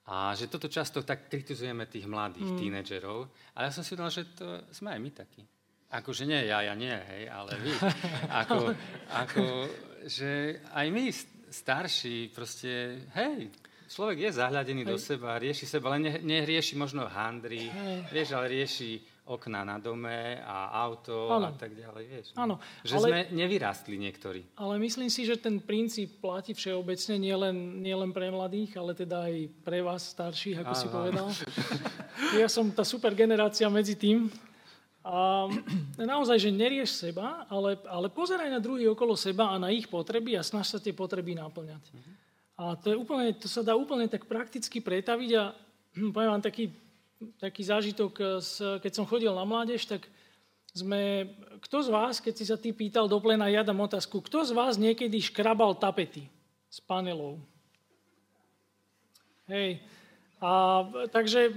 a 0.10 0.34
že 0.38 0.46
toto 0.46 0.70
často 0.70 1.02
tak 1.02 1.26
kritizujeme 1.26 1.90
tých 1.90 2.06
mladých 2.06 2.54
mm. 2.54 2.58
tínedžerov, 2.62 3.20
ale 3.58 3.64
ja 3.66 3.74
som 3.74 3.82
si 3.82 3.98
uvedomil, 3.98 4.14
že 4.14 4.30
to 4.38 4.46
sme 4.70 4.94
aj 4.94 5.02
my 5.02 5.12
takí. 5.12 5.42
Akože 5.90 6.30
nie, 6.30 6.46
ja, 6.46 6.62
ja 6.62 6.78
nie, 6.78 6.94
hej, 6.94 7.34
ale 7.34 7.58
vy. 7.66 7.74
Ako, 8.46 8.78
ako, 9.10 9.44
že 10.06 10.62
aj 10.70 10.86
my 10.94 11.10
starší 11.50 12.30
proste, 12.30 13.02
hej, 13.18 13.50
človek 13.90 14.30
je 14.30 14.38
zahľadený 14.38 14.86
hej. 14.86 14.90
do 14.94 14.98
seba, 15.02 15.42
rieši 15.42 15.66
seba, 15.66 15.90
ale 15.90 16.22
nerieši 16.22 16.78
možno 16.78 17.10
handry, 17.10 17.74
hej. 17.74 18.06
vieš, 18.14 18.38
ale 18.38 18.62
rieši 18.62 19.09
okna 19.30 19.62
na 19.62 19.78
dome 19.78 20.42
a 20.42 20.74
auto 20.90 21.30
ano. 21.30 21.48
a 21.48 21.54
tak 21.54 21.78
ďalej, 21.78 22.04
vieš. 22.10 22.28
Áno. 22.34 22.58
Že 22.82 22.96
ale, 22.98 23.06
sme 23.06 23.20
nevyrastli 23.38 23.96
niektorí. 24.02 24.42
Ale 24.58 24.82
myslím 24.82 25.14
si, 25.14 25.30
že 25.30 25.38
ten 25.38 25.62
princíp 25.62 26.18
platí 26.18 26.58
všeobecne 26.58 27.22
nielen, 27.22 27.86
nielen 27.86 28.10
pre 28.10 28.34
mladých, 28.34 28.74
ale 28.82 28.98
teda 28.98 29.30
aj 29.30 29.36
pre 29.62 29.86
vás 29.86 30.02
starších, 30.10 30.66
ako 30.66 30.74
Aha. 30.74 30.82
si 30.82 30.88
povedal. 30.90 31.28
ja 32.42 32.50
som 32.50 32.74
tá 32.74 32.82
super 32.82 33.14
generácia 33.14 33.70
medzi 33.70 33.94
tým. 33.94 34.34
A 35.00 35.48
naozaj, 35.96 36.38
že 36.42 36.52
nerieš 36.52 37.08
seba, 37.08 37.48
ale, 37.48 37.80
ale 37.88 38.12
pozeraj 38.12 38.52
na 38.52 38.60
druhých 38.60 38.92
okolo 38.92 39.16
seba 39.16 39.54
a 39.54 39.62
na 39.62 39.72
ich 39.72 39.88
potreby 39.88 40.36
a 40.36 40.44
snaž 40.44 40.76
sa 40.76 40.80
tie 40.82 40.92
potreby 40.92 41.40
naplňať. 41.40 41.84
Uh-huh. 41.96 42.14
A 42.60 42.64
to, 42.76 42.92
je 42.92 42.98
úplne, 43.00 43.32
to 43.40 43.48
sa 43.48 43.64
dá 43.64 43.80
úplne 43.80 44.12
tak 44.12 44.28
prakticky 44.28 44.84
pretaviť 44.84 45.32
a 45.40 45.56
poviem 46.14 46.32
vám 46.36 46.44
taký 46.44 46.89
taký 47.40 47.62
zážitok, 47.64 48.14
eh, 48.20 48.80
keď 48.80 48.92
som 48.96 49.06
chodil 49.08 49.32
na 49.36 49.44
mládež, 49.44 49.86
tak 49.86 50.08
sme, 50.72 51.26
kto 51.66 51.78
z 51.82 51.90
vás, 51.90 52.16
keď 52.22 52.34
si 52.38 52.46
sa 52.46 52.56
ty 52.56 52.70
pýtal 52.72 53.10
do 53.10 53.18
plena, 53.18 53.50
ja 53.50 53.66
dám 53.66 53.82
otázku, 53.82 54.22
kto 54.22 54.46
z 54.46 54.52
vás 54.54 54.78
niekedy 54.78 55.18
škrabal 55.18 55.74
tapety 55.76 56.30
z 56.70 56.78
panelov? 56.86 57.42
Hej. 59.50 59.82
A 60.40 60.86
takže 61.10 61.52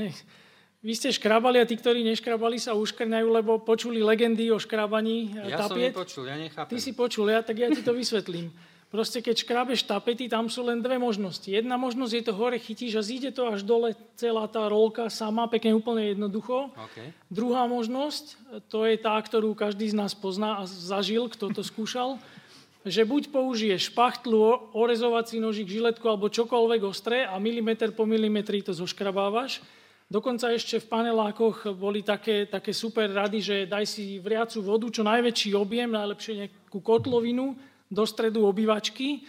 hej, 0.00 0.10
vy 0.86 0.92
ste 0.96 1.12
škrabali 1.12 1.60
a 1.60 1.68
tí, 1.68 1.76
ktorí 1.76 2.00
neškrabali, 2.02 2.56
sa 2.56 2.72
uškrňajú, 2.74 3.28
lebo 3.28 3.60
počuli 3.60 4.00
legendy 4.00 4.48
o 4.50 4.58
škrabaní 4.58 5.36
ja 5.46 5.60
tapiet. 5.60 5.60
Ja 5.60 5.68
som 5.68 5.78
nepočul, 5.78 6.24
ja 6.26 6.36
nechápem. 6.40 6.72
Ty 6.72 6.76
si 6.80 6.92
počul, 6.96 7.28
ja, 7.28 7.44
tak 7.44 7.60
ja 7.60 7.68
ti 7.70 7.84
to 7.84 7.92
vysvetlím. 7.94 8.50
Proste 8.96 9.20
keď 9.20 9.44
škrabeš 9.44 9.84
tapety, 9.84 10.24
tam 10.24 10.48
sú 10.48 10.64
len 10.64 10.80
dve 10.80 10.96
možnosti. 10.96 11.44
Jedna 11.44 11.76
možnosť 11.76 12.12
je 12.16 12.24
to 12.24 12.32
hore 12.32 12.56
chytíš 12.56 12.96
a 12.96 13.04
zíde 13.04 13.28
to 13.28 13.44
až 13.44 13.60
dole 13.60 13.92
celá 14.16 14.48
tá 14.48 14.64
rolka 14.72 15.12
sama, 15.12 15.44
pekne 15.52 15.76
úplne 15.76 16.16
jednoducho. 16.16 16.72
Okay. 16.72 17.12
Druhá 17.28 17.68
možnosť, 17.68 18.40
to 18.72 18.88
je 18.88 18.96
tá, 18.96 19.20
ktorú 19.20 19.52
každý 19.52 19.92
z 19.92 20.00
nás 20.00 20.16
pozná 20.16 20.56
a 20.56 20.62
zažil, 20.64 21.28
kto 21.28 21.52
to 21.52 21.60
skúšal, 21.60 22.16
že 22.88 23.04
buď 23.04 23.28
použiješ 23.36 23.92
špachtlu, 23.92 24.72
orezovací 24.72 25.44
nožík, 25.44 25.68
žiletku 25.68 26.08
alebo 26.08 26.32
čokoľvek 26.32 26.80
ostré 26.88 27.28
a 27.28 27.36
milimeter 27.36 27.92
po 27.92 28.08
milimetri 28.08 28.64
to 28.64 28.72
zoškrabávaš. 28.72 29.60
Dokonca 30.08 30.56
ešte 30.56 30.80
v 30.80 30.88
panelákoch 30.88 31.68
boli 31.76 32.00
také, 32.00 32.48
také 32.48 32.72
super 32.72 33.12
rady, 33.12 33.44
že 33.44 33.56
daj 33.68 33.84
si 33.84 34.16
vriacu 34.24 34.64
vodu, 34.64 34.88
čo 34.88 35.04
najväčší 35.04 35.52
objem, 35.52 35.92
najlepšie 35.92 36.48
nejakú 36.48 36.80
kotlovinu, 36.80 37.75
do 37.90 38.04
stredu 38.06 38.46
obývačky 38.46 39.22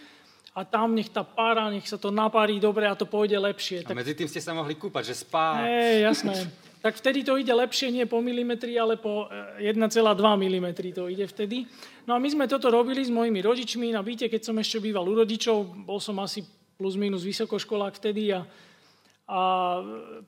a 0.58 0.66
tam 0.66 0.98
nech 0.98 1.06
tá 1.14 1.22
pára, 1.22 1.70
nech 1.70 1.86
sa 1.86 1.94
to 1.94 2.10
napárí 2.10 2.58
dobre 2.58 2.90
a 2.90 2.98
to 2.98 3.06
pôjde 3.06 3.38
lepšie. 3.38 3.86
A 3.86 3.94
tak... 3.94 3.98
medzi 3.98 4.18
tým 4.18 4.26
ste 4.26 4.42
sa 4.42 4.50
mohli 4.50 4.74
kúpať, 4.74 5.14
že 5.14 5.22
spá. 5.22 5.62
Hej, 5.62 6.02
jasné. 6.02 6.34
tak 6.82 6.98
vtedy 6.98 7.22
to 7.22 7.38
ide 7.38 7.54
lepšie, 7.54 7.94
nie 7.94 8.06
po 8.10 8.18
milimetri, 8.18 8.74
ale 8.74 8.98
po 8.98 9.30
1,2 9.62 9.78
mm 10.18 10.68
to 10.94 11.06
ide 11.06 11.26
vtedy. 11.30 11.66
No 12.10 12.14
a 12.14 12.18
my 12.18 12.26
sme 12.26 12.50
toto 12.50 12.70
robili 12.74 13.06
s 13.06 13.10
mojimi 13.10 13.38
rodičmi 13.38 13.94
na 13.94 14.02
byte, 14.02 14.26
keď 14.26 14.50
som 14.50 14.58
ešte 14.58 14.82
býval 14.82 15.06
u 15.06 15.14
rodičov, 15.22 15.86
bol 15.86 16.02
som 16.02 16.18
asi 16.18 16.42
plus 16.78 16.94
minus 16.94 17.26
vysokoškolák 17.26 17.94
vtedy 17.98 18.34
a, 18.34 18.46
a 19.26 19.40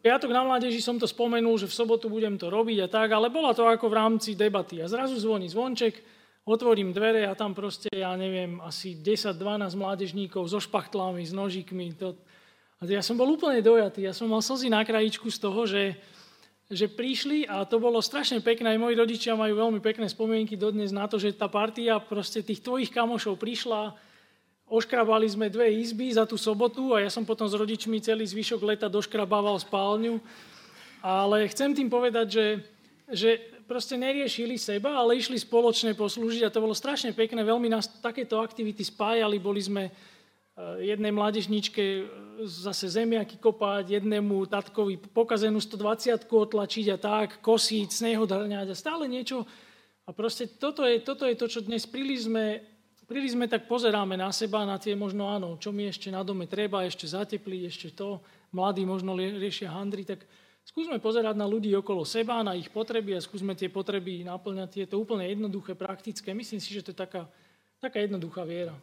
piatok 0.02 0.30
na 0.34 0.42
mládeži 0.46 0.82
som 0.82 0.98
to 0.98 1.06
spomenul, 1.06 1.58
že 1.58 1.70
v 1.70 1.74
sobotu 1.74 2.10
budem 2.10 2.34
to 2.34 2.50
robiť 2.50 2.86
a 2.86 2.88
tak, 2.90 3.10
ale 3.14 3.30
bola 3.30 3.54
to 3.54 3.66
ako 3.66 3.86
v 3.86 3.98
rámci 3.98 4.38
debaty. 4.38 4.82
A 4.82 4.90
zrazu 4.90 5.14
zvoní 5.18 5.46
zvonček, 5.46 6.19
otvorím 6.44 6.92
dvere 6.96 7.28
a 7.28 7.36
tam 7.36 7.52
proste, 7.52 7.90
ja 7.92 8.16
neviem, 8.16 8.58
asi 8.64 8.96
10-12 8.96 9.76
mládežníkov 9.76 10.48
so 10.48 10.60
špachtlami, 10.60 11.22
s 11.24 11.32
nožíkmi. 11.36 11.96
To... 12.00 12.16
A 12.80 12.88
ja 12.88 13.04
som 13.04 13.18
bol 13.18 13.28
úplne 13.28 13.60
dojatý. 13.60 14.08
Ja 14.08 14.16
som 14.16 14.32
mal 14.32 14.40
slzy 14.40 14.72
na 14.72 14.80
krajičku 14.80 15.28
z 15.28 15.38
toho, 15.38 15.68
že, 15.68 16.00
že 16.72 16.88
prišli 16.88 17.44
a 17.44 17.68
to 17.68 17.76
bolo 17.76 18.00
strašne 18.00 18.40
pekné. 18.40 18.72
Aj 18.72 18.80
moji 18.80 18.96
rodičia 18.96 19.36
majú 19.36 19.52
veľmi 19.58 19.80
pekné 19.84 20.08
spomienky 20.08 20.56
dodnes 20.56 20.94
na 20.94 21.04
to, 21.04 21.20
že 21.20 21.36
tá 21.36 21.46
partia 21.50 22.00
proste 22.00 22.40
tých 22.40 22.64
tvojich 22.64 22.88
kamošov 22.88 23.36
prišla, 23.36 23.92
oškrabali 24.70 25.26
sme 25.26 25.50
dve 25.50 25.66
izby 25.82 26.14
za 26.14 26.22
tú 26.24 26.38
sobotu 26.38 26.94
a 26.94 27.02
ja 27.02 27.10
som 27.10 27.26
potom 27.26 27.50
s 27.50 27.58
rodičmi 27.58 27.98
celý 27.98 28.22
zvyšok 28.22 28.62
leta 28.62 28.86
doškrabával 28.86 29.58
spálňu. 29.58 30.22
Ale 31.02 31.48
chcem 31.50 31.74
tým 31.74 31.90
povedať, 31.90 32.26
že, 32.28 32.46
že 33.10 33.30
proste 33.70 33.94
neriešili 33.94 34.58
seba, 34.58 34.98
ale 34.98 35.22
išli 35.22 35.38
spoločne 35.38 35.94
poslúžiť 35.94 36.42
a 36.42 36.50
to 36.50 36.58
bolo 36.58 36.74
strašne 36.74 37.14
pekné. 37.14 37.46
Veľmi 37.46 37.70
nás 37.70 37.86
takéto 38.02 38.42
aktivity 38.42 38.82
spájali. 38.82 39.38
Boli 39.38 39.62
sme 39.62 39.86
e, 39.86 39.92
jednej 40.90 41.14
mládežničke 41.14 41.78
e, 41.78 42.02
zase 42.50 42.90
zemiaky 42.90 43.38
kopať, 43.38 44.02
jednému 44.02 44.50
tatkovi 44.50 45.14
pokazenú 45.14 45.62
120 45.62 46.26
otlačiť 46.26 46.86
a 46.90 46.98
tak, 46.98 47.38
kosiť, 47.38 47.94
snehodrňať 47.94 48.74
a 48.74 48.74
stále 48.74 49.06
niečo. 49.06 49.46
A 50.02 50.10
proste 50.10 50.50
toto 50.50 50.82
je, 50.82 50.98
toto 50.98 51.22
je 51.22 51.38
to, 51.38 51.46
čo 51.46 51.62
dnes 51.62 51.86
príliš 51.86 52.26
sme, 52.26 52.66
príliš 53.06 53.38
sme 53.38 53.46
tak 53.46 53.70
pozeráme 53.70 54.18
na 54.18 54.34
seba, 54.34 54.66
na 54.66 54.82
tie 54.82 54.98
možno 54.98 55.30
áno, 55.30 55.54
čo 55.62 55.70
mi 55.70 55.86
ešte 55.86 56.10
na 56.10 56.26
dome 56.26 56.50
treba, 56.50 56.82
ešte 56.82 57.06
zatepliť, 57.06 57.62
ešte 57.70 57.88
to. 57.94 58.18
Mladí 58.50 58.82
možno 58.82 59.14
riešia 59.14 59.70
handry, 59.70 60.02
tak 60.02 60.26
Skúsme 60.70 61.02
pozerať 61.02 61.34
na 61.34 61.50
ľudí 61.50 61.74
okolo 61.74 62.06
seba, 62.06 62.46
na 62.46 62.54
ich 62.54 62.70
potreby 62.70 63.18
a 63.18 63.24
skúsme 63.24 63.58
tie 63.58 63.66
potreby 63.66 64.22
naplňať. 64.22 64.86
Je 64.86 64.86
to 64.86 65.02
úplne 65.02 65.26
jednoduché, 65.26 65.74
praktické. 65.74 66.30
Myslím 66.30 66.62
si, 66.62 66.70
že 66.70 66.86
to 66.86 66.94
je 66.94 67.02
taká, 67.02 67.26
taká 67.82 67.98
jednoduchá 67.98 68.46
viera. 68.46 68.78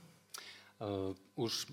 Uh, 0.84 1.15
už, 1.39 1.63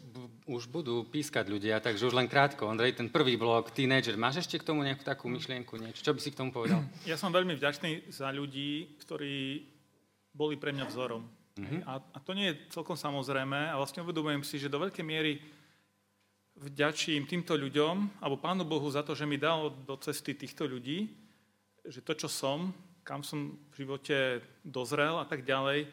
už 0.46 0.70
budú 0.70 1.02
pískať 1.02 1.50
ľudia, 1.50 1.82
takže 1.82 2.06
už 2.06 2.14
len 2.14 2.30
krátko. 2.30 2.62
Ondrej, 2.62 2.94
ten 2.94 3.10
prvý 3.10 3.34
blok, 3.34 3.74
teenager, 3.74 4.14
máš 4.14 4.46
ešte 4.46 4.62
k 4.62 4.70
tomu 4.70 4.86
nejakú 4.86 5.02
takú 5.02 5.26
myšlienku, 5.26 5.82
niečo? 5.82 6.06
Čo 6.06 6.14
by 6.14 6.20
si 6.22 6.30
k 6.30 6.38
tomu 6.38 6.54
povedal? 6.54 6.78
Ja 7.10 7.18
som 7.18 7.34
veľmi 7.34 7.58
vďačný 7.58 8.14
za 8.14 8.30
ľudí, 8.30 8.94
ktorí 9.02 9.66
boli 10.30 10.54
pre 10.54 10.70
mňa 10.70 10.86
vzorom. 10.94 11.26
Uh-huh. 11.58 11.80
A, 11.90 11.98
a 11.98 12.18
to 12.22 12.38
nie 12.38 12.54
je 12.54 12.70
celkom 12.70 12.94
samozrejme 12.94 13.74
a 13.74 13.74
vlastne 13.82 14.06
uvedomujem 14.06 14.46
si, 14.46 14.62
že 14.62 14.70
do 14.70 14.78
veľkej 14.78 15.02
miery 15.02 15.42
vďačím 16.58 17.26
týmto 17.26 17.58
ľuďom, 17.58 18.22
alebo 18.22 18.38
Pánu 18.38 18.62
Bohu 18.62 18.86
za 18.90 19.02
to, 19.02 19.14
že 19.14 19.26
mi 19.26 19.38
dal 19.38 19.74
do 19.84 19.98
cesty 19.98 20.38
týchto 20.38 20.66
ľudí, 20.70 21.10
že 21.84 22.00
to, 22.00 22.14
čo 22.14 22.28
som, 22.30 22.72
kam 23.04 23.20
som 23.20 23.58
v 23.74 23.84
živote 23.84 24.40
dozrel 24.64 25.20
a 25.20 25.26
tak 25.28 25.44
ďalej, 25.44 25.90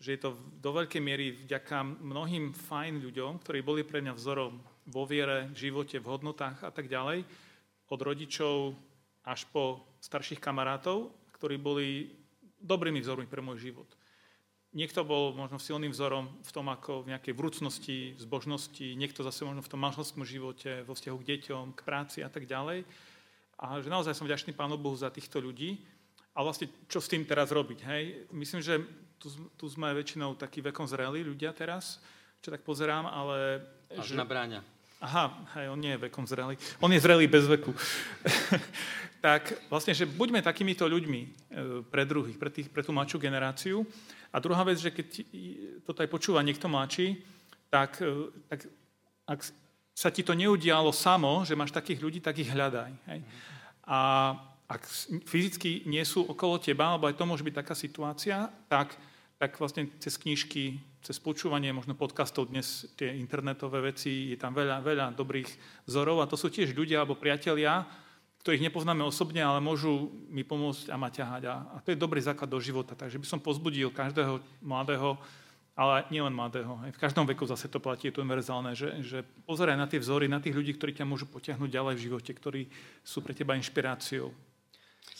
že 0.00 0.16
je 0.16 0.20
to 0.20 0.32
do 0.58 0.72
veľkej 0.72 1.02
miery 1.04 1.36
vďaka 1.44 1.84
mnohým 1.84 2.56
fajn 2.56 3.04
ľuďom, 3.04 3.44
ktorí 3.44 3.60
boli 3.60 3.84
pre 3.84 4.00
mňa 4.00 4.16
vzorom 4.16 4.56
vo 4.88 5.04
viere, 5.04 5.52
v 5.52 5.68
živote, 5.68 6.00
v 6.00 6.10
hodnotách 6.10 6.64
a 6.64 6.72
tak 6.72 6.88
ďalej, 6.88 7.22
od 7.92 8.00
rodičov 8.00 8.72
až 9.28 9.44
po 9.52 9.84
starších 10.00 10.40
kamarátov, 10.40 11.12
ktorí 11.36 11.60
boli 11.60 12.08
dobrými 12.56 13.04
vzormi 13.04 13.28
pre 13.28 13.44
môj 13.44 13.70
život. 13.70 13.88
Niekto 14.70 15.02
bol 15.02 15.34
možno 15.34 15.58
silným 15.58 15.90
vzorom 15.90 16.30
v 16.46 16.50
tom, 16.54 16.70
ako 16.70 17.02
v 17.02 17.10
nejakej 17.10 17.34
vrúcnosti, 17.34 18.14
zbožnosti, 18.22 18.94
niekto 18.94 19.26
zase 19.26 19.42
možno 19.42 19.66
v 19.66 19.70
tom 19.70 19.82
manželskom 19.82 20.22
živote, 20.22 20.86
vo 20.86 20.94
vzťahu 20.94 21.16
k 21.18 21.28
deťom, 21.34 21.64
k 21.74 21.80
práci 21.82 22.22
a 22.22 22.30
tak 22.30 22.46
ďalej. 22.46 22.86
A 23.58 23.82
že 23.82 23.90
naozaj 23.90 24.14
som 24.14 24.30
vďačný 24.30 24.54
Pánu 24.54 24.78
Bohu 24.78 24.94
za 24.94 25.10
týchto 25.10 25.42
ľudí. 25.42 25.82
A 26.38 26.46
vlastne, 26.46 26.70
čo 26.86 27.02
s 27.02 27.10
tým 27.10 27.26
teraz 27.26 27.50
robiť? 27.50 27.82
Hej? 27.82 28.02
Myslím, 28.30 28.62
že 28.62 28.78
tu, 29.18 29.28
tu 29.58 29.66
sme 29.66 29.90
väčšinou 29.90 30.38
takí 30.38 30.62
vekom 30.62 30.86
zrelí 30.86 31.26
ľudia 31.26 31.50
teraz, 31.50 31.98
čo 32.38 32.54
tak 32.54 32.62
pozerám, 32.62 33.10
ale... 33.10 33.66
Až 33.90 34.14
že... 34.14 34.16
na 34.16 34.24
bráňa. 34.24 34.62
Aha, 35.00 35.32
hej, 35.56 35.72
on 35.72 35.80
nie 35.80 35.96
je 35.96 36.04
vekom 36.12 36.28
zrelý. 36.28 36.60
On 36.76 36.92
je 36.92 37.00
zrelý 37.00 37.24
bez 37.24 37.48
veku. 37.48 37.72
tak 39.24 39.56
vlastne, 39.72 39.96
že 39.96 40.04
buďme 40.04 40.44
takýmito 40.44 40.84
ľuďmi 40.84 41.20
e, 41.24 41.28
pre 41.88 42.04
druhých, 42.04 42.36
pre, 42.36 42.52
tých, 42.52 42.68
pre 42.68 42.84
tú 42.84 42.92
mladšiu 42.92 43.16
generáciu. 43.16 43.88
A 44.28 44.36
druhá 44.44 44.60
vec, 44.60 44.76
že 44.76 44.92
keď 44.92 45.24
toto 45.88 46.04
aj 46.04 46.12
počúva 46.12 46.44
niekto 46.44 46.68
mladší, 46.68 47.16
tak, 47.72 47.96
e, 48.04 48.28
tak 48.52 48.68
ak 49.24 49.40
sa 49.96 50.12
ti 50.12 50.20
to 50.20 50.36
neudialo 50.36 50.92
samo, 50.92 51.48
že 51.48 51.56
máš 51.56 51.72
takých 51.72 52.00
ľudí, 52.04 52.20
tak 52.20 52.36
ich 52.36 52.52
hľadaj. 52.52 52.92
Hej? 53.08 53.20
A 53.88 53.98
ak 54.68 54.84
fyzicky 55.24 55.88
nie 55.88 56.04
sú 56.04 56.28
okolo 56.28 56.60
teba, 56.60 56.92
alebo 56.92 57.08
aj 57.08 57.16
to 57.16 57.24
môže 57.24 57.44
byť 57.44 57.54
taká 57.56 57.72
situácia, 57.72 58.52
tak, 58.68 58.94
tak 59.40 59.56
vlastne 59.56 59.88
cez 59.96 60.14
knižky, 60.20 60.78
cez 61.00 61.16
počúvanie 61.16 61.72
možno 61.72 61.96
podcastov 61.96 62.52
dnes, 62.52 62.84
tie 62.96 63.16
internetové 63.16 63.92
veci, 63.92 64.32
je 64.32 64.38
tam 64.38 64.52
veľa, 64.52 64.84
veľa 64.84 65.06
dobrých 65.16 65.48
vzorov 65.88 66.20
a 66.20 66.28
to 66.28 66.36
sú 66.36 66.52
tiež 66.52 66.76
ľudia 66.76 67.00
alebo 67.00 67.16
priatelia, 67.16 67.88
ktorých 68.40 68.72
nepoznáme 68.72 69.04
osobne, 69.04 69.40
ale 69.44 69.60
môžu 69.60 70.12
mi 70.32 70.44
pomôcť 70.44 70.88
a 70.92 70.96
ma 70.96 71.12
ťahať. 71.12 71.42
A, 71.48 71.54
a 71.72 71.76
to 71.84 71.92
je 71.92 72.00
dobrý 72.00 72.20
základ 72.24 72.48
do 72.48 72.56
života. 72.60 72.96
Takže 72.96 73.20
by 73.20 73.26
som 73.28 73.40
pozbudil 73.40 73.92
každého 73.92 74.40
mladého, 74.64 75.20
ale 75.76 76.04
nielen 76.08 76.32
mladého. 76.32 76.80
Aj 76.80 76.92
v 76.92 77.00
každom 77.00 77.28
veku 77.28 77.44
zase 77.44 77.68
to 77.68 77.80
platí, 77.80 78.08
je 78.08 78.16
to 78.16 78.24
univerzálne, 78.24 78.72
že, 78.72 79.00
že 79.04 79.18
pozeraj 79.44 79.76
na 79.76 79.88
tie 79.88 80.00
vzory, 80.00 80.28
na 80.28 80.40
tých 80.40 80.56
ľudí, 80.56 80.76
ktorí 80.76 80.92
ťa 80.96 81.08
môžu 81.08 81.28
potiahnuť 81.28 81.68
ďalej 81.68 81.94
v 81.96 82.04
živote, 82.08 82.30
ktorí 82.32 82.62
sú 83.04 83.20
pre 83.20 83.36
teba 83.36 83.56
inšpiráciou. 83.56 84.32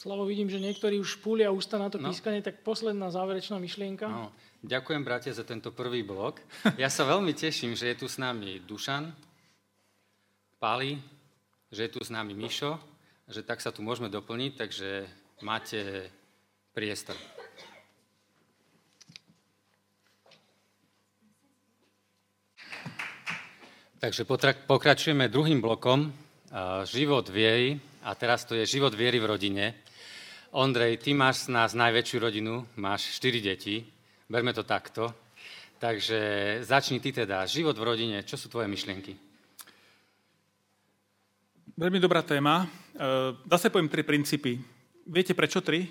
Slavo, 0.00 0.24
vidím, 0.24 0.48
že 0.48 0.56
niektorí 0.56 0.96
už 0.96 1.20
púlia 1.20 1.52
ústa 1.52 1.76
na 1.76 1.92
to 1.92 2.00
no. 2.00 2.08
pískanie, 2.08 2.40
tak 2.40 2.64
posledná 2.64 3.12
záverečná 3.12 3.60
myšlienka. 3.60 4.08
No. 4.08 4.32
Ďakujem, 4.64 5.04
bratia, 5.04 5.36
za 5.36 5.44
tento 5.44 5.76
prvý 5.76 6.00
blok. 6.00 6.40
Ja 6.80 6.88
sa 6.88 7.04
veľmi 7.04 7.36
teším, 7.36 7.76
že 7.76 7.92
je 7.92 8.00
tu 8.00 8.08
s 8.08 8.16
nami 8.16 8.64
Dušan, 8.64 9.12
Pali, 10.56 10.96
že 11.68 11.84
je 11.84 11.90
tu 11.92 12.00
s 12.00 12.08
nami 12.08 12.32
Mišo, 12.32 12.80
že 13.28 13.44
tak 13.44 13.60
sa 13.60 13.76
tu 13.76 13.84
môžeme 13.84 14.08
doplniť, 14.08 14.52
takže 14.56 15.04
máte 15.44 16.08
priestor. 16.72 17.20
Takže 24.00 24.24
pokračujeme 24.64 25.28
druhým 25.28 25.60
blokom. 25.60 26.08
Život 26.88 27.28
viery. 27.28 27.76
A 28.00 28.16
teraz 28.16 28.48
to 28.48 28.56
je 28.56 28.64
život 28.64 28.96
viery 28.96 29.20
v 29.20 29.28
rodine. 29.28 29.76
Ondrej, 30.50 30.98
ty 30.98 31.14
máš 31.14 31.46
z 31.46 31.54
nás 31.54 31.78
najväčšiu 31.78 32.18
rodinu, 32.18 32.66
máš 32.74 33.06
4 33.22 33.38
deti. 33.38 33.86
Berme 34.26 34.50
to 34.50 34.66
takto. 34.66 35.14
Takže 35.78 36.18
začni 36.66 36.98
ty 36.98 37.14
teda. 37.14 37.46
Život 37.46 37.78
v 37.78 37.86
rodine, 37.86 38.26
čo 38.26 38.34
sú 38.34 38.50
tvoje 38.50 38.66
myšlienky? 38.66 39.14
Veľmi 41.78 42.02
dobrá 42.02 42.26
téma. 42.26 42.66
Zase 43.46 43.70
poviem 43.70 43.86
tri 43.86 44.02
princípy. 44.02 44.58
Viete 45.06 45.38
prečo 45.38 45.62
tri? 45.62 45.86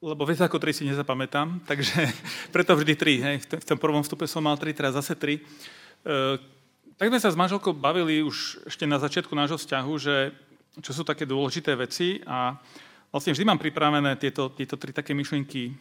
Lebo 0.00 0.24
viete, 0.24 0.48
ako 0.48 0.56
tri 0.56 0.72
si 0.72 0.88
nezapamätám, 0.88 1.60
takže 1.68 2.08
preto 2.56 2.72
vždy 2.72 2.94
tri. 2.96 3.20
Hej. 3.20 3.52
V 3.52 3.68
tom 3.68 3.76
prvom 3.76 4.00
vstupe 4.00 4.24
som 4.24 4.48
mal 4.48 4.56
tri, 4.56 4.72
teraz 4.72 4.96
zase 4.96 5.12
tri. 5.12 5.44
Tak 6.96 7.04
sme 7.04 7.20
sa 7.20 7.28
s 7.28 7.36
manželkou 7.36 7.76
bavili 7.76 8.24
už 8.24 8.64
ešte 8.64 8.88
na 8.88 8.96
začiatku 8.96 9.36
nášho 9.36 9.60
vzťahu, 9.60 9.92
že 10.00 10.32
čo 10.80 10.96
sú 10.96 11.04
také 11.04 11.28
dôležité 11.28 11.76
veci 11.76 12.24
a 12.24 12.56
vlastne 13.12 13.32
vždy 13.32 13.44
mám 13.44 13.60
pripravené 13.60 14.16
tieto, 14.20 14.52
tieto 14.52 14.76
tri 14.76 14.92
také 14.92 15.16
myšlienky 15.16 15.72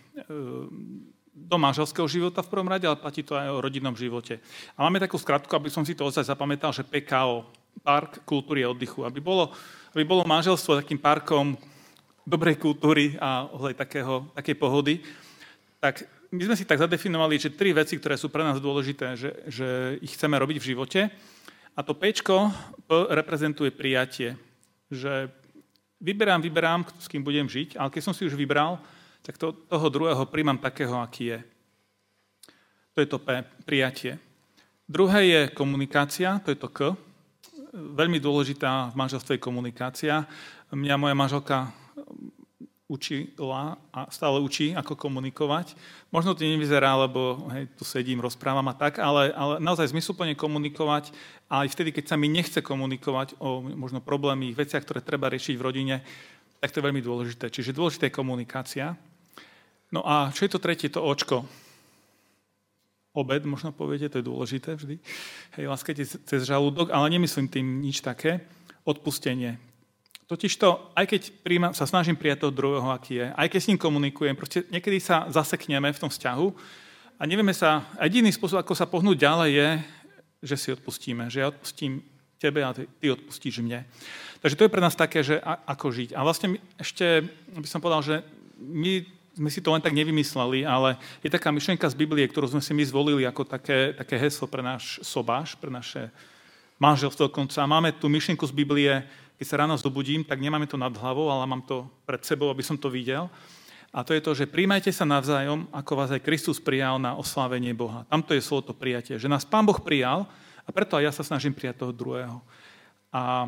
do 1.37 1.57
manželského 1.61 2.09
života 2.09 2.41
v 2.41 2.51
prvom 2.51 2.67
rade, 2.67 2.89
ale 2.89 2.97
platí 2.97 3.21
to 3.21 3.37
aj 3.37 3.47
o 3.53 3.61
rodinnom 3.61 3.93
živote. 3.93 4.41
A 4.73 4.83
máme 4.83 4.97
takú 4.97 5.21
skratku, 5.21 5.53
aby 5.53 5.69
som 5.69 5.85
si 5.85 5.93
to 5.93 6.09
ozaj 6.09 6.25
zapamätal, 6.25 6.73
že 6.73 6.81
PKO, 6.81 7.45
park 7.85 8.25
kultúry 8.25 8.65
a 8.65 8.73
oddychu. 8.73 9.05
Aby 9.05 9.21
bolo, 9.21 9.53
aby 9.93 10.01
bolo 10.01 10.25
manželstvo 10.25 10.81
takým 10.81 10.97
parkom 10.97 11.53
dobrej 12.27 12.57
kultúry 12.57 13.15
a 13.21 13.47
ozaj 13.53 13.77
takého, 13.77 14.27
takej 14.35 14.55
pohody, 14.57 14.99
tak 15.79 16.03
my 16.33 16.43
sme 16.43 16.59
si 16.59 16.67
tak 16.67 16.83
zadefinovali, 16.83 17.39
že 17.39 17.55
tri 17.55 17.71
veci, 17.71 17.95
ktoré 17.95 18.19
sú 18.19 18.27
pre 18.27 18.43
nás 18.43 18.59
dôležité, 18.59 19.15
že, 19.15 19.31
že 19.47 19.67
ich 20.03 20.11
chceme 20.17 20.35
robiť 20.35 20.57
v 20.59 20.69
živote. 20.75 21.01
A 21.77 21.79
to 21.85 21.93
P 21.93 22.11
reprezentuje 22.89 23.71
prijatie. 23.71 24.35
Že 24.91 25.31
vyberám, 26.01 26.41
vyberám, 26.41 26.85
s 26.99 27.07
kým 27.09 27.23
budem 27.23 27.49
žiť, 27.49 27.77
ale 27.77 27.89
keď 27.89 28.01
som 28.03 28.13
si 28.13 28.25
už 28.25 28.37
vybral, 28.37 28.79
tak 29.21 29.37
to, 29.37 29.51
toho 29.51 29.87
druhého 29.89 30.23
príjmam 30.29 30.57
takého, 30.57 30.97
aký 31.01 31.35
je. 31.35 31.39
To 32.93 33.01
je 33.01 33.07
to 33.09 33.19
P, 33.19 33.43
prijatie. 33.65 34.17
Druhé 34.87 35.25
je 35.25 35.41
komunikácia, 35.51 36.39
to 36.39 36.53
je 36.53 36.57
to 36.57 36.71
K, 36.71 36.95
veľmi 37.73 38.17
dôležitá 38.17 38.89
v 38.93 38.95
manželstve 38.97 39.37
je 39.37 39.45
komunikácia. 39.45 40.25
Mňa 40.71 40.95
moja 40.97 41.15
manželka 41.15 41.57
učila 42.87 43.75
a 43.91 44.07
stále 44.07 44.39
učí, 44.39 44.71
ako 44.71 44.95
komunikovať. 44.95 45.75
Možno 46.07 46.31
to 46.31 46.47
nevyzerá, 46.47 46.95
lebo 46.95 47.47
hej, 47.51 47.67
tu 47.75 47.83
sedím, 47.83 48.23
rozprávam 48.23 48.63
a 48.71 48.75
tak, 48.75 49.03
ale, 49.03 49.35
ale 49.35 49.59
naozaj 49.59 49.91
zmysluplne 49.91 50.39
komunikovať 50.39 51.11
a 51.51 51.67
aj 51.67 51.75
vtedy, 51.75 51.91
keď 51.91 52.15
sa 52.15 52.15
mi 52.15 52.31
nechce 52.31 52.63
komunikovať 52.63 53.35
o 53.43 53.59
možno 53.59 53.99
problémy, 53.99 54.55
veciach, 54.55 54.87
ktoré 54.87 55.03
treba 55.03 55.27
riešiť 55.27 55.55
v 55.59 55.65
rodine, 55.67 55.95
tak 56.63 56.71
to 56.71 56.79
je 56.79 56.87
veľmi 56.87 57.03
dôležité. 57.03 57.51
Čiže 57.51 57.75
dôležitá 57.75 58.07
je 58.07 58.17
komunikácia. 58.17 58.95
No 59.91 60.07
a 60.07 60.31
čo 60.31 60.47
je 60.47 60.51
to 60.55 60.63
tretie, 60.63 60.87
to 60.87 61.03
očko 61.03 61.43
obed, 63.17 63.41
možno 63.49 63.73
poviete, 63.73 64.13
to 64.13 64.21
je 64.21 64.29
dôležité 64.29 64.77
vždy. 64.77 65.01
Hej, 65.57 65.65
láskajte 65.65 66.03
cez 66.05 66.41
žalúdok, 66.45 66.93
ale 66.93 67.09
nemyslím 67.09 67.49
tým 67.49 67.81
nič 67.81 68.05
také. 68.05 68.45
Odpustenie. 68.85 69.57
Totižto, 70.27 70.91
aj 70.91 71.05
keď 71.07 71.21
príjma, 71.39 71.71
sa 71.71 71.87
snažím 71.87 72.19
prijať 72.19 72.43
toho 72.43 72.51
druhého, 72.51 72.91
aký 72.91 73.23
je, 73.23 73.27
aj 73.31 73.47
keď 73.47 73.59
s 73.63 73.69
ním 73.71 73.79
komunikujem, 73.79 74.35
proste 74.35 74.67
niekedy 74.67 74.99
sa 74.99 75.23
zasekneme 75.31 75.87
v 75.87 76.01
tom 76.03 76.11
vzťahu 76.11 76.47
a 77.15 77.23
nevieme 77.23 77.55
sa, 77.55 77.87
jediný 78.03 78.35
spôsob, 78.35 78.59
ako 78.59 78.75
sa 78.75 78.83
pohnúť 78.91 79.23
ďalej 79.23 79.51
je, 79.55 79.69
že 80.43 80.55
si 80.59 80.67
odpustíme, 80.75 81.31
že 81.31 81.39
ja 81.39 81.47
odpustím 81.47 82.03
tebe 82.43 82.59
a 82.59 82.75
ty, 82.75 82.91
ty 82.99 83.07
odpustíš 83.07 83.63
mne. 83.63 83.87
Takže 84.43 84.59
to 84.59 84.65
je 84.67 84.73
pre 84.75 84.83
nás 84.83 84.99
také, 84.99 85.23
že 85.23 85.39
a, 85.39 85.63
ako 85.63 85.95
žiť. 85.95 86.09
A 86.11 86.19
vlastne 86.27 86.59
ešte 86.75 87.23
by 87.55 87.67
som 87.71 87.79
povedal, 87.79 88.03
že 88.03 88.15
my 88.59 89.07
sme 89.31 89.47
si 89.47 89.63
to 89.63 89.71
len 89.71 89.79
tak 89.79 89.95
nevymysleli, 89.95 90.67
ale 90.67 90.99
je 91.23 91.31
taká 91.31 91.55
myšlienka 91.55 91.87
z 91.87 91.95
Biblie, 91.95 92.27
ktorú 92.27 92.51
sme 92.51 92.59
si 92.59 92.75
my 92.75 92.83
zvolili 92.83 93.23
ako 93.23 93.47
také, 93.47 93.95
také 93.95 94.19
heslo 94.19 94.43
pre 94.43 94.59
náš 94.59 94.99
sobáš, 95.07 95.55
pre 95.55 95.71
naše 95.71 96.11
manželstvo 96.83 97.31
dokonca. 97.31 97.63
A 97.63 97.69
máme 97.69 97.93
tú 97.95 98.11
myšlienku 98.11 98.43
z 98.43 98.53
Biblie, 98.53 99.07
keď 99.37 99.45
sa 99.45 99.59
ráno 99.61 99.77
zobudím, 99.77 100.25
tak 100.25 100.41
nemáme 100.41 100.65
to 100.65 100.75
nad 100.75 100.91
hlavou, 100.91 101.29
ale 101.29 101.45
mám 101.45 101.61
to 101.61 101.85
pred 102.03 102.21
sebou, 102.25 102.49
aby 102.49 102.65
som 102.65 102.75
to 102.75 102.89
videl. 102.89 103.29
A 103.93 104.03
to 104.03 104.11
je 104.11 104.21
to, 104.21 104.35
že 104.35 104.49
príjmajte 104.51 104.91
sa 104.91 105.07
navzájom, 105.07 105.69
ako 105.71 105.91
vás 105.95 106.11
aj 106.11 106.25
Kristus 106.25 106.59
prijal 106.59 106.99
na 106.99 107.15
oslávenie 107.15 107.71
Boha. 107.71 108.03
Tamto 108.11 108.35
je 108.35 108.43
slovo 108.43 108.69
to 108.69 108.73
prijatie, 108.75 109.15
že 109.15 109.31
nás 109.31 109.47
Pán 109.47 109.63
Boh 109.63 109.79
prijal 109.79 110.27
a 110.67 110.69
preto 110.75 110.99
aj 110.99 111.03
ja 111.07 111.13
sa 111.15 111.23
snažím 111.23 111.55
prijať 111.55 111.85
toho 111.85 111.93
druhého. 111.95 112.43
A 113.13 113.47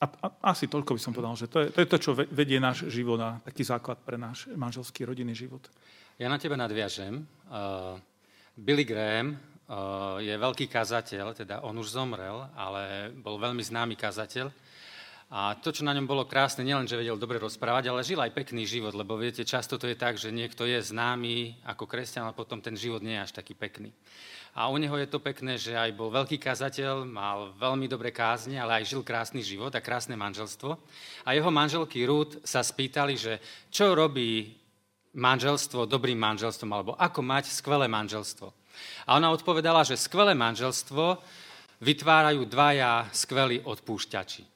a, 0.00 0.06
a 0.08 0.56
asi 0.56 0.64
toľko 0.64 0.96
by 0.96 1.00
som 1.00 1.12
povedal, 1.12 1.36
že 1.36 1.44
to 1.44 1.60
je, 1.60 1.68
to 1.76 1.78
je 1.84 1.88
to, 1.92 1.98
čo 2.00 2.10
vedie 2.16 2.56
náš 2.56 2.88
život 2.88 3.20
a 3.20 3.36
taký 3.44 3.60
základ 3.68 4.00
pre 4.00 4.16
náš 4.16 4.48
manželský 4.48 5.04
rodinný 5.04 5.36
život. 5.36 5.60
Ja 6.16 6.32
na 6.32 6.40
teba 6.40 6.56
nadviažem. 6.56 7.20
Uh, 7.52 8.00
Billy 8.56 8.88
Graham 8.88 9.36
uh, 9.36 10.16
je 10.24 10.32
veľký 10.32 10.72
kazateľ, 10.72 11.36
teda 11.36 11.60
on 11.60 11.76
už 11.76 11.92
zomrel, 11.92 12.48
ale 12.56 13.12
bol 13.12 13.36
veľmi 13.36 13.60
známy 13.60 13.92
kazateľ. 13.92 14.48
A 15.30 15.54
to, 15.54 15.70
čo 15.70 15.86
na 15.86 15.94
ňom 15.94 16.10
bolo 16.10 16.26
krásne, 16.26 16.66
nielen, 16.66 16.90
že 16.90 16.98
vedel 16.98 17.14
dobre 17.14 17.38
rozprávať, 17.38 17.86
ale 17.86 18.02
žil 18.02 18.18
aj 18.18 18.34
pekný 18.34 18.66
život, 18.66 18.90
lebo 18.98 19.14
viete, 19.14 19.46
často 19.46 19.78
to 19.78 19.86
je 19.86 19.94
tak, 19.94 20.18
že 20.18 20.34
niekto 20.34 20.66
je 20.66 20.82
známy 20.82 21.62
ako 21.62 21.86
kresťan, 21.86 22.26
ale 22.26 22.34
potom 22.34 22.58
ten 22.58 22.74
život 22.74 22.98
nie 22.98 23.14
je 23.14 23.30
až 23.30 23.32
taký 23.38 23.54
pekný. 23.54 23.94
A 24.58 24.66
u 24.66 24.74
neho 24.74 24.98
je 24.98 25.06
to 25.06 25.22
pekné, 25.22 25.54
že 25.54 25.78
aj 25.78 25.94
bol 25.94 26.10
veľký 26.10 26.42
kazateľ, 26.42 27.06
mal 27.06 27.54
veľmi 27.54 27.86
dobré 27.86 28.10
kázne, 28.10 28.58
ale 28.58 28.82
aj 28.82 28.90
žil 28.90 29.06
krásny 29.06 29.46
život 29.46 29.70
a 29.70 29.78
krásne 29.78 30.18
manželstvo. 30.18 30.74
A 31.22 31.38
jeho 31.38 31.54
manželky 31.54 32.02
Ruth 32.02 32.42
sa 32.42 32.66
spýtali, 32.66 33.14
že 33.14 33.38
čo 33.70 33.94
robí 33.94 34.58
manželstvo 35.14 35.86
dobrým 35.86 36.18
manželstvom, 36.18 36.70
alebo 36.74 36.98
ako 36.98 37.22
mať 37.22 37.54
skvelé 37.54 37.86
manželstvo. 37.86 38.50
A 39.06 39.14
ona 39.14 39.30
odpovedala, 39.30 39.86
že 39.86 39.94
skvelé 39.94 40.34
manželstvo 40.34 41.22
vytvárajú 41.78 42.42
dvaja 42.50 43.06
skvelí 43.14 43.62
odpúšťači. 43.62 44.49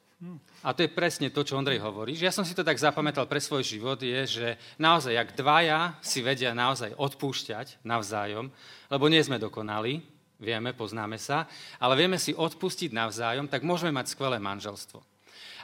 A 0.64 0.72
to 0.72 0.80
je 0.84 0.90
presne 0.90 1.28
to, 1.28 1.44
čo 1.44 1.60
Ondrej 1.60 1.80
hovorí. 1.84 2.16
Ja 2.16 2.32
som 2.32 2.42
si 2.42 2.56
to 2.56 2.64
tak 2.64 2.80
zapamätal 2.80 3.28
pre 3.28 3.38
svoj 3.38 3.60
život, 3.60 4.00
je, 4.00 4.20
že 4.24 4.46
naozaj, 4.80 5.12
ak 5.12 5.36
dvaja 5.36 5.94
si 6.00 6.24
vedia 6.24 6.56
naozaj 6.56 6.96
odpúšťať 6.96 7.84
navzájom, 7.84 8.48
lebo 8.88 9.04
nie 9.12 9.20
sme 9.20 9.36
dokonali, 9.36 10.00
vieme, 10.40 10.72
poznáme 10.72 11.20
sa, 11.20 11.46
ale 11.76 12.00
vieme 12.00 12.16
si 12.16 12.32
odpustiť 12.32 12.90
navzájom, 12.96 13.46
tak 13.46 13.62
môžeme 13.62 13.92
mať 13.92 14.16
skvelé 14.16 14.40
manželstvo. 14.40 15.13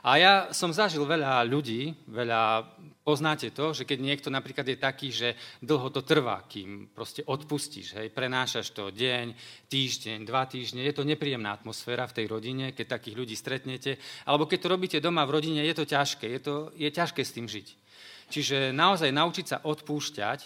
A 0.00 0.16
ja 0.16 0.34
som 0.56 0.72
zažil 0.72 1.04
veľa 1.04 1.44
ľudí, 1.44 1.92
veľa, 2.08 2.64
poznáte 3.04 3.52
to, 3.52 3.76
že 3.76 3.84
keď 3.84 3.98
niekto 4.00 4.28
napríklad 4.32 4.64
je 4.64 4.78
taký, 4.80 5.08
že 5.12 5.36
dlho 5.60 5.92
to 5.92 6.00
trvá, 6.00 6.40
kým 6.48 6.88
proste 6.88 7.20
odpustíš, 7.28 8.00
hej, 8.00 8.08
prenášaš 8.08 8.72
to 8.72 8.88
deň, 8.88 9.36
týždeň, 9.68 10.24
dva 10.24 10.48
týždne, 10.48 10.80
je 10.88 10.96
to 10.96 11.04
nepríjemná 11.04 11.52
atmosféra 11.52 12.08
v 12.08 12.16
tej 12.16 12.26
rodine, 12.32 12.72
keď 12.72 12.96
takých 12.96 13.18
ľudí 13.20 13.36
stretnete, 13.36 14.00
alebo 14.24 14.48
keď 14.48 14.58
to 14.64 14.72
robíte 14.72 14.98
doma 15.04 15.28
v 15.28 15.36
rodine, 15.36 15.60
je 15.68 15.76
to 15.76 15.84
ťažké, 15.84 16.26
je, 16.32 16.40
to, 16.40 16.54
je 16.80 16.88
ťažké 16.88 17.20
s 17.20 17.34
tým 17.36 17.44
žiť. 17.44 17.68
Čiže 18.32 18.56
naozaj 18.72 19.12
naučiť 19.12 19.46
sa 19.52 19.58
odpúšťať, 19.68 20.40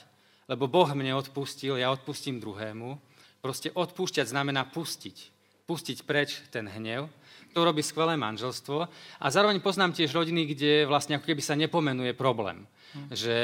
lebo 0.50 0.66
Boh 0.66 0.90
mne 0.90 1.14
odpustil, 1.14 1.78
ja 1.78 1.94
odpustím 1.94 2.42
druhému, 2.42 2.98
proste 3.38 3.70
odpúšťať 3.70 4.34
znamená 4.34 4.66
pustiť 4.66 5.34
pustiť 5.64 6.04
preč 6.04 6.44
ten 6.52 6.68
hnev. 6.68 7.08
To 7.54 7.62
robí 7.62 7.86
skvelé 7.86 8.18
manželstvo. 8.18 8.90
A 9.22 9.26
zároveň 9.30 9.62
poznám 9.62 9.94
tiež 9.94 10.10
rodiny, 10.10 10.50
kde 10.50 10.90
vlastne 10.90 11.16
ako 11.16 11.30
keby 11.30 11.42
sa 11.42 11.54
nepomenuje 11.54 12.12
problém. 12.18 12.66
Hm. 12.94 13.06
Že 13.14 13.36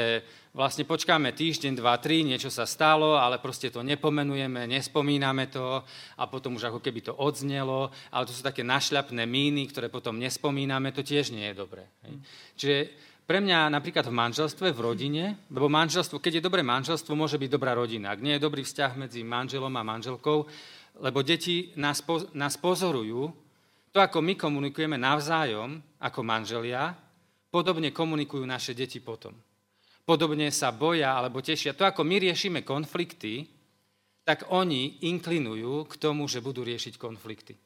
vlastne 0.51 0.83
počkáme 0.83 1.31
týždeň, 1.31 1.79
dva, 1.79 1.95
tri, 1.95 2.27
niečo 2.27 2.51
sa 2.51 2.67
stalo, 2.67 3.15
ale 3.15 3.39
proste 3.39 3.71
to 3.71 3.79
nepomenujeme, 3.79 4.67
nespomíname 4.67 5.47
to 5.47 5.79
a 6.19 6.23
potom 6.27 6.59
už 6.59 6.67
ako 6.67 6.79
keby 6.83 7.07
to 7.07 7.15
odznelo, 7.15 7.87
ale 8.11 8.27
to 8.27 8.35
sú 8.35 8.43
také 8.43 8.67
našľapné 8.67 9.23
míny, 9.23 9.71
ktoré 9.71 9.87
potom 9.87 10.19
nespomíname, 10.19 10.91
to 10.91 11.03
tiež 11.07 11.31
nie 11.31 11.47
je 11.51 11.55
dobré. 11.55 11.87
Hej. 12.03 12.13
Čiže 12.59 12.77
pre 13.23 13.39
mňa 13.39 13.71
napríklad 13.71 14.11
v 14.11 14.17
manželstve, 14.17 14.75
v 14.75 14.83
rodine, 14.83 15.23
lebo 15.47 15.71
manželstvo, 15.71 16.19
keď 16.19 16.43
je 16.43 16.47
dobré 16.51 16.67
manželstvo, 16.67 17.15
môže 17.15 17.39
byť 17.39 17.47
dobrá 17.47 17.71
rodina. 17.71 18.11
Ak 18.11 18.19
nie 18.19 18.35
je 18.35 18.43
dobrý 18.43 18.67
vzťah 18.67 18.99
medzi 18.99 19.23
manželom 19.23 19.71
a 19.71 19.87
manželkou, 19.87 20.43
lebo 20.99 21.23
deti 21.23 21.71
nás, 21.79 22.03
nás 22.35 22.59
pozorujú, 22.59 23.31
to, 23.91 23.99
ako 23.99 24.23
my 24.23 24.39
komunikujeme 24.39 24.95
navzájom, 24.95 25.99
ako 25.99 26.19
manželia, 26.23 26.95
podobne 27.51 27.91
komunikujú 27.91 28.47
naše 28.47 28.71
deti 28.71 29.03
potom 29.03 29.35
podobne 30.11 30.49
sa 30.51 30.73
boja 30.73 31.15
alebo 31.15 31.39
tešia. 31.39 31.77
To, 31.77 31.87
ako 31.87 32.03
my 32.03 32.19
riešime 32.19 32.67
konflikty, 32.67 33.47
tak 34.27 34.49
oni 34.51 35.07
inklinujú 35.07 35.87
k 35.87 35.93
tomu, 35.97 36.27
že 36.27 36.43
budú 36.43 36.67
riešiť 36.67 36.99
konflikty. 36.99 37.57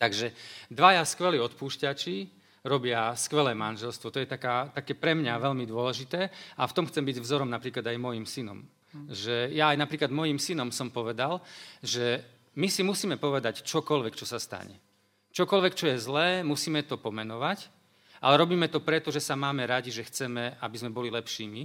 Takže 0.00 0.32
dvaja 0.72 1.04
skvelí 1.04 1.36
odpúšťači 1.42 2.38
robia 2.64 3.12
skvelé 3.16 3.52
manželstvo. 3.52 4.08
To 4.08 4.20
je 4.22 4.28
taká, 4.30 4.72
také 4.72 4.96
pre 4.96 5.12
mňa 5.12 5.36
veľmi 5.36 5.68
dôležité 5.68 6.32
a 6.56 6.62
v 6.64 6.74
tom 6.76 6.88
chcem 6.88 7.04
byť 7.04 7.20
vzorom 7.20 7.50
napríklad 7.50 7.84
aj 7.84 7.98
mojim 8.00 8.24
synom. 8.24 8.64
Že 9.10 9.52
ja 9.54 9.74
aj 9.74 9.78
napríklad 9.80 10.10
mojim 10.14 10.40
synom 10.40 10.72
som 10.72 10.88
povedal, 10.88 11.44
že 11.84 12.24
my 12.56 12.66
si 12.66 12.82
musíme 12.82 13.20
povedať 13.20 13.62
čokoľvek, 13.62 14.14
čo 14.16 14.26
sa 14.26 14.40
stane. 14.40 14.89
Čokoľvek, 15.30 15.74
čo 15.78 15.86
je 15.90 16.02
zlé, 16.02 16.28
musíme 16.42 16.82
to 16.82 16.98
pomenovať 16.98 17.80
ale 18.20 18.36
robíme 18.36 18.68
to 18.68 18.84
preto, 18.84 19.08
že 19.08 19.24
sa 19.24 19.32
máme 19.32 19.64
radi, 19.64 19.88
že 19.88 20.04
chceme, 20.04 20.60
aby 20.60 20.76
sme 20.76 20.92
boli 20.92 21.08
lepšími, 21.08 21.62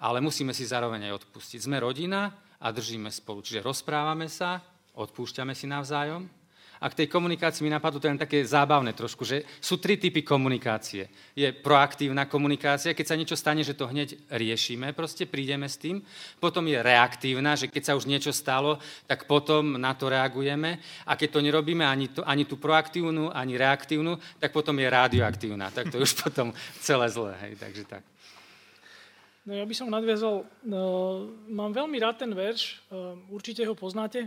ale 0.00 0.24
musíme 0.24 0.56
si 0.56 0.64
zároveň 0.64 1.12
aj 1.12 1.24
odpustiť. 1.24 1.68
Sme 1.68 1.84
rodina 1.84 2.32
a 2.56 2.72
držíme 2.72 3.12
spolu. 3.12 3.44
Čiže 3.44 3.60
rozprávame 3.60 4.24
sa, 4.32 4.64
odpúšťame 4.96 5.52
si 5.52 5.68
navzájom 5.68 6.24
a 6.80 6.86
k 6.92 7.04
tej 7.04 7.08
komunikácii 7.08 7.64
mi 7.64 7.72
napadlo 7.72 8.00
to 8.00 8.08
len 8.08 8.20
také 8.20 8.44
zábavné 8.44 8.92
trošku, 8.92 9.24
že 9.24 9.44
sú 9.60 9.80
tri 9.80 9.96
typy 9.96 10.20
komunikácie. 10.20 11.08
Je 11.32 11.48
proaktívna 11.52 12.28
komunikácia, 12.28 12.92
keď 12.92 13.06
sa 13.06 13.18
niečo 13.18 13.36
stane, 13.36 13.64
že 13.64 13.76
to 13.76 13.88
hneď 13.88 14.16
riešime, 14.28 14.92
proste 14.92 15.24
prídeme 15.24 15.68
s 15.68 15.80
tým. 15.80 16.04
Potom 16.36 16.68
je 16.68 16.76
reaktívna, 16.80 17.56
že 17.56 17.72
keď 17.72 17.82
sa 17.82 17.96
už 17.96 18.04
niečo 18.04 18.32
stalo, 18.34 18.76
tak 19.08 19.24
potom 19.24 19.80
na 19.80 19.96
to 19.96 20.12
reagujeme. 20.12 20.78
A 21.08 21.16
keď 21.16 21.38
to 21.38 21.44
nerobíme 21.44 21.84
ani, 21.84 22.12
to, 22.12 22.20
ani 22.24 22.44
tú 22.44 22.60
proaktívnu, 22.60 23.32
ani 23.32 23.56
reaktívnu, 23.56 24.20
tak 24.36 24.52
potom 24.52 24.76
je 24.76 24.88
radioaktívna. 24.90 25.72
Tak 25.72 25.88
to 25.88 26.00
je 26.00 26.04
už 26.04 26.12
potom 26.24 26.52
celé 26.80 27.06
zlé. 27.08 27.32
Hej, 27.46 27.56
takže 27.56 27.84
tak. 27.84 28.02
No 29.46 29.54
ja 29.54 29.62
by 29.62 29.74
som 29.78 29.86
nadviazal, 29.86 30.42
no, 30.66 30.82
mám 31.46 31.70
veľmi 31.70 32.02
rád 32.02 32.26
ten 32.26 32.34
verš, 32.34 32.82
uh, 32.90 33.14
určite 33.30 33.62
ho 33.62 33.78
poznáte, 33.78 34.26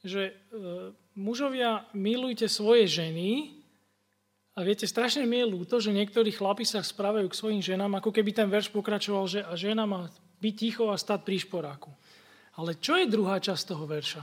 že 0.00 0.32
uh, 0.32 0.88
mužovia, 1.18 1.82
milujte 1.90 2.46
svoje 2.46 2.86
ženy 2.86 3.58
a 4.54 4.62
viete, 4.62 4.86
strašne 4.86 5.26
mi 5.26 5.42
je 5.42 5.50
ľúto, 5.50 5.82
že 5.82 5.90
niektorí 5.90 6.30
chlapi 6.30 6.62
sa 6.62 6.78
správajú 6.78 7.26
k 7.26 7.38
svojim 7.38 7.62
ženám, 7.62 7.98
ako 7.98 8.14
keby 8.14 8.30
ten 8.30 8.46
verš 8.46 8.70
pokračoval, 8.70 9.26
že 9.26 9.42
a 9.42 9.58
žena 9.58 9.82
má 9.82 10.06
byť 10.38 10.54
ticho 10.54 10.94
a 10.94 10.96
stať 10.98 11.26
pri 11.26 11.42
šporáku. 11.42 11.90
Ale 12.54 12.78
čo 12.78 12.94
je 12.94 13.10
druhá 13.10 13.42
časť 13.42 13.74
toho 13.74 13.86
verša? 13.86 14.22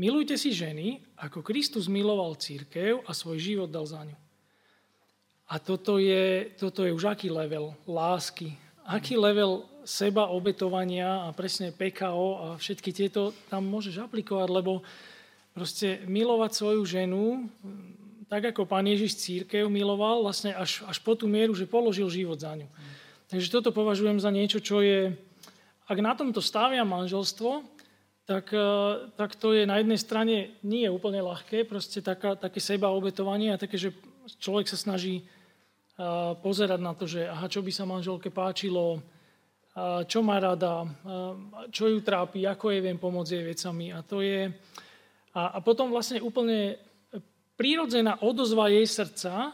Milujte 0.00 0.36
si 0.40 0.54
ženy, 0.54 1.04
ako 1.20 1.44
Kristus 1.44 1.90
miloval 1.90 2.38
církev 2.38 3.04
a 3.04 3.12
svoj 3.12 3.36
život 3.40 3.68
dal 3.68 3.84
za 3.84 4.04
ňu. 4.04 4.16
A 5.48 5.56
toto 5.56 5.96
je, 5.96 6.52
toto 6.60 6.84
je 6.84 6.92
už 6.92 7.08
aký 7.08 7.32
level 7.32 7.72
lásky, 7.88 8.52
aký 8.84 9.16
level 9.16 9.64
seba 9.88 10.28
obetovania 10.28 11.24
a 11.24 11.32
presne 11.32 11.72
PKO 11.72 12.28
a 12.36 12.46
všetky 12.60 12.92
tieto 12.92 13.32
tam 13.48 13.64
môžeš 13.64 14.04
aplikovať, 14.04 14.48
lebo 14.52 14.84
proste 15.58 16.06
milovať 16.06 16.50
svoju 16.54 16.82
ženu, 16.86 17.50
tak 18.30 18.54
ako 18.54 18.70
pán 18.70 18.86
Ježiš 18.86 19.18
církev 19.18 19.66
miloval, 19.66 20.22
vlastne 20.22 20.54
až, 20.54 20.86
až 20.86 21.02
po 21.02 21.18
tú 21.18 21.26
mieru, 21.26 21.58
že 21.58 21.66
položil 21.66 22.06
život 22.06 22.38
za 22.38 22.54
ňu. 22.54 22.70
Takže 23.26 23.50
toto 23.50 23.74
považujem 23.74 24.22
za 24.22 24.30
niečo, 24.30 24.62
čo 24.62 24.78
je, 24.78 25.18
ak 25.90 25.98
na 25.98 26.14
tomto 26.14 26.38
stavia 26.38 26.86
manželstvo, 26.86 27.66
tak, 28.22 28.54
e, 28.54 28.70
tak 29.18 29.34
to 29.34 29.56
je 29.56 29.66
na 29.66 29.82
jednej 29.82 29.98
strane 29.98 30.54
nie 30.62 30.86
je 30.86 30.94
úplne 30.94 31.18
ľahké, 31.26 31.66
proste 31.66 31.98
taká, 31.98 32.38
také 32.38 32.62
seba 32.62 32.94
obetovanie 32.94 33.50
a 33.50 33.60
také, 33.60 33.74
že 33.74 33.90
človek 34.38 34.68
sa 34.68 34.76
snaží 34.76 35.24
uh, 35.24 36.36
pozerať 36.44 36.84
na 36.84 36.92
to, 36.92 37.08
že 37.08 37.24
aha, 37.24 37.48
čo 37.48 37.64
by 37.64 37.72
sa 37.72 37.88
manželke 37.88 38.28
páčilo, 38.28 39.00
uh, 39.00 40.04
čo 40.04 40.20
má 40.20 40.36
rada, 40.36 40.84
čo 41.72 41.88
ju 41.88 42.04
trápi, 42.04 42.44
ako 42.44 42.68
jej 42.68 42.84
viem 42.84 43.00
pomôcť 43.00 43.32
jej 43.32 43.44
vecami. 43.48 43.86
A 43.96 44.04
to 44.04 44.20
je, 44.20 44.52
a, 45.36 45.56
a 45.56 45.58
potom 45.60 45.92
vlastne 45.92 46.20
úplne 46.22 46.78
prírodzená 47.58 48.22
odozva 48.22 48.70
jej 48.70 48.86
srdca 48.86 49.52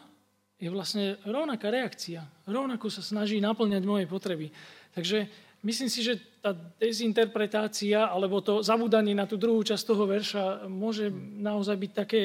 je 0.60 0.68
vlastne 0.70 1.16
rovnaká 1.24 1.72
reakcia. 1.72 2.22
Rovnako 2.46 2.92
sa 2.92 3.02
snaží 3.02 3.40
naplňať 3.40 3.82
moje 3.82 4.04
potreby. 4.06 4.52
Takže 4.94 5.26
myslím 5.66 5.90
si, 5.90 6.00
že 6.04 6.20
tá 6.38 6.54
dezinterpretácia 6.54 8.06
alebo 8.06 8.44
to 8.44 8.60
zabúdanie 8.60 9.16
na 9.16 9.24
tú 9.24 9.40
druhú 9.40 9.64
časť 9.64 9.82
toho 9.82 10.04
verša 10.04 10.44
môže 10.70 11.10
naozaj 11.40 11.74
byť 11.74 11.92
také, 11.96 12.22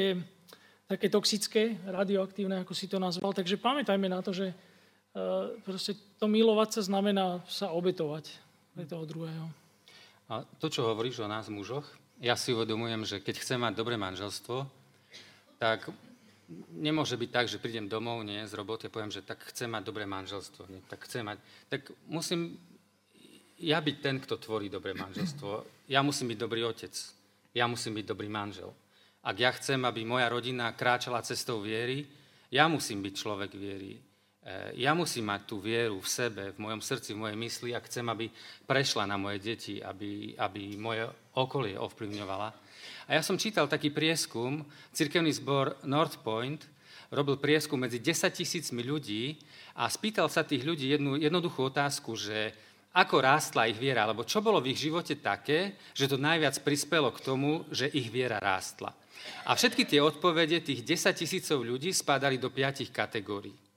také 0.86 1.08
toxické, 1.08 1.80
radioaktívne, 1.88 2.62
ako 2.62 2.76
si 2.76 2.86
to 2.86 3.00
nazval. 3.02 3.34
Takže 3.34 3.58
pamätajme 3.58 4.12
na 4.12 4.20
to, 4.22 4.36
že 4.36 4.52
uh, 4.52 5.56
proste 5.64 5.98
to 6.20 6.30
milovať 6.30 6.80
sa 6.80 6.82
znamená 6.86 7.42
sa 7.50 7.72
obetovať 7.74 8.30
pre 8.76 8.86
toho 8.86 9.08
druhého. 9.08 9.48
A 10.30 10.46
to, 10.62 10.70
čo 10.70 10.86
hovoríš 10.86 11.26
o 11.26 11.32
nás 11.32 11.50
mužoch, 11.50 11.88
ja 12.20 12.36
si 12.36 12.52
uvedomujem, 12.52 13.08
že 13.08 13.24
keď 13.24 13.36
chcem 13.40 13.60
mať 13.60 13.74
dobré 13.80 13.96
manželstvo, 13.96 14.68
tak 15.60 15.88
nemôže 16.76 17.16
byť 17.16 17.30
tak, 17.32 17.46
že 17.48 17.62
prídem 17.62 17.88
domov 17.88 18.24
nie, 18.28 18.44
z 18.44 18.54
roboty 18.56 18.88
a 18.88 18.94
poviem, 18.94 19.12
že 19.12 19.24
tak 19.24 19.40
chcem 19.52 19.72
mať 19.72 19.84
dobré 19.88 20.04
manželstvo. 20.04 20.68
Nie, 20.68 20.82
tak 20.88 21.08
chcem 21.08 21.24
mať, 21.24 21.38
tak 21.70 21.82
musím 22.10 22.60
ja 23.60 23.84
byť 23.84 23.98
ten, 24.00 24.18
kto 24.24 24.40
tvorí 24.40 24.72
dobré 24.72 24.96
manželstvo. 24.96 25.68
Ja 25.92 26.00
musím 26.00 26.32
byť 26.32 26.40
dobrý 26.40 26.64
otec. 26.64 26.96
Ja 27.52 27.68
musím 27.68 28.00
byť 28.00 28.06
dobrý 28.08 28.32
manžel. 28.32 28.72
Ak 29.20 29.36
ja 29.36 29.52
chcem, 29.52 29.84
aby 29.84 30.08
moja 30.08 30.32
rodina 30.32 30.72
kráčala 30.72 31.20
cestou 31.20 31.60
viery, 31.60 32.08
ja 32.48 32.72
musím 32.72 33.04
byť 33.04 33.14
človek 33.20 33.52
viery. 33.52 34.00
E, 34.50 34.82
ja 34.82 34.98
musím 34.98 35.30
mať 35.30 35.42
tú 35.46 35.62
vieru 35.62 36.02
v 36.02 36.10
sebe, 36.10 36.44
v 36.58 36.58
mojom 36.58 36.82
srdci, 36.82 37.14
v 37.14 37.22
mojej 37.22 37.38
mysli 37.38 37.70
a 37.78 37.86
chcem, 37.86 38.02
aby 38.10 38.34
prešla 38.66 39.06
na 39.06 39.14
moje 39.14 39.38
deti, 39.46 39.78
aby, 39.78 40.34
aby 40.34 40.74
moje 40.74 41.06
okolie 41.38 41.78
ovplyvňovala. 41.78 42.50
A 43.06 43.10
ja 43.14 43.22
som 43.22 43.38
čítal 43.38 43.70
taký 43.70 43.94
prieskum, 43.94 44.66
cirkevný 44.90 45.30
zbor 45.38 45.78
North 45.86 46.18
Point 46.26 46.66
robil 47.14 47.38
prieskum 47.38 47.78
medzi 47.78 48.02
10 48.02 48.26
tisícmi 48.34 48.82
ľudí 48.82 49.38
a 49.78 49.86
spýtal 49.90 50.30
sa 50.30 50.42
tých 50.42 50.66
ľudí 50.66 50.98
jednu 50.98 51.18
jednoduchú 51.18 51.70
otázku, 51.70 52.18
že 52.18 52.54
ako 52.90 53.22
rástla 53.22 53.70
ich 53.70 53.78
viera, 53.78 54.02
alebo 54.02 54.26
čo 54.26 54.42
bolo 54.42 54.58
v 54.58 54.74
ich 54.74 54.82
živote 54.82 55.14
také, 55.22 55.78
že 55.94 56.10
to 56.10 56.18
najviac 56.18 56.58
prispelo 56.66 57.14
k 57.14 57.22
tomu, 57.22 57.70
že 57.70 57.86
ich 57.94 58.10
viera 58.10 58.42
rástla. 58.42 58.90
A 59.46 59.54
všetky 59.54 59.86
tie 59.86 60.02
odpovede 60.02 60.58
tých 60.66 60.82
10 60.82 61.14
tisícov 61.14 61.62
ľudí 61.62 61.94
spadali 61.94 62.42
do 62.42 62.50
piatich 62.50 62.90
kategórií. 62.90 63.69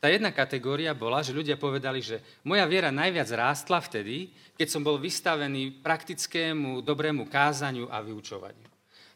Tá 0.00 0.08
jedna 0.08 0.32
kategória 0.32 0.96
bola, 0.96 1.20
že 1.20 1.36
ľudia 1.36 1.60
povedali, 1.60 2.00
že 2.00 2.24
moja 2.48 2.64
viera 2.64 2.88
najviac 2.88 3.28
rástla 3.36 3.84
vtedy, 3.84 4.32
keď 4.56 4.68
som 4.72 4.80
bol 4.80 4.96
vystavený 4.96 5.84
praktickému, 5.84 6.80
dobrému 6.80 7.28
kázaniu 7.28 7.84
a 7.92 8.00
vyučovaniu. 8.00 8.64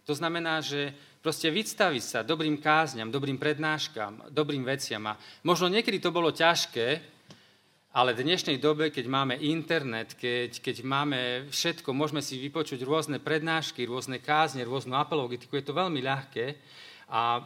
To 0.04 0.12
znamená, 0.12 0.60
že 0.60 0.92
proste 1.24 1.48
vystaviť 1.48 2.04
sa 2.04 2.20
dobrým 2.20 2.60
kázňam, 2.60 3.08
dobrým 3.08 3.40
prednáškam, 3.40 4.28
dobrým 4.28 4.60
veciam. 4.60 5.00
A 5.08 5.16
možno 5.40 5.72
niekedy 5.72 6.04
to 6.04 6.12
bolo 6.12 6.28
ťažké, 6.28 7.00
ale 7.96 8.12
v 8.12 8.28
dnešnej 8.28 8.60
dobe, 8.60 8.92
keď 8.92 9.08
máme 9.08 9.40
internet, 9.40 10.12
keď, 10.20 10.60
keď 10.60 10.76
máme 10.84 11.20
všetko, 11.48 11.96
môžeme 11.96 12.20
si 12.20 12.36
vypočuť 12.36 12.84
rôzne 12.84 13.24
prednášky, 13.24 13.88
rôzne 13.88 14.20
kázne, 14.20 14.68
rôznu 14.68 15.00
apologetiku, 15.00 15.56
je 15.56 15.64
to 15.64 15.72
veľmi 15.72 16.04
ľahké. 16.04 16.60
A 17.08 17.40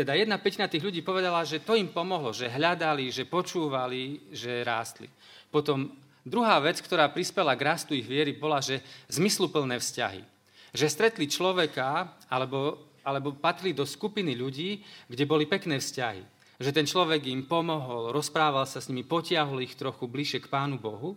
teda 0.00 0.16
jedna 0.16 0.40
petina 0.40 0.64
tých 0.64 0.80
ľudí 0.80 1.04
povedala, 1.04 1.44
že 1.44 1.60
to 1.60 1.76
im 1.76 1.92
pomohlo, 1.92 2.32
že 2.32 2.48
hľadali, 2.48 3.12
že 3.12 3.28
počúvali, 3.28 4.32
že 4.32 4.64
rástli. 4.64 5.12
Potom 5.52 5.92
druhá 6.24 6.56
vec, 6.56 6.80
ktorá 6.80 7.12
prispela 7.12 7.52
k 7.52 7.68
rastu 7.68 7.92
ich 7.92 8.08
viery, 8.08 8.32
bola, 8.32 8.64
že 8.64 8.80
zmysluplné 9.12 9.76
vzťahy. 9.76 10.24
Že 10.72 10.86
stretli 10.88 11.28
človeka, 11.28 12.16
alebo, 12.32 12.80
alebo 13.04 13.36
patrili 13.36 13.76
do 13.76 13.84
skupiny 13.84 14.32
ľudí, 14.32 14.80
kde 15.04 15.24
boli 15.28 15.44
pekné 15.44 15.76
vzťahy. 15.76 16.24
Že 16.56 16.70
ten 16.72 16.88
človek 16.88 17.28
im 17.28 17.44
pomohol, 17.44 18.08
rozprával 18.08 18.64
sa 18.64 18.80
s 18.80 18.88
nimi, 18.88 19.04
potiahol 19.04 19.60
ich 19.60 19.76
trochu 19.76 20.08
bližšie 20.08 20.40
k 20.40 20.48
Pánu 20.48 20.80
Bohu. 20.80 21.12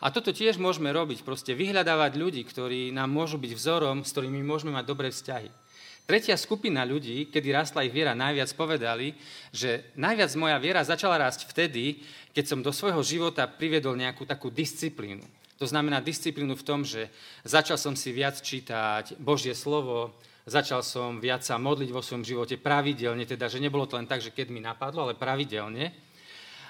A 0.00 0.08
toto 0.08 0.32
tiež 0.32 0.56
môžeme 0.56 0.88
robiť, 0.96 1.28
proste 1.28 1.52
vyhľadávať 1.52 2.16
ľudí, 2.16 2.40
ktorí 2.48 2.88
nám 2.88 3.12
môžu 3.12 3.36
byť 3.36 3.52
vzorom, 3.52 4.00
s 4.00 4.16
ktorými 4.16 4.40
môžeme 4.40 4.72
mať 4.72 4.84
dobré 4.88 5.12
vzťahy. 5.12 5.63
Tretia 6.04 6.36
skupina 6.36 6.84
ľudí, 6.84 7.32
kedy 7.32 7.48
rastla 7.48 7.80
ich 7.88 7.94
viera 7.96 8.12
najviac, 8.12 8.52
povedali, 8.52 9.16
že 9.48 9.88
najviac 9.96 10.36
moja 10.36 10.60
viera 10.60 10.84
začala 10.84 11.16
rásť 11.16 11.48
vtedy, 11.48 12.04
keď 12.36 12.44
som 12.44 12.60
do 12.60 12.76
svojho 12.76 13.00
života 13.00 13.48
priviedol 13.48 13.96
nejakú 13.96 14.28
takú 14.28 14.52
disciplínu. 14.52 15.24
To 15.56 15.64
znamená 15.64 16.04
disciplínu 16.04 16.60
v 16.60 16.66
tom, 16.66 16.84
že 16.84 17.08
začal 17.40 17.80
som 17.80 17.96
si 17.96 18.12
viac 18.12 18.36
čítať 18.36 19.16
Božie 19.16 19.56
slovo, 19.56 20.12
začal 20.44 20.84
som 20.84 21.24
viac 21.24 21.40
sa 21.40 21.56
modliť 21.56 21.88
vo 21.88 22.04
svojom 22.04 22.20
živote 22.20 22.60
pravidelne, 22.60 23.24
teda, 23.24 23.48
že 23.48 23.64
nebolo 23.64 23.88
to 23.88 23.96
len 23.96 24.04
tak, 24.04 24.20
že 24.20 24.28
keď 24.28 24.52
mi 24.52 24.60
napadlo, 24.60 25.08
ale 25.08 25.16
pravidelne. 25.16 25.88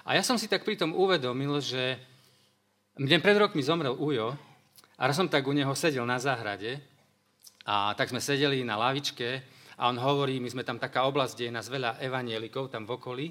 A 0.07 0.15
ja 0.15 0.23
som 0.23 0.39
si 0.39 0.47
tak 0.47 0.63
pritom 0.63 0.95
uvedomil, 0.95 1.59
že 1.59 1.99
mne 3.03 3.19
pred 3.19 3.35
rokmi 3.35 3.67
zomrel 3.67 3.99
Ujo 3.99 4.39
a 4.95 5.03
raz 5.11 5.19
som 5.19 5.27
tak 5.27 5.43
u 5.43 5.51
neho 5.51 5.75
sedel 5.75 6.07
na 6.07 6.23
záhrade 6.23 6.94
a 7.65 7.97
tak 7.97 8.13
sme 8.13 8.21
sedeli 8.21 8.61
na 8.61 8.77
lavičke 8.77 9.29
a 9.81 9.89
on 9.91 9.99
hovorí, 9.99 10.39
my 10.39 10.53
sme 10.53 10.63
tam 10.63 10.79
taká 10.79 11.09
oblasť, 11.09 11.33
kde 11.35 11.47
je 11.49 11.57
nás 11.57 11.67
veľa 11.67 11.99
evanielikov 11.99 12.71
tam 12.71 12.85
v 12.85 12.95
okolí 12.95 13.27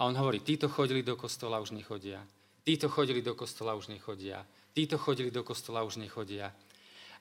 a 0.00 0.08
on 0.08 0.16
hovorí, 0.16 0.40
títo 0.40 0.66
chodili 0.66 1.04
do 1.04 1.14
kostola, 1.14 1.60
už 1.60 1.76
nechodia. 1.76 2.24
Títo 2.64 2.88
chodili 2.88 3.20
do 3.20 3.36
kostola, 3.36 3.76
už 3.76 3.92
nechodia. 3.92 4.40
Títo 4.72 4.96
chodili 4.96 5.28
do 5.28 5.44
kostola, 5.44 5.84
už 5.84 6.00
nechodia. 6.00 6.48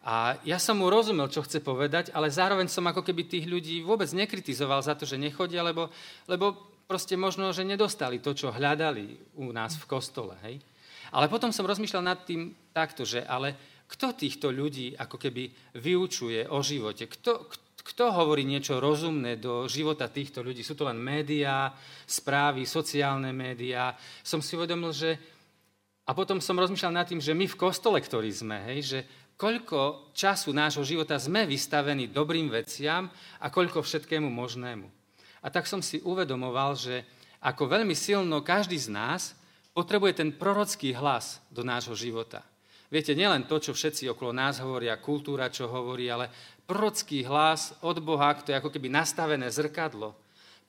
A 0.04 0.36
ja 0.44 0.60
som 0.60 0.80
mu 0.80 0.92
rozumel, 0.92 1.32
čo 1.32 1.44
chce 1.44 1.64
povedať, 1.64 2.12
ale 2.12 2.28
zároveň 2.28 2.68
som 2.68 2.84
ako 2.84 3.04
keby 3.08 3.24
tých 3.24 3.46
ľudí 3.48 3.84
vôbec 3.84 4.08
nekritizoval 4.12 4.84
za 4.84 5.00
to, 5.00 5.08
že 5.08 5.16
nechodia, 5.16 5.64
lebo, 5.64 5.88
lebo 6.28 6.60
proste 6.88 7.16
možno, 7.16 7.56
že 7.56 7.64
nedostali 7.64 8.20
to, 8.20 8.36
čo 8.36 8.52
hľadali 8.52 9.16
u 9.40 9.52
nás 9.56 9.80
v 9.80 9.88
kostole. 9.88 10.36
Hej? 10.44 10.60
Ale 11.16 11.32
potom 11.32 11.56
som 11.56 11.64
rozmýšľal 11.64 12.04
nad 12.04 12.20
tým 12.28 12.52
takto, 12.76 13.08
že 13.08 13.24
ale 13.24 13.56
kto 13.88 14.18
týchto 14.18 14.50
ľudí 14.50 14.98
ako 14.98 15.18
keby 15.22 15.76
vyučuje 15.78 16.50
o 16.50 16.60
živote? 16.66 17.06
Kto, 17.06 17.48
kto 17.84 18.04
hovorí 18.16 18.48
niečo 18.48 18.80
rozumné 18.80 19.38
do 19.38 19.68
života 19.68 20.08
týchto 20.08 20.40
ľudí? 20.40 20.64
Sú 20.64 20.74
to 20.74 20.88
len 20.88 20.98
médiá, 20.98 21.76
správy, 22.08 22.64
sociálne 22.64 23.36
médiá. 23.36 23.94
Som 24.24 24.40
si 24.40 24.56
uvedomil, 24.56 24.96
že... 24.96 25.12
A 26.04 26.12
potom 26.12 26.44
som 26.44 26.60
rozmýšľal 26.60 26.94
nad 27.00 27.08
tým, 27.08 27.24
že 27.24 27.32
my 27.32 27.48
v 27.48 27.60
kostole, 27.60 28.00
ktorý 28.04 28.28
sme, 28.28 28.60
hej, 28.72 28.80
že 28.84 29.00
koľko 29.40 30.12
času 30.12 30.52
nášho 30.52 30.84
života 30.84 31.16
sme 31.16 31.48
vystavení 31.48 32.12
dobrým 32.12 32.52
veciam 32.52 33.08
a 33.40 33.48
koľko 33.48 33.80
všetkému 33.84 34.28
možnému. 34.28 34.88
A 35.44 35.48
tak 35.52 35.68
som 35.68 35.84
si 35.84 36.00
uvedomoval, 36.04 36.76
že 36.76 37.04
ako 37.44 37.68
veľmi 37.68 37.96
silno 37.96 38.40
každý 38.40 38.80
z 38.80 38.88
nás 38.92 39.36
potrebuje 39.76 40.24
ten 40.24 40.30
prorocký 40.32 40.96
hlas 40.96 41.44
do 41.52 41.66
nášho 41.66 41.96
života. 41.96 42.46
Viete, 42.94 43.18
nielen 43.18 43.50
to, 43.50 43.58
čo 43.58 43.74
všetci 43.74 44.06
okolo 44.14 44.30
nás 44.30 44.62
hovoria, 44.62 45.02
kultúra, 45.02 45.50
čo 45.50 45.66
hovorí, 45.66 46.14
ale 46.14 46.30
prorocký 46.70 47.26
hlas 47.26 47.74
od 47.82 47.98
Boha, 47.98 48.38
to 48.38 48.54
je 48.54 48.60
ako 48.62 48.70
keby 48.70 48.86
nastavené 48.86 49.50
zrkadlo 49.50 50.14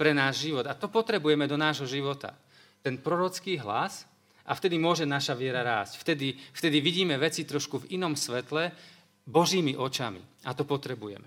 pre 0.01 0.17
náš 0.17 0.49
život. 0.49 0.65
A 0.65 0.73
to 0.73 0.89
potrebujeme 0.89 1.45
do 1.45 1.61
nášho 1.61 1.85
života. 1.85 2.33
Ten 2.81 2.97
prorocký 2.97 3.61
hlas, 3.61 4.09
a 4.45 4.53
vtedy 4.53 4.77
môže 4.77 5.09
naša 5.09 5.33
viera 5.37 5.65
rásť. 5.65 6.01
Vtedy, 6.01 6.37
vtedy 6.53 6.81
vidíme 6.81 7.17
veci 7.17 7.49
trošku 7.49 7.85
v 7.85 8.01
inom 8.01 8.13
svetle, 8.13 8.73
Božími 9.25 9.73
očami. 9.73 10.21
A 10.45 10.53
to 10.53 10.69
potrebujeme. 10.69 11.25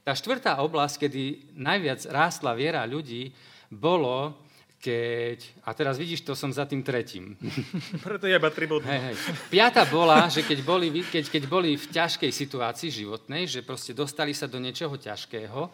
Tá 0.00 0.16
štvrtá 0.16 0.60
oblasť, 0.64 1.04
kedy 1.04 1.22
najviac 1.56 2.08
rástla 2.08 2.56
viera 2.56 2.84
ľudí, 2.88 3.32
bolo, 3.68 4.45
keď... 4.80 5.64
A 5.64 5.72
teraz 5.72 5.96
vidíš, 5.96 6.22
to 6.22 6.36
som 6.36 6.52
za 6.52 6.68
tým 6.68 6.84
tretím. 6.84 7.34
Preto 8.06 8.28
je 8.28 8.36
iba 8.36 8.50
tri 8.52 8.68
Hej, 8.68 9.00
hej. 9.12 9.16
Piata 9.48 9.82
bola, 9.88 10.28
že 10.28 10.44
keď 10.44 10.58
boli, 10.62 10.88
keď, 11.02 11.24
keď 11.32 11.42
boli 11.48 11.74
v 11.74 11.86
ťažkej 11.90 12.30
situácii 12.30 12.90
životnej, 12.92 13.48
že 13.48 13.64
proste 13.64 13.96
dostali 13.96 14.36
sa 14.36 14.46
do 14.46 14.60
niečoho 14.60 14.94
ťažkého 14.94 15.72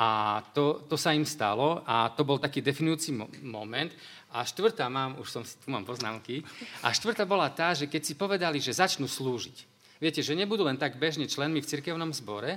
a 0.00 0.40
to, 0.56 0.84
to 0.88 0.96
sa 0.96 1.12
im 1.12 1.28
stalo 1.28 1.84
a 1.84 2.10
to 2.12 2.24
bol 2.24 2.40
taký 2.40 2.64
definujúci 2.64 3.12
mo- 3.12 3.30
moment 3.44 3.92
a 4.30 4.46
štvrtá 4.46 4.86
mám, 4.86 5.18
už 5.18 5.28
som, 5.28 5.42
tu 5.42 5.68
mám 5.68 5.82
poznámky, 5.82 6.46
a 6.86 6.94
štvrtá 6.94 7.26
bola 7.26 7.50
tá, 7.50 7.74
že 7.74 7.90
keď 7.90 8.02
si 8.02 8.14
povedali, 8.14 8.62
že 8.62 8.72
začnú 8.72 9.10
slúžiť. 9.10 9.66
Viete, 10.00 10.24
že 10.24 10.38
nebudú 10.38 10.64
len 10.64 10.80
tak 10.80 10.96
bežne 10.96 11.28
členmi 11.28 11.60
v 11.60 11.68
cirkevnom 11.68 12.14
zbore, 12.16 12.56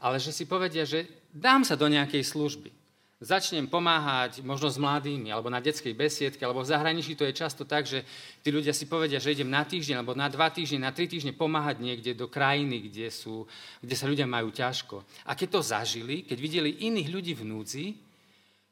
ale 0.00 0.16
že 0.18 0.32
si 0.34 0.48
povedia, 0.48 0.82
že 0.88 1.06
dám 1.30 1.62
sa 1.62 1.76
do 1.76 1.86
nejakej 1.86 2.24
služby. 2.24 2.79
Začnem 3.20 3.68
pomáhať 3.68 4.40
možno 4.40 4.72
s 4.72 4.80
mladými, 4.80 5.28
alebo 5.28 5.52
na 5.52 5.60
detskej 5.60 5.92
besiedke, 5.92 6.40
alebo 6.40 6.64
v 6.64 6.72
zahraničí 6.72 7.12
to 7.12 7.28
je 7.28 7.36
často 7.36 7.68
tak, 7.68 7.84
že 7.84 8.00
tí 8.40 8.48
ľudia 8.48 8.72
si 8.72 8.88
povedia, 8.88 9.20
že 9.20 9.36
idem 9.36 9.52
na 9.52 9.60
týždeň, 9.60 10.00
alebo 10.00 10.16
na 10.16 10.24
dva 10.32 10.48
týždne, 10.48 10.88
na 10.88 10.88
tri 10.88 11.04
týždne 11.04 11.36
pomáhať 11.36 11.84
niekde 11.84 12.16
do 12.16 12.32
krajiny, 12.32 12.88
kde, 12.88 13.12
sú, 13.12 13.44
kde 13.84 13.92
sa 13.92 14.08
ľudia 14.08 14.24
majú 14.24 14.48
ťažko. 14.48 15.04
A 15.28 15.36
keď 15.36 15.48
to 15.52 15.60
zažili, 15.60 16.24
keď 16.24 16.38
videli 16.40 16.80
iných 16.88 17.08
ľudí 17.12 17.36
v 17.36 17.44
núdzi, 17.44 17.86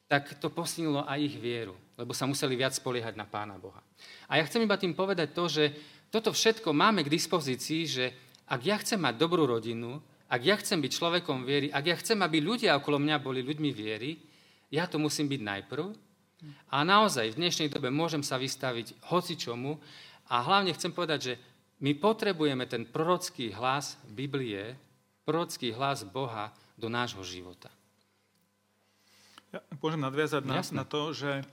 tak 0.08 0.40
to 0.40 0.48
posilnilo 0.48 1.04
aj 1.04 1.20
ich 1.20 1.36
vieru, 1.36 1.76
lebo 2.00 2.16
sa 2.16 2.24
museli 2.24 2.56
viac 2.56 2.72
spoliehať 2.72 3.20
na 3.20 3.28
Pána 3.28 3.60
Boha. 3.60 3.84
A 4.32 4.40
ja 4.40 4.48
chcem 4.48 4.64
iba 4.64 4.80
tým 4.80 4.96
povedať 4.96 5.36
to, 5.36 5.44
že 5.52 5.76
toto 6.08 6.32
všetko 6.32 6.72
máme 6.72 7.04
k 7.04 7.12
dispozícii, 7.12 7.82
že 7.84 8.04
ak 8.48 8.64
ja 8.64 8.80
chcem 8.80 8.96
mať 8.96 9.20
dobrú 9.20 9.44
rodinu, 9.44 10.00
ak 10.32 10.40
ja 10.40 10.56
chcem 10.56 10.80
byť 10.80 10.92
človekom 10.96 11.44
viery, 11.44 11.68
ak 11.68 11.84
ja 11.84 11.96
chcem, 12.00 12.16
aby 12.24 12.40
ľudia 12.40 12.80
okolo 12.80 12.96
mňa 12.96 13.16
boli 13.20 13.44
ľuďmi 13.44 13.70
viery, 13.76 14.27
ja 14.68 14.84
to 14.84 15.00
musím 15.00 15.28
byť 15.28 15.40
najprv. 15.40 15.86
A 16.70 16.86
naozaj 16.86 17.34
v 17.34 17.40
dnešnej 17.42 17.68
dobe 17.72 17.90
môžem 17.90 18.22
sa 18.22 18.38
vystaviť 18.38 18.94
hocičomu 19.10 19.74
a 20.30 20.38
hlavne 20.38 20.70
chcem 20.70 20.94
povedať, 20.94 21.20
že 21.20 21.34
my 21.82 21.98
potrebujeme 21.98 22.62
ten 22.70 22.86
prorocký 22.86 23.50
hlas 23.54 23.98
Biblie, 24.06 24.78
prorocký 25.26 25.74
hlas 25.74 26.06
Boha 26.06 26.54
do 26.78 26.86
nášho 26.86 27.22
života. 27.26 27.70
Ja 29.50 29.64
môžem 29.80 29.98
nadviazať 29.98 30.42
na, 30.44 30.60
na 30.60 30.84
to, 30.84 31.10
že 31.10 31.40
e, 31.40 31.44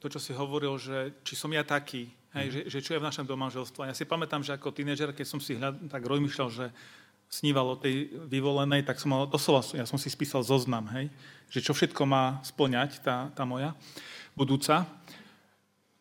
to, 0.00 0.06
čo 0.08 0.18
si 0.18 0.32
hovoril, 0.32 0.74
že 0.80 1.12
či 1.20 1.36
som 1.36 1.52
ja 1.52 1.60
taký, 1.60 2.08
hej, 2.32 2.46
mm. 2.48 2.52
že, 2.52 2.60
že 2.66 2.78
čo 2.80 2.90
je 2.96 3.00
v 3.02 3.06
našom 3.06 3.28
domáželstve. 3.28 3.86
Ja 3.86 3.94
si 3.94 4.08
pamätám, 4.08 4.40
že 4.40 4.56
ako 4.56 4.72
tínežer, 4.72 5.12
keď 5.12 5.26
som 5.28 5.38
si 5.38 5.54
hľad, 5.54 5.86
tak 5.92 6.02
rozmýšľal, 6.02 6.48
že 6.48 6.66
sníval 7.30 7.72
o 7.72 7.80
tej 7.80 8.10
vyvolenej, 8.26 8.82
tak 8.82 8.98
som 8.98 9.14
mal 9.14 9.30
doslova, 9.30 9.62
ja 9.72 9.86
som 9.86 9.96
si 9.96 10.10
spísal 10.10 10.42
zoznam, 10.42 10.90
hej, 10.90 11.06
že 11.46 11.62
čo 11.62 11.70
všetko 11.70 12.02
má 12.02 12.42
splňať 12.42 13.00
tá, 13.06 13.30
tá 13.32 13.46
moja 13.46 13.72
budúca. 14.34 14.82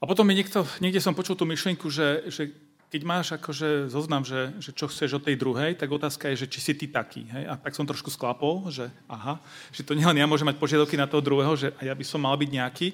A 0.02 0.04
potom 0.10 0.26
mi 0.26 0.34
niekto, 0.34 0.66
niekde 0.82 0.98
som 0.98 1.14
počul 1.14 1.38
tú 1.38 1.46
myšlienku, 1.46 1.86
že, 1.94 2.26
že 2.34 2.50
keď 2.90 3.02
máš 3.06 3.28
akože 3.38 3.94
zoznam, 3.94 4.26
že, 4.26 4.50
že 4.58 4.74
čo 4.74 4.90
chceš 4.90 5.22
od 5.22 5.26
tej 5.30 5.38
druhej, 5.38 5.78
tak 5.78 5.94
otázka 5.94 6.34
je, 6.34 6.46
že 6.46 6.50
či 6.50 6.60
si 6.60 6.74
ty 6.74 6.90
taký. 6.90 7.30
Hej? 7.30 7.46
A 7.46 7.54
tak 7.54 7.78
som 7.78 7.86
trošku 7.86 8.10
sklapol, 8.10 8.66
že 8.74 8.90
aha, 9.06 9.38
že 9.70 9.86
to 9.86 9.94
nielen 9.94 10.18
ja 10.18 10.26
môžem 10.26 10.50
mať 10.50 10.58
požiadavky 10.58 10.98
na 10.98 11.06
toho 11.06 11.22
druhého, 11.22 11.54
že 11.54 11.70
ja 11.86 11.94
by 11.94 12.02
som 12.02 12.26
mal 12.26 12.34
byť 12.34 12.50
nejaký, 12.50 12.88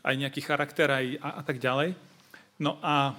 aj 0.00 0.14
nejaký 0.16 0.40
charakter 0.40 0.88
aj, 0.88 1.20
a, 1.20 1.28
a 1.36 1.42
tak 1.44 1.60
ďalej. 1.60 1.92
No 2.56 2.80
a, 2.80 3.12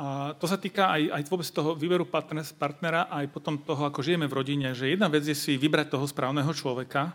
a 0.00 0.32
to 0.34 0.48
sa 0.48 0.56
týka 0.56 0.88
aj, 0.88 1.02
aj 1.20 1.22
vôbec 1.28 1.48
toho 1.52 1.76
výberu 1.76 2.08
partner, 2.08 2.42
partnera, 2.56 3.06
aj 3.12 3.28
potom 3.28 3.60
toho, 3.60 3.86
ako 3.86 4.00
žijeme 4.00 4.24
v 4.24 4.36
rodine, 4.36 4.72
že 4.72 4.88
jedna 4.88 5.06
vec 5.06 5.22
je 5.22 5.36
si 5.36 5.60
vybrať 5.60 5.92
toho 5.92 6.08
správneho 6.08 6.48
človeka, 6.56 7.12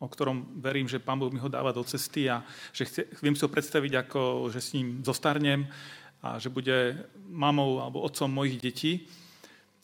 o 0.00 0.08
ktorom 0.08 0.60
verím, 0.60 0.88
že 0.88 1.00
Pán 1.00 1.20
Boh 1.20 1.32
mi 1.32 1.40
ho 1.40 1.48
dáva 1.48 1.76
do 1.76 1.84
cesty 1.84 2.28
a 2.28 2.40
že 2.72 2.88
chce, 2.88 3.00
viem 3.20 3.36
si 3.36 3.44
ho 3.44 3.52
predstaviť 3.52 4.08
ako, 4.08 4.48
že 4.48 4.60
s 4.60 4.72
ním 4.76 5.04
zostarnem, 5.04 5.68
a 6.26 6.42
že 6.42 6.48
bude 6.48 7.06
mamou 7.28 7.78
alebo 7.78 8.02
otcom 8.02 8.26
mojich 8.26 8.58
detí. 8.58 8.92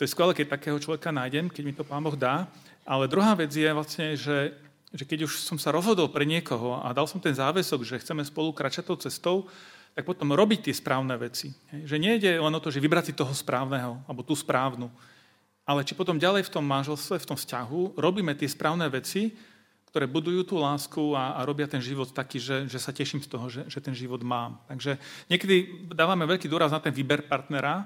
To 0.00 0.02
je 0.02 0.10
skvelé, 0.10 0.34
keď 0.34 0.58
takého 0.58 0.78
človeka 0.80 1.14
nájdem, 1.14 1.46
keď 1.46 1.62
mi 1.62 1.76
to 1.76 1.86
Pán 1.86 2.02
Boh 2.02 2.16
dá. 2.16 2.48
Ale 2.82 3.06
druhá 3.06 3.38
vec 3.38 3.54
je 3.54 3.70
vlastne, 3.70 4.18
že, 4.18 4.56
že 4.90 5.04
keď 5.06 5.30
už 5.30 5.38
som 5.38 5.54
sa 5.60 5.70
rozhodol 5.70 6.10
pre 6.10 6.26
niekoho 6.26 6.82
a 6.82 6.90
dal 6.90 7.06
som 7.06 7.22
ten 7.22 7.36
záväzok, 7.36 7.86
že 7.86 8.02
chceme 8.02 8.26
spolu 8.26 8.50
kračať 8.50 8.90
tou 8.90 8.98
cestou, 8.98 9.46
tak 9.92 10.08
potom 10.08 10.32
robiť 10.32 10.68
tie 10.70 10.74
správne 10.74 11.16
veci. 11.20 11.52
Že 11.68 11.96
nejde 12.00 12.40
len 12.40 12.54
o 12.54 12.62
to, 12.62 12.72
že 12.72 12.80
vybrať 12.80 13.12
si 13.12 13.14
toho 13.16 13.32
správneho 13.32 14.00
alebo 14.08 14.24
tú 14.24 14.32
správnu, 14.32 14.88
ale 15.62 15.86
či 15.86 15.94
potom 15.94 16.18
ďalej 16.18 16.48
v 16.48 16.52
tom 16.58 16.64
manželstve, 16.66 17.22
v 17.22 17.28
tom 17.28 17.38
vzťahu 17.38 18.00
robíme 18.00 18.34
tie 18.34 18.50
správne 18.50 18.88
veci, 18.90 19.30
ktoré 19.92 20.08
budujú 20.08 20.48
tú 20.48 20.56
lásku 20.56 21.12
a, 21.12 21.36
a 21.36 21.40
robia 21.44 21.68
ten 21.68 21.84
život 21.84 22.08
taký, 22.10 22.40
že, 22.40 22.64
že 22.64 22.80
sa 22.80 22.96
teším 22.96 23.20
z 23.20 23.28
toho, 23.28 23.46
že, 23.52 23.68
že 23.68 23.78
ten 23.84 23.92
život 23.92 24.24
mám. 24.24 24.56
Takže 24.64 24.96
niekedy 25.28 25.86
dávame 25.92 26.24
veľký 26.24 26.48
dôraz 26.48 26.72
na 26.72 26.80
ten 26.80 26.96
výber 26.96 27.28
partnera 27.28 27.84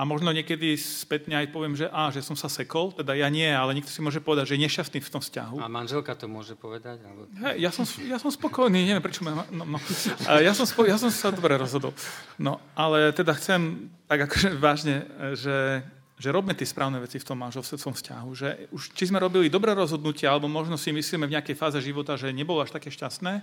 a 0.00 0.08
možno 0.08 0.32
niekedy 0.32 0.80
spätne 0.80 1.44
aj 1.44 1.52
poviem, 1.52 1.76
že 1.76 1.84
á, 1.92 2.08
že 2.08 2.24
som 2.24 2.32
sa 2.32 2.48
sekol, 2.48 2.88
teda 2.88 3.12
ja 3.12 3.28
nie, 3.28 3.44
ale 3.44 3.76
niekto 3.76 3.92
si 3.92 4.00
môže 4.00 4.24
povedať, 4.24 4.48
že 4.48 4.54
je 4.56 4.64
nešťastný 4.64 4.98
v 5.04 5.12
tom 5.12 5.20
vzťahu. 5.20 5.60
A 5.60 5.68
manželka 5.68 6.16
to 6.16 6.24
môže 6.24 6.56
povedať? 6.56 7.04
Alebo... 7.04 7.28
Hey, 7.36 7.60
ja, 7.60 7.68
som, 7.68 7.84
ja 8.08 8.16
som 8.16 8.32
spokojný, 8.32 8.88
neviem 8.88 9.04
prečo 9.04 9.20
ma... 9.28 9.44
No, 9.52 9.68
no. 9.68 9.78
Ja, 10.40 10.56
som 10.56 10.64
spoko, 10.64 10.88
ja 10.88 10.96
som 10.96 11.12
sa 11.12 11.28
dobre 11.28 11.60
rozhodol. 11.60 11.92
No, 12.40 12.64
ale 12.72 13.12
teda 13.12 13.36
chcem 13.36 13.92
tak 14.08 14.24
akože 14.24 14.56
vážne, 14.56 15.04
že 15.36 15.84
že 16.20 16.28
robme 16.28 16.52
tie 16.52 16.68
správne 16.68 17.00
veci 17.00 17.16
v 17.16 17.24
tom 17.24 17.40
tom 17.48 17.94
vzťahu, 17.96 18.28
že 18.36 18.68
už 18.76 18.92
či 18.92 19.08
sme 19.08 19.16
robili 19.16 19.48
dobré 19.48 19.72
rozhodnutia, 19.72 20.28
alebo 20.28 20.52
možno 20.52 20.76
si 20.76 20.92
myslíme 20.92 21.24
v 21.24 21.32
nejakej 21.32 21.56
fáze 21.56 21.80
života, 21.80 22.20
že 22.20 22.28
nebolo 22.28 22.60
až 22.60 22.76
také 22.76 22.92
šťastné, 22.92 23.40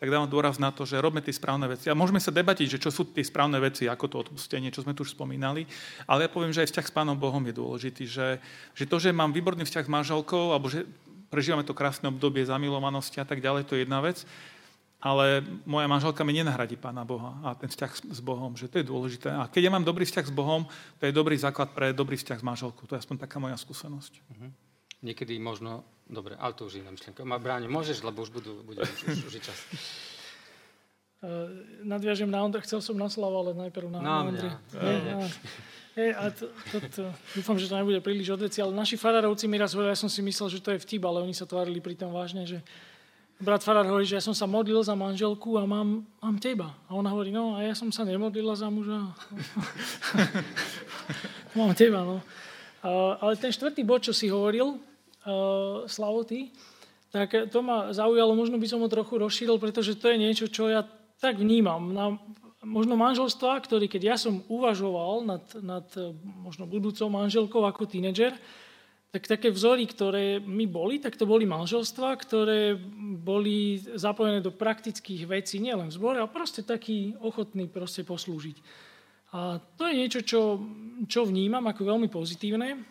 tak 0.00 0.08
dávam 0.08 0.24
dôraz 0.24 0.56
na 0.56 0.72
to, 0.72 0.88
že 0.88 0.96
robme 0.96 1.20
tie 1.20 1.36
správne 1.36 1.68
veci. 1.68 1.92
A 1.92 1.94
môžeme 1.94 2.16
sa 2.16 2.32
debatiť, 2.32 2.66
že 2.72 2.80
čo 2.80 2.88
sú 2.88 3.12
tie 3.12 3.20
správne 3.20 3.60
veci, 3.60 3.84
ako 3.84 4.08
to 4.08 4.16
odpustenie, 4.24 4.72
čo 4.72 4.80
sme 4.80 4.96
tu 4.96 5.04
už 5.04 5.12
spomínali. 5.12 5.68
Ale 6.08 6.24
ja 6.24 6.32
poviem, 6.32 6.56
že 6.56 6.64
aj 6.64 6.72
vzťah 6.72 6.86
s 6.88 6.96
Pánom 6.96 7.20
Bohom 7.20 7.44
je 7.44 7.52
dôležitý, 7.52 8.08
že, 8.08 8.40
že 8.72 8.88
to, 8.88 8.96
že 8.96 9.12
mám 9.12 9.36
výborný 9.36 9.68
vzťah 9.68 9.84
s 9.84 9.92
manželkou, 9.92 10.56
alebo 10.56 10.72
že 10.72 10.88
prežívame 11.28 11.68
to 11.68 11.76
krásne 11.76 12.08
obdobie 12.08 12.40
zamilovanosti 12.48 13.20
a 13.20 13.28
tak 13.28 13.44
ďalej, 13.44 13.68
to 13.68 13.76
je 13.76 13.84
jedna 13.84 14.00
vec. 14.00 14.24
Ale 15.00 15.44
moja 15.64 15.88
manželka 15.88 16.24
mi 16.24 16.36
nenahradí 16.36 16.76
Pána 16.80 17.04
Boha 17.04 17.36
a 17.44 17.56
ten 17.56 17.68
vzťah 17.68 18.12
s 18.12 18.20
Bohom, 18.20 18.52
že 18.56 18.68
to 18.68 18.80
je 18.80 18.88
dôležité. 18.88 19.32
A 19.32 19.48
keď 19.48 19.68
ja 19.68 19.72
mám 19.72 19.84
dobrý 19.84 20.04
vzťah 20.04 20.28
s 20.28 20.32
Bohom, 20.32 20.68
to 21.00 21.08
je 21.08 21.12
dobrý 21.12 21.36
základ 21.40 21.72
pre 21.76 21.92
dobrý 21.92 22.20
vzťah 22.20 22.40
s 22.40 22.44
manželkou. 22.44 22.84
To 22.84 22.96
je 22.96 23.00
aspoň 23.00 23.16
taká 23.24 23.40
moja 23.40 23.56
skúsenosť. 23.56 24.12
Uh-huh. 24.16 24.52
Niekedy 25.00 25.40
možno, 25.40 25.84
dobre, 26.10 26.34
ale 26.36 26.52
to 26.58 26.66
už 26.66 26.82
iná 26.82 26.90
myšlienka. 26.90 27.22
Ma 27.22 27.38
bráne, 27.38 27.70
môžeš, 27.70 28.02
lebo 28.02 28.26
už 28.26 28.30
budú, 28.34 28.60
bude 28.66 28.82
už, 28.82 29.00
už, 29.06 29.18
už 29.30 29.34
čas. 29.38 29.58
Uh, 31.20 31.52
nadviažem 31.84 32.28
na 32.28 32.42
Ondra, 32.42 32.64
chcel 32.64 32.82
som 32.82 32.96
na 32.98 33.06
Slava, 33.06 33.44
ale 33.44 33.52
najprv 33.52 33.86
na, 33.92 34.00
na, 34.00 34.14
Ondra. 34.24 34.50
Hey, 35.90 36.14
a 36.14 36.30
to, 36.30 36.48
to, 36.70 36.76
to, 36.86 37.02
dúfam, 37.34 37.58
že 37.58 37.66
to 37.66 37.74
nebude 37.74 37.98
príliš 37.98 38.32
odveci, 38.32 38.62
ale 38.62 38.70
naši 38.70 38.94
farárovci 38.94 39.50
mi 39.50 39.58
raz 39.58 39.74
hovorili, 39.74 39.92
ja 39.92 39.98
som 39.98 40.08
si 40.08 40.22
myslel, 40.22 40.48
že 40.48 40.62
to 40.62 40.70
je 40.72 40.78
vtip, 40.78 41.02
ale 41.02 41.20
oni 41.20 41.34
sa 41.34 41.50
tvárili 41.50 41.82
pri 41.82 41.98
tom 41.98 42.14
vážne, 42.14 42.46
že 42.46 42.62
brat 43.42 43.64
farár 43.64 43.88
hovorí, 43.88 44.06
že 44.06 44.16
ja 44.16 44.24
som 44.24 44.36
sa 44.36 44.46
modlil 44.46 44.78
za 44.84 44.94
manželku 44.94 45.58
a 45.58 45.66
mám, 45.66 46.06
mám 46.22 46.36
teba. 46.38 46.72
A 46.86 46.94
ona 46.94 47.10
hovorí, 47.10 47.34
no 47.34 47.58
a 47.58 47.66
ja 47.66 47.74
som 47.74 47.90
sa 47.90 48.06
nemodlila 48.06 48.54
za 48.54 48.70
muža. 48.70 49.12
mám 51.58 51.74
teba, 51.74 52.06
no. 52.06 52.16
Uh, 52.80 53.18
ale 53.20 53.36
ten 53.36 53.52
štvrtý 53.52 53.84
bod, 53.84 54.06
čo 54.06 54.16
si 54.16 54.30
hovoril, 54.30 54.80
Slavoty, 55.86 56.50
tak 57.10 57.50
to 57.50 57.58
ma 57.60 57.90
zaujalo, 57.90 58.38
možno 58.38 58.54
by 58.56 58.66
som 58.70 58.80
ho 58.80 58.88
trochu 58.88 59.18
rozšíril, 59.18 59.58
pretože 59.58 59.98
to 59.98 60.14
je 60.14 60.16
niečo, 60.16 60.46
čo 60.46 60.70
ja 60.70 60.86
tak 61.18 61.42
vnímam. 61.42 61.90
Na, 61.90 62.16
možno 62.64 62.94
manželstva, 62.96 63.60
ktorý 63.60 63.88
keď 63.88 64.02
ja 64.14 64.16
som 64.16 64.44
uvažoval 64.46 65.24
nad, 65.24 65.44
nad 65.60 65.86
eh, 65.96 66.12
možno 66.22 66.68
budúcou 66.68 67.08
manželkou 67.08 67.64
ako 67.64 67.88
tínedžer, 67.88 68.36
tak 69.10 69.26
také 69.26 69.50
vzory, 69.50 69.90
ktoré 69.90 70.38
mi 70.38 70.70
boli, 70.70 71.02
tak 71.02 71.18
to 71.18 71.26
boli 71.26 71.42
manželstva, 71.42 72.14
ktoré 72.14 72.78
boli 73.18 73.82
zapojené 73.98 74.38
do 74.38 74.54
praktických 74.54 75.26
vecí, 75.26 75.58
nielen 75.58 75.90
v 75.90 75.96
zbore, 75.98 76.22
ale 76.22 76.30
proste 76.30 76.62
taký 76.62 77.18
ochotný 77.18 77.66
proste 77.66 78.06
poslúžiť. 78.06 78.62
A 79.34 79.58
to 79.74 79.90
je 79.90 79.98
niečo, 79.98 80.22
čo, 80.22 80.62
čo 81.10 81.26
vnímam 81.26 81.66
ako 81.66 81.90
veľmi 81.90 82.06
pozitívne. 82.06 82.86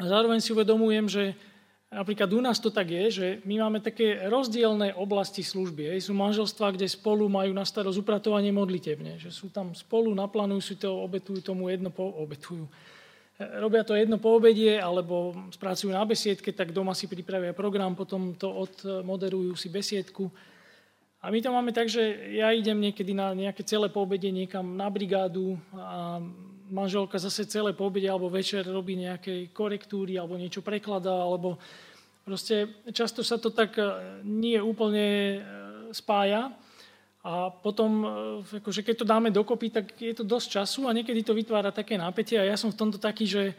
A 0.00 0.04
zároveň 0.08 0.40
si 0.40 0.56
uvedomujem, 0.56 1.12
že 1.12 1.36
Napríklad 1.94 2.26
u 2.34 2.42
nás 2.42 2.58
to 2.58 2.74
tak 2.74 2.90
je, 2.90 3.04
že 3.10 3.26
my 3.46 3.62
máme 3.62 3.78
také 3.78 4.26
rozdielne 4.26 4.98
oblasti 4.98 5.46
služby. 5.46 5.94
Sú 6.02 6.10
manželstvá, 6.10 6.74
kde 6.74 6.90
spolu 6.90 7.30
majú 7.30 7.54
na 7.54 7.62
starosť 7.62 8.02
upratovanie 8.02 8.50
modlitebne. 8.50 9.22
Že 9.22 9.30
sú 9.30 9.46
tam 9.54 9.70
spolu, 9.78 10.10
naplánujú 10.10 10.58
si 10.58 10.74
to, 10.74 10.90
obetujú 10.90 11.38
tomu 11.54 11.70
jedno 11.70 11.94
po... 11.94 12.10
obetujú. 12.18 12.66
Robia 13.38 13.86
to 13.86 13.94
jedno 13.94 14.18
po 14.18 14.34
obedie, 14.38 14.78
alebo 14.78 15.34
spracujú 15.54 15.90
na 15.90 16.02
besiedke, 16.06 16.54
tak 16.54 16.70
doma 16.74 16.94
si 16.94 17.10
pripravia 17.10 17.54
program, 17.54 17.94
potom 17.94 18.34
to 18.34 18.46
odmoderujú 18.46 19.54
si 19.54 19.70
besiedku. 19.70 20.30
A 21.18 21.30
my 21.30 21.38
to 21.42 21.50
máme 21.50 21.74
tak, 21.74 21.90
že 21.90 22.02
ja 22.36 22.54
idem 22.54 22.78
niekedy 22.78 23.10
na 23.10 23.34
nejaké 23.34 23.66
celé 23.66 23.90
poobede 23.90 24.30
niekam 24.30 24.78
na 24.78 24.86
brigádu 24.86 25.58
a 25.74 26.22
manželka 26.74 27.22
zase 27.22 27.46
celé 27.46 27.70
poobede 27.70 28.10
alebo 28.10 28.26
večer 28.26 28.66
robí 28.66 28.98
nejaké 28.98 29.54
korektúry 29.54 30.18
alebo 30.18 30.34
niečo 30.34 30.58
prekladá, 30.66 31.14
alebo 31.14 31.62
proste 32.26 32.82
často 32.90 33.22
sa 33.22 33.38
to 33.38 33.54
tak 33.54 33.78
e, 33.78 33.84
nie 34.26 34.58
úplne 34.58 35.06
e, 35.06 35.38
spája. 35.94 36.50
A 37.24 37.48
potom, 37.52 37.90
e, 38.50 38.58
akože 38.58 38.82
keď 38.82 38.94
to 38.98 39.06
dáme 39.06 39.30
dokopy, 39.30 39.70
tak 39.70 39.94
je 39.94 40.12
to 40.16 40.26
dosť 40.26 40.60
času 40.60 40.90
a 40.90 40.96
niekedy 40.96 41.22
to 41.22 41.36
vytvára 41.36 41.70
také 41.70 41.94
nápetie. 41.94 42.40
A 42.40 42.48
ja 42.48 42.56
som 42.58 42.74
v 42.74 42.80
tomto 42.80 42.98
taký, 42.98 43.28
že 43.30 43.54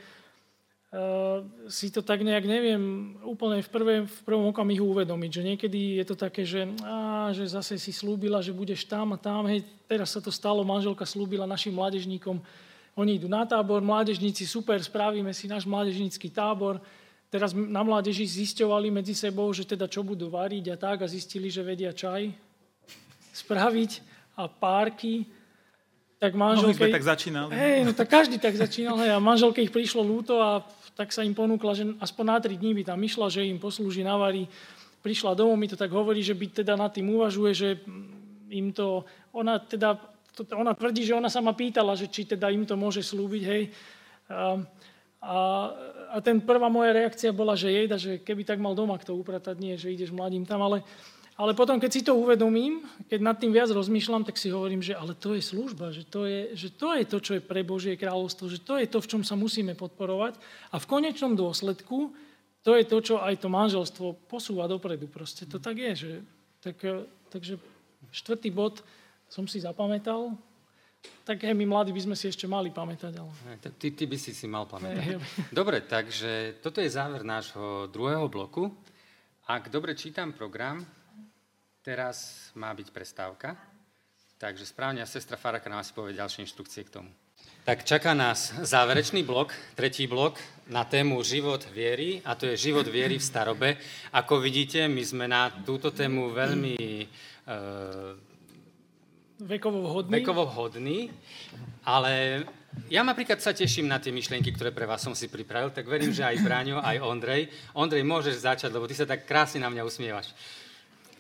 si 1.67 1.91
to 1.91 1.99
tak 1.99 2.23
nejak 2.23 2.47
neviem 2.47 2.79
úplne 3.27 3.59
v, 3.59 3.67
prvé, 3.67 3.95
v 4.07 4.19
prvom 4.23 4.55
okamihu 4.55 4.95
uvedomiť. 4.95 5.27
Že 5.27 5.43
niekedy 5.43 5.79
je 5.99 6.05
to 6.07 6.15
také, 6.15 6.47
že, 6.47 6.71
á, 6.87 7.35
že 7.35 7.51
zase 7.51 7.75
si 7.75 7.91
slúbila, 7.91 8.39
že 8.39 8.55
budeš 8.55 8.87
tam 8.87 9.11
a 9.11 9.19
tam. 9.19 9.43
Hej, 9.43 9.67
teraz 9.91 10.15
sa 10.15 10.23
to 10.23 10.31
stalo, 10.31 10.63
manželka 10.63 11.03
slúbila 11.03 11.43
našim 11.43 11.75
mládežníkom, 11.75 12.39
oni 12.95 13.19
idú 13.19 13.27
na 13.27 13.43
tábor, 13.43 13.83
mládežníci, 13.83 14.47
super, 14.47 14.79
spravíme 14.79 15.35
si 15.35 15.51
náš 15.51 15.67
mládežnícky 15.67 16.31
tábor. 16.31 16.79
Teraz 17.27 17.51
na 17.51 17.83
mládeži 17.83 18.23
zisťovali 18.23 18.87
medzi 18.87 19.11
sebou, 19.11 19.51
že 19.51 19.67
teda 19.67 19.91
čo 19.91 19.99
budú 19.99 20.31
variť 20.31 20.71
a 20.71 20.75
tak 20.79 21.03
a 21.03 21.07
zistili, 21.11 21.51
že 21.51 21.59
vedia 21.59 21.91
čaj 21.91 22.31
spraviť 23.35 23.91
a 24.39 24.47
párky. 24.47 25.27
Tak 26.15 26.31
manželke... 26.39 26.87
No, 26.87 26.95
tak 26.95 27.03
začínali. 27.03 27.51
Hej, 27.51 27.77
no 27.83 27.91
tak 27.91 28.07
každý 28.07 28.39
tak 28.39 28.55
začínal. 28.55 28.95
Hej, 29.03 29.11
a 29.11 29.19
manželke 29.19 29.59
ich 29.59 29.75
prišlo 29.75 29.99
lúto 29.99 30.39
a 30.39 30.63
tak 30.95 31.11
sa 31.11 31.27
im 31.27 31.35
ponúkla, 31.35 31.75
že 31.75 31.83
aspoň 31.99 32.23
na 32.23 32.37
tri 32.39 32.55
dní 32.55 32.71
by 32.71 32.95
tam 32.95 32.99
išla, 33.03 33.27
že 33.27 33.43
im 33.43 33.59
poslúži, 33.59 34.07
navarí. 34.07 34.47
Prišla 35.03 35.35
domov, 35.35 35.59
mi 35.59 35.67
to 35.67 35.75
tak 35.75 35.91
hovorí, 35.91 36.23
že 36.23 36.31
by 36.31 36.63
teda 36.63 36.79
nad 36.79 36.95
tým 36.95 37.11
uvažuje, 37.11 37.51
že 37.51 37.69
im 38.55 38.71
to... 38.71 39.03
Ona 39.35 39.59
teda 39.59 39.99
to, 40.35 40.43
ona 40.51 40.75
tvrdí, 40.75 41.07
že 41.07 41.15
ona 41.15 41.31
sa 41.31 41.39
ma 41.39 41.55
pýtala, 41.55 41.95
že 41.95 42.11
či 42.11 42.27
teda 42.27 42.51
im 42.51 42.67
to 42.67 42.75
môže 42.75 42.99
slúbiť, 42.99 43.43
hej. 43.47 43.63
A, 44.27 44.59
a, 45.23 45.37
a 46.11 46.17
ten 46.19 46.43
prvá 46.43 46.67
moja 46.67 46.91
reakcia 46.91 47.31
bola, 47.31 47.55
že 47.55 47.71
jejda, 47.71 47.95
že 47.95 48.11
keby 48.19 48.43
tak 48.43 48.59
mal 48.59 48.75
doma 48.75 48.99
kto 48.99 49.15
upratať, 49.15 49.55
nie, 49.57 49.79
že 49.79 49.95
ideš 49.95 50.11
mladým 50.11 50.43
tam, 50.43 50.61
ale, 50.61 50.83
ale 51.39 51.55
potom, 51.55 51.79
keď 51.79 51.91
si 51.91 52.01
to 52.03 52.19
uvedomím, 52.19 52.83
keď 53.07 53.19
nad 53.23 53.39
tým 53.39 53.55
viac 53.55 53.71
rozmýšľam, 53.71 54.27
tak 54.27 54.35
si 54.35 54.51
hovorím, 54.51 54.83
že 54.83 54.93
ale 54.95 55.15
to 55.15 55.33
je 55.35 55.41
služba, 55.41 55.95
že 55.95 56.03
to 56.03 56.27
je, 56.27 56.53
že 56.53 56.69
to 56.75 56.91
je 56.93 57.03
to, 57.07 57.17
čo 57.23 57.31
je 57.39 57.41
pre 57.41 57.63
Božie 57.63 57.95
kráľovstvo, 57.95 58.51
že 58.51 58.59
to 58.59 58.75
je 58.75 58.87
to, 58.91 58.99
v 58.99 59.09
čom 59.09 59.21
sa 59.23 59.39
musíme 59.39 59.71
podporovať 59.73 60.35
a 60.71 60.75
v 60.77 60.89
konečnom 60.89 61.39
dôsledku 61.39 62.11
to 62.65 62.73
je 62.73 62.83
to, 62.89 62.97
čo 62.97 63.15
aj 63.21 63.45
to 63.45 63.47
manželstvo 63.47 64.25
posúva 64.25 64.65
dopredu. 64.65 65.05
Proste 65.05 65.45
to 65.45 65.61
tak 65.61 65.77
je. 65.77 65.93
Že, 65.93 66.11
tak, 66.65 66.81
takže 67.29 67.61
štvrtý 68.09 68.49
bod, 68.49 68.81
som 69.35 69.43
si 69.51 69.59
zapamätal. 69.59 70.31
Tak 71.27 71.43
aj 71.43 71.51
my 71.51 71.67
mladí 71.67 71.91
by 71.91 72.07
sme 72.07 72.15
si 72.15 72.31
ešte 72.31 72.47
mali 72.47 72.71
pamätať. 72.71 73.13
Ale... 73.19 73.29
Ty, 73.59 73.87
ty 73.91 74.03
by 74.07 74.15
si 74.15 74.31
si 74.31 74.47
mal 74.47 74.63
pamätať. 74.63 75.19
Dobre, 75.51 75.83
takže 75.83 76.63
toto 76.63 76.79
je 76.79 76.87
záver 76.87 77.27
nášho 77.27 77.91
druhého 77.91 78.31
bloku. 78.31 78.71
Ak 79.51 79.67
dobre 79.67 79.93
čítam 79.93 80.31
program, 80.31 80.87
teraz 81.83 82.49
má 82.55 82.71
byť 82.71 82.87
prestávka. 82.95 83.59
Takže 84.39 84.65
správne 84.65 85.03
a 85.03 85.07
sestra 85.07 85.35
Faraka 85.35 85.67
nám 85.67 85.83
asi 85.83 85.91
povie 85.91 86.15
ďalšie 86.15 86.47
inštrukcie 86.47 86.87
k 86.87 87.03
tomu. 87.03 87.11
Tak 87.65 87.81
čaká 87.81 88.13
nás 88.13 88.53
záverečný 88.61 89.25
blok, 89.25 89.53
tretí 89.73 90.05
blok 90.05 90.37
na 90.69 90.85
tému 90.85 91.21
život 91.25 91.65
viery 91.73 92.21
a 92.21 92.37
to 92.37 92.45
je 92.53 92.69
život 92.69 92.85
viery 92.85 93.17
v 93.17 93.25
starobe. 93.25 93.69
Ako 94.13 94.37
vidíte, 94.37 94.85
my 94.85 95.01
sme 95.01 95.25
na 95.25 95.49
túto 95.65 95.89
tému 95.89 96.29
veľmi 96.29 96.77
e, 96.77 97.07
vekovo 99.39 99.83
vhodný. 99.83 100.13
Vekovo 100.21 100.43
vhodný, 100.47 101.11
ale 101.83 102.45
ja 102.91 103.01
napríklad 103.01 103.39
sa 103.39 103.55
teším 103.55 103.87
na 103.87 103.99
tie 103.99 104.11
myšlienky, 104.11 104.51
ktoré 104.51 104.71
pre 104.71 104.87
vás 104.87 105.01
som 105.01 105.15
si 105.15 105.31
pripravil, 105.31 105.71
tak 105.71 105.87
verím, 105.87 106.11
že 106.11 106.27
aj 106.27 106.43
Braňo, 106.43 106.83
aj 106.83 107.01
Ondrej. 107.01 107.47
Ondrej, 107.71 108.03
môžeš 108.03 108.43
začať, 108.43 108.71
lebo 108.71 108.87
ty 108.87 108.95
sa 108.95 109.07
tak 109.07 109.23
krásne 109.23 109.63
na 109.63 109.71
mňa 109.71 109.83
usmievaš. 109.87 110.35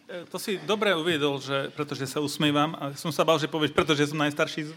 E, 0.05 0.27
to 0.29 0.37
si 0.37 0.61
dobre 0.61 0.93
uviedol, 0.93 1.41
že, 1.41 1.71
pretože 1.73 2.05
sa 2.05 2.21
usmievam 2.21 2.75
a 2.77 2.93
som 2.93 3.09
sa 3.09 3.25
bal, 3.25 3.39
že 3.39 3.49
povieš, 3.49 3.73
pretože 3.73 4.11
som 4.11 4.19
najstarší 4.21 4.69
z, 4.69 4.71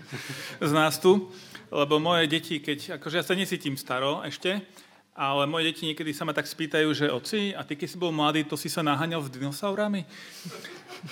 z 0.62 0.72
nás 0.72 0.96
tu, 0.96 1.28
lebo 1.68 2.00
moje 2.00 2.30
deti, 2.30 2.62
keď, 2.62 2.96
akože 2.96 3.16
ja 3.20 3.24
sa 3.26 3.36
nesítim 3.36 3.76
staro 3.76 4.24
ešte, 4.24 4.62
ale 5.18 5.50
moje 5.50 5.74
deti 5.74 5.82
niekedy 5.82 6.14
sa 6.14 6.22
ma 6.22 6.30
tak 6.30 6.46
spýtajú, 6.46 6.94
že 6.94 7.10
oci, 7.10 7.50
a 7.50 7.66
ty 7.66 7.74
keď 7.74 7.88
si 7.90 7.98
bol 7.98 8.14
mladý, 8.14 8.46
to 8.46 8.54
si 8.54 8.70
sa 8.70 8.86
naháňal 8.86 9.26
s 9.26 9.34
dinosaurami? 9.34 10.06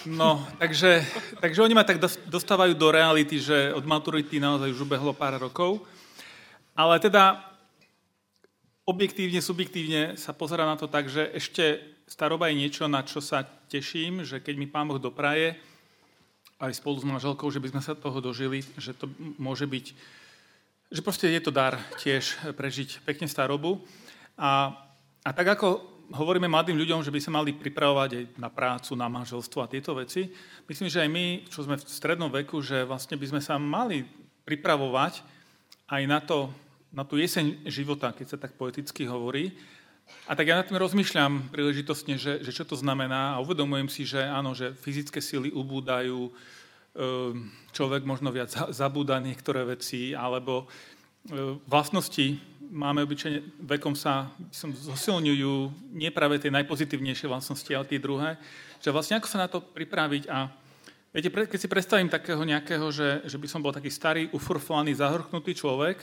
No, 0.06 0.46
takže, 0.62 1.02
takže 1.42 1.62
oni 1.62 1.74
ma 1.74 1.82
tak 1.82 1.98
dostávajú 2.30 2.78
do 2.78 2.94
reality, 2.94 3.42
že 3.42 3.74
od 3.74 3.82
maturity 3.82 4.38
naozaj 4.38 4.70
už 4.70 4.86
ubehlo 4.86 5.10
pár 5.10 5.42
rokov. 5.42 5.82
Ale 6.78 7.02
teda 7.02 7.42
objektívne, 8.86 9.42
subjektívne 9.42 10.14
sa 10.14 10.30
pozera 10.30 10.62
na 10.62 10.78
to 10.78 10.86
tak, 10.86 11.10
že 11.10 11.26
ešte 11.34 11.82
staroba 12.06 12.46
je 12.46 12.62
niečo, 12.62 12.86
na 12.86 13.02
čo 13.02 13.18
sa 13.18 13.42
teším, 13.42 14.22
že 14.22 14.38
keď 14.38 14.54
mi 14.54 14.70
Pán 14.70 14.86
Boh 14.86 15.02
dopraje, 15.02 15.58
aj 16.62 16.78
spolu 16.78 17.02
s 17.02 17.04
manželkou, 17.04 17.50
že 17.50 17.58
by 17.58 17.74
sme 17.74 17.82
sa 17.82 17.98
toho 17.98 18.22
dožili, 18.22 18.62
že 18.78 18.94
to 18.94 19.10
môže 19.36 19.66
byť, 19.66 19.86
že 20.96 21.04
proste 21.04 21.28
je 21.28 21.44
to 21.44 21.52
dar 21.52 21.76
tiež 22.00 22.56
prežiť 22.56 23.04
pekne 23.04 23.28
starobu. 23.28 23.84
A, 24.40 24.72
a 25.20 25.30
tak 25.36 25.52
ako 25.52 25.84
hovoríme 26.08 26.48
mladým 26.48 26.80
ľuďom, 26.80 27.04
že 27.04 27.12
by 27.12 27.20
sa 27.20 27.28
mali 27.28 27.52
pripravovať 27.52 28.10
aj 28.16 28.24
na 28.40 28.48
prácu, 28.48 28.96
na 28.96 29.04
manželstvo 29.12 29.60
a 29.60 29.68
tieto 29.68 29.92
veci. 29.92 30.32
Myslím, 30.64 30.88
že 30.88 31.04
aj 31.04 31.10
my, 31.12 31.24
čo 31.52 31.68
sme 31.68 31.76
v 31.76 31.84
strednom 31.84 32.32
veku, 32.32 32.64
že 32.64 32.88
vlastne 32.88 33.20
by 33.20 33.28
sme 33.28 33.40
sa 33.44 33.60
mali 33.60 34.08
pripravovať 34.48 35.20
aj 35.84 36.02
na, 36.08 36.18
to, 36.24 36.48
na 36.96 37.04
tú 37.04 37.20
jeseň 37.20 37.68
života, 37.68 38.16
keď 38.16 38.26
sa 38.32 38.38
tak 38.40 38.56
poeticky 38.56 39.04
hovorí. 39.04 39.52
A 40.24 40.32
tak 40.32 40.48
ja 40.48 40.56
nad 40.56 40.64
tým 40.64 40.80
rozmýšľam 40.80 41.50
príležitostne, 41.50 42.16
že, 42.16 42.40
že 42.40 42.56
čo 42.56 42.64
to 42.64 42.78
znamená 42.78 43.36
a 43.36 43.42
uvedomujem 43.42 43.92
si, 43.92 44.08
že 44.08 44.22
áno, 44.22 44.56
že 44.56 44.72
fyzické 44.78 45.20
sily 45.20 45.52
ubúdajú, 45.52 46.32
človek 47.76 48.02
možno 48.08 48.32
viac 48.32 48.48
zabúda 48.72 49.20
niektoré 49.20 49.68
veci, 49.68 50.16
alebo 50.16 50.64
ehm, 51.28 51.60
vlastnosti 51.68 52.56
máme 52.70 53.06
obyčajne, 53.06 53.62
vekom 53.62 53.94
sa 53.94 54.30
som, 54.50 54.74
zosilňujú 54.74 55.54
nie 55.94 56.10
práve 56.10 56.42
tie 56.42 56.50
najpozitívnejšie 56.50 57.30
vlastnosti, 57.30 57.70
ale 57.70 57.86
tie 57.86 58.02
druhé. 58.02 58.40
Že 58.82 58.94
vlastne 58.94 59.16
ako 59.18 59.28
sa 59.30 59.42
na 59.46 59.48
to 59.48 59.62
pripraviť 59.62 60.26
a 60.26 60.50
viete, 61.14 61.30
keď 61.30 61.58
si 61.58 61.70
predstavím 61.70 62.10
takého 62.10 62.42
nejakého, 62.42 62.90
že, 62.90 63.22
že 63.24 63.38
by 63.38 63.46
som 63.46 63.62
bol 63.62 63.70
taký 63.70 63.90
starý, 63.92 64.28
ufurfovaný, 64.34 64.98
zahorknutý 64.98 65.54
človek, 65.54 66.02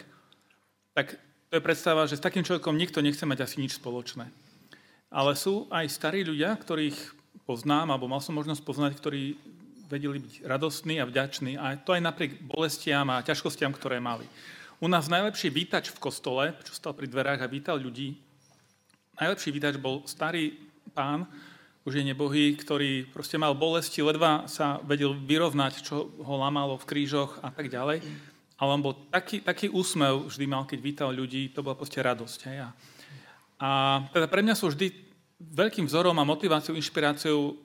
tak 0.95 1.19
to 1.51 1.59
je 1.59 1.67
predstava, 1.67 2.09
že 2.09 2.17
s 2.17 2.25
takým 2.25 2.41
človekom 2.41 2.73
nikto 2.73 3.03
nechce 3.03 3.21
mať 3.27 3.45
asi 3.45 3.61
nič 3.61 3.77
spoločné. 3.77 4.25
Ale 5.13 5.37
sú 5.37 5.69
aj 5.69 5.85
starí 5.93 6.25
ľudia, 6.25 6.57
ktorých 6.57 6.97
poznám, 7.45 7.93
alebo 7.93 8.09
mal 8.09 8.23
som 8.23 8.33
možnosť 8.33 8.61
poznať, 8.65 8.91
ktorí 8.97 9.37
vedeli 9.93 10.17
byť 10.17 10.49
radostní 10.49 10.97
a 10.97 11.05
vďační, 11.05 11.53
a 11.61 11.77
to 11.77 11.93
aj 11.93 12.01
napriek 12.01 12.41
bolestiam 12.41 13.05
a 13.13 13.21
ťažkostiam, 13.21 13.69
ktoré 13.69 14.01
mali. 14.01 14.25
U 14.81 14.89
nás 14.89 15.05
najlepší 15.05 15.53
vítač 15.53 15.93
v 15.93 16.01
kostole, 16.01 16.57
čo 16.65 16.73
stal 16.73 16.97
pri 16.97 17.05
dverách 17.05 17.45
a 17.45 17.51
vítal 17.51 17.77
ľudí, 17.77 18.17
najlepší 19.21 19.53
vítač 19.53 19.77
bol 19.77 20.01
starý 20.09 20.57
pán, 20.97 21.29
už 21.83 21.99
je 21.99 22.09
nebohý, 22.09 22.55
ktorý 22.55 23.11
proste 23.11 23.35
mal 23.35 23.53
bolesti, 23.53 23.99
ledva 23.99 24.47
sa 24.47 24.79
vedel 24.87 25.13
vyrovnať, 25.13 25.83
čo 25.83 26.09
ho 26.15 26.35
lamalo 26.39 26.79
v 26.79 26.87
krížoch 26.87 27.43
a 27.43 27.51
tak 27.51 27.67
ďalej. 27.67 27.99
Ale 28.55 28.69
on 28.71 28.79
bol 28.79 28.95
taký, 29.11 29.43
taký 29.43 29.67
úsmev 29.67 30.31
vždy 30.31 30.45
mal, 30.47 30.63
keď 30.63 30.79
vítal 30.79 31.11
ľudí, 31.11 31.51
to 31.51 31.59
bola 31.59 31.75
proste 31.75 31.99
radosť. 31.99 32.39
Hej? 32.47 32.57
A, 32.63 32.69
a 33.59 33.69
teda 34.15 34.31
pre 34.31 34.39
mňa 34.39 34.55
sú 34.55 34.71
vždy 34.71 34.95
veľkým 35.43 35.83
vzorom 35.83 36.15
a 36.15 36.23
motiváciou, 36.23 36.79
inšpiráciou 36.79 37.59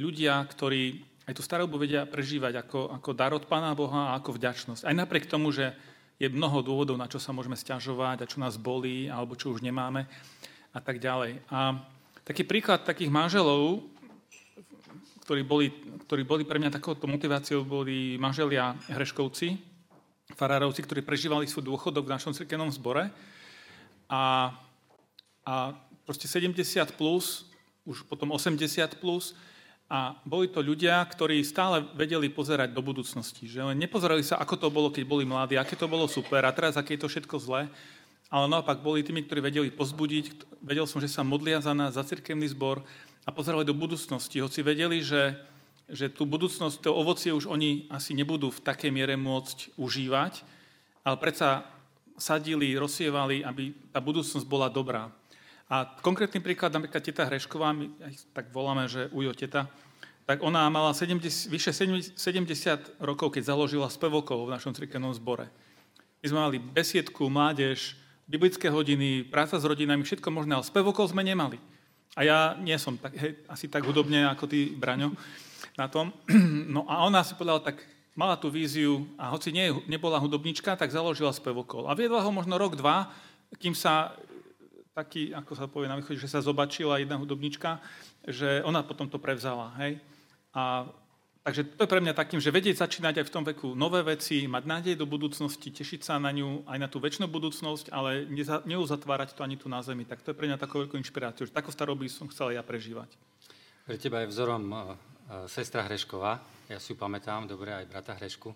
ľudia, 0.00 0.40
ktorí 0.48 1.11
aj 1.32 1.40
tú 1.40 1.48
starobu 1.48 1.80
vedia 1.80 2.04
prežívať 2.04 2.60
ako, 2.60 2.92
ako 3.00 3.10
dar 3.16 3.32
od 3.32 3.48
Pána 3.48 3.72
Boha 3.72 4.12
a 4.12 4.20
ako 4.20 4.36
vďačnosť. 4.36 4.84
Aj 4.84 4.92
napriek 4.92 5.24
tomu, 5.24 5.48
že 5.48 5.72
je 6.20 6.28
mnoho 6.28 6.60
dôvodov, 6.60 7.00
na 7.00 7.08
čo 7.08 7.16
sa 7.16 7.32
môžeme 7.32 7.56
stiažovať 7.56 8.20
a 8.20 8.28
čo 8.28 8.36
nás 8.36 8.60
bolí, 8.60 9.08
alebo 9.08 9.32
čo 9.32 9.48
už 9.48 9.64
nemáme 9.64 10.04
a 10.76 10.78
tak 10.84 11.00
ďalej. 11.00 11.40
A 11.48 11.80
taký 12.20 12.44
príklad 12.44 12.84
takých 12.84 13.08
manželov, 13.08 13.80
ktorí 15.24 15.40
boli, 15.40 15.72
ktorí 16.04 16.22
boli 16.28 16.44
pre 16.44 16.60
mňa 16.60 16.76
takouto 16.76 17.08
motiváciou, 17.08 17.64
boli 17.64 18.20
manželia 18.20 18.76
Hreškovci, 18.92 19.56
farárovci, 20.36 20.84
ktorí 20.84 21.00
prežívali 21.00 21.48
svoj 21.48 21.64
dôchodok 21.64 22.12
v 22.12 22.14
našom 22.14 22.36
cirkevnom 22.36 22.68
zbore. 22.68 23.08
A, 24.12 24.52
a 25.48 25.54
proste 26.04 26.28
70 26.28 26.60
plus, 27.00 27.48
už 27.88 28.04
potom 28.04 28.36
80 28.36 29.00
plus, 29.00 29.32
a 29.92 30.16
boli 30.24 30.48
to 30.48 30.64
ľudia, 30.64 31.04
ktorí 31.04 31.44
stále 31.44 31.84
vedeli 31.92 32.32
pozerať 32.32 32.72
do 32.72 32.80
budúcnosti. 32.80 33.44
Že 33.44 33.68
len 33.68 33.76
nepozerali 33.76 34.24
sa, 34.24 34.40
ako 34.40 34.56
to 34.56 34.68
bolo, 34.72 34.88
keď 34.88 35.04
boli 35.04 35.28
mladí, 35.28 35.60
aké 35.60 35.76
to 35.76 35.84
bolo 35.84 36.08
super 36.08 36.40
a 36.48 36.56
teraz, 36.56 36.80
aké 36.80 36.96
je 36.96 37.04
to 37.04 37.12
všetko 37.12 37.36
zlé. 37.36 37.68
Ale 38.32 38.48
naopak 38.48 38.80
boli 38.80 39.04
tými, 39.04 39.28
ktorí 39.28 39.44
vedeli 39.44 39.68
pozbudiť. 39.68 40.56
Vedel 40.64 40.88
som, 40.88 40.96
že 40.96 41.12
sa 41.12 41.20
modlia 41.20 41.60
za 41.60 41.76
nás, 41.76 42.00
za 42.00 42.08
cirkevný 42.08 42.48
zbor 42.48 42.80
a 43.28 43.30
pozerali 43.36 43.68
do 43.68 43.76
budúcnosti. 43.76 44.40
Hoci 44.40 44.64
vedeli, 44.64 45.04
že, 45.04 45.36
že 45.92 46.08
tú 46.08 46.24
budúcnosť, 46.24 46.88
to 46.88 46.96
ovocie 46.96 47.28
už 47.28 47.44
oni 47.44 47.84
asi 47.92 48.16
nebudú 48.16 48.48
v 48.48 48.64
takej 48.64 48.88
miere 48.88 49.20
môcť 49.20 49.76
užívať, 49.76 50.40
ale 51.04 51.20
predsa 51.20 51.68
sadili, 52.16 52.72
rozsievali, 52.80 53.44
aby 53.44 53.76
tá 53.92 54.00
budúcnosť 54.00 54.48
bola 54.48 54.72
dobrá. 54.72 55.12
A 55.72 55.88
konkrétny 56.04 56.44
príklad, 56.44 56.68
napríklad 56.68 57.00
teta 57.00 57.24
Hrešková, 57.24 57.72
my 57.72 57.88
tak 58.36 58.52
voláme, 58.52 58.84
že 58.92 59.08
ujo 59.08 59.32
teta, 59.32 59.72
tak 60.28 60.44
ona 60.44 60.68
mala 60.68 60.92
70, 60.92 61.48
vyše 61.48 61.72
70 61.72 63.00
rokov, 63.00 63.32
keď 63.32 63.56
založila 63.56 63.88
spevokov 63.88 64.44
v 64.44 64.52
našom 64.52 64.76
cirkevnom 64.76 65.16
zbore. 65.16 65.48
My 66.20 66.26
sme 66.28 66.40
mali 66.44 66.58
besiedku, 66.60 67.32
mládež, 67.32 67.96
biblické 68.28 68.68
hodiny, 68.68 69.24
práca 69.24 69.56
s 69.56 69.64
rodinami, 69.64 70.04
všetko 70.04 70.28
možné, 70.28 70.60
ale 70.60 70.68
spevokov 70.68 71.08
sme 71.08 71.24
nemali. 71.24 71.56
A 72.12 72.28
ja 72.28 72.38
nie 72.60 72.76
som 72.76 73.00
tak, 73.00 73.16
hej, 73.16 73.40
asi 73.48 73.72
tak 73.72 73.88
hudobne 73.88 74.28
ako 74.28 74.44
ty, 74.44 74.76
Braňo, 74.76 75.16
na 75.80 75.88
tom. 75.88 76.12
No 76.68 76.84
a 76.84 77.00
ona 77.08 77.24
si 77.24 77.32
povedala, 77.32 77.64
tak 77.64 77.80
mala 78.12 78.36
tú 78.36 78.52
víziu 78.52 79.08
a 79.16 79.32
hoci 79.32 79.56
nie, 79.56 79.72
nebola 79.88 80.20
hudobnička, 80.20 80.76
tak 80.76 80.92
založila 80.92 81.32
spevokol. 81.32 81.88
A 81.88 81.96
viedla 81.96 82.20
ho 82.20 82.28
možno 82.28 82.60
rok, 82.60 82.76
dva, 82.76 83.08
kým 83.56 83.72
sa 83.72 84.12
taký, 84.92 85.32
ako 85.32 85.52
sa 85.56 85.64
povie 85.64 85.88
na 85.88 85.96
východe, 85.96 86.20
že 86.20 86.28
sa 86.28 86.44
zobačila 86.44 87.00
jedna 87.00 87.16
hudobnička, 87.16 87.80
že 88.28 88.60
ona 88.64 88.84
potom 88.84 89.08
to 89.08 89.16
prevzala. 89.16 89.72
Hej? 89.80 89.96
A, 90.52 90.84
takže 91.40 91.64
to 91.64 91.88
je 91.88 91.92
pre 91.92 92.04
mňa 92.04 92.12
takým, 92.12 92.36
že 92.36 92.52
vedieť 92.52 92.84
začínať 92.84 93.24
aj 93.24 93.26
v 93.28 93.34
tom 93.34 93.44
veku 93.44 93.72
nové 93.72 94.04
veci, 94.04 94.44
mať 94.44 94.64
nádej 94.68 94.94
do 95.00 95.08
budúcnosti, 95.08 95.72
tešiť 95.72 96.04
sa 96.04 96.20
na 96.20 96.28
ňu, 96.28 96.68
aj 96.68 96.78
na 96.78 96.88
tú 96.92 97.00
väčšinu 97.00 97.24
budúcnosť, 97.24 97.88
ale 97.88 98.28
neza, 98.28 98.60
neuzatvárať 98.68 99.32
to 99.32 99.40
ani 99.40 99.56
tu 99.56 99.72
na 99.72 99.80
zemi. 99.80 100.04
Tak 100.04 100.20
to 100.20 100.36
je 100.36 100.38
pre 100.38 100.44
mňa 100.44 100.60
takou 100.60 100.84
veľkou 100.84 101.00
inšpiráciou, 101.00 101.48
že 101.48 101.56
takú 101.56 101.72
starobu 101.72 102.04
som 102.12 102.28
chcel 102.28 102.52
ja 102.52 102.60
prežívať. 102.60 103.08
Pre 103.88 103.96
teba 103.96 104.22
je 104.22 104.30
vzorom 104.30 104.64
uh, 104.70 104.94
sestra 105.48 105.88
Hrešková, 105.88 106.38
ja 106.68 106.78
si 106.78 106.92
ju 106.92 106.96
pamätám, 107.00 107.48
dobre, 107.48 107.72
aj 107.72 107.88
brata 107.88 108.12
Hrešku. 108.14 108.52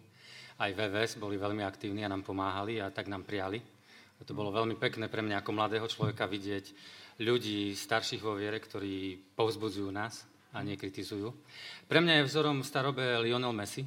Aj 0.57 0.73
VVS 0.73 1.21
boli 1.21 1.37
veľmi 1.37 1.61
aktívni 1.61 2.01
a 2.01 2.09
nám 2.09 2.25
pomáhali 2.25 2.81
a 2.81 2.89
tak 2.89 3.13
nám 3.13 3.29
prijali. 3.29 3.76
To 4.25 4.33
bolo 4.33 4.49
veľmi 4.49 4.81
pekné 4.81 5.13
pre 5.13 5.21
mňa 5.21 5.45
ako 5.45 5.51
mladého 5.53 5.87
človeka 5.93 6.25
vidieť 6.25 6.73
ľudí 7.21 7.77
starších 7.77 8.25
vo 8.25 8.33
viere, 8.33 8.57
ktorí 8.57 9.21
povzbudzujú 9.37 9.89
nás 9.93 10.25
a 10.57 10.65
nekritizujú. 10.65 11.29
Pre 11.85 11.99
mňa 12.01 12.21
je 12.21 12.27
vzorom 12.29 12.65
starobe 12.65 13.05
Lionel 13.21 13.53
Messi. 13.53 13.85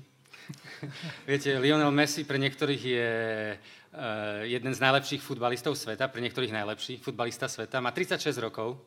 Viete, 1.29 1.57
Lionel 1.57 1.89
Messi 1.89 2.25
pre 2.29 2.37
niektorých 2.37 2.81
je 2.81 3.11
uh, 3.57 4.45
jeden 4.45 4.73
z 4.73 4.79
najlepších 4.81 5.21
futbalistov 5.21 5.73
sveta, 5.73 6.09
pre 6.09 6.21
niektorých 6.21 6.53
najlepší 6.53 7.01
futbalista 7.01 7.49
sveta. 7.49 7.81
Má 7.81 7.89
36 7.89 8.33
rokov 8.37 8.77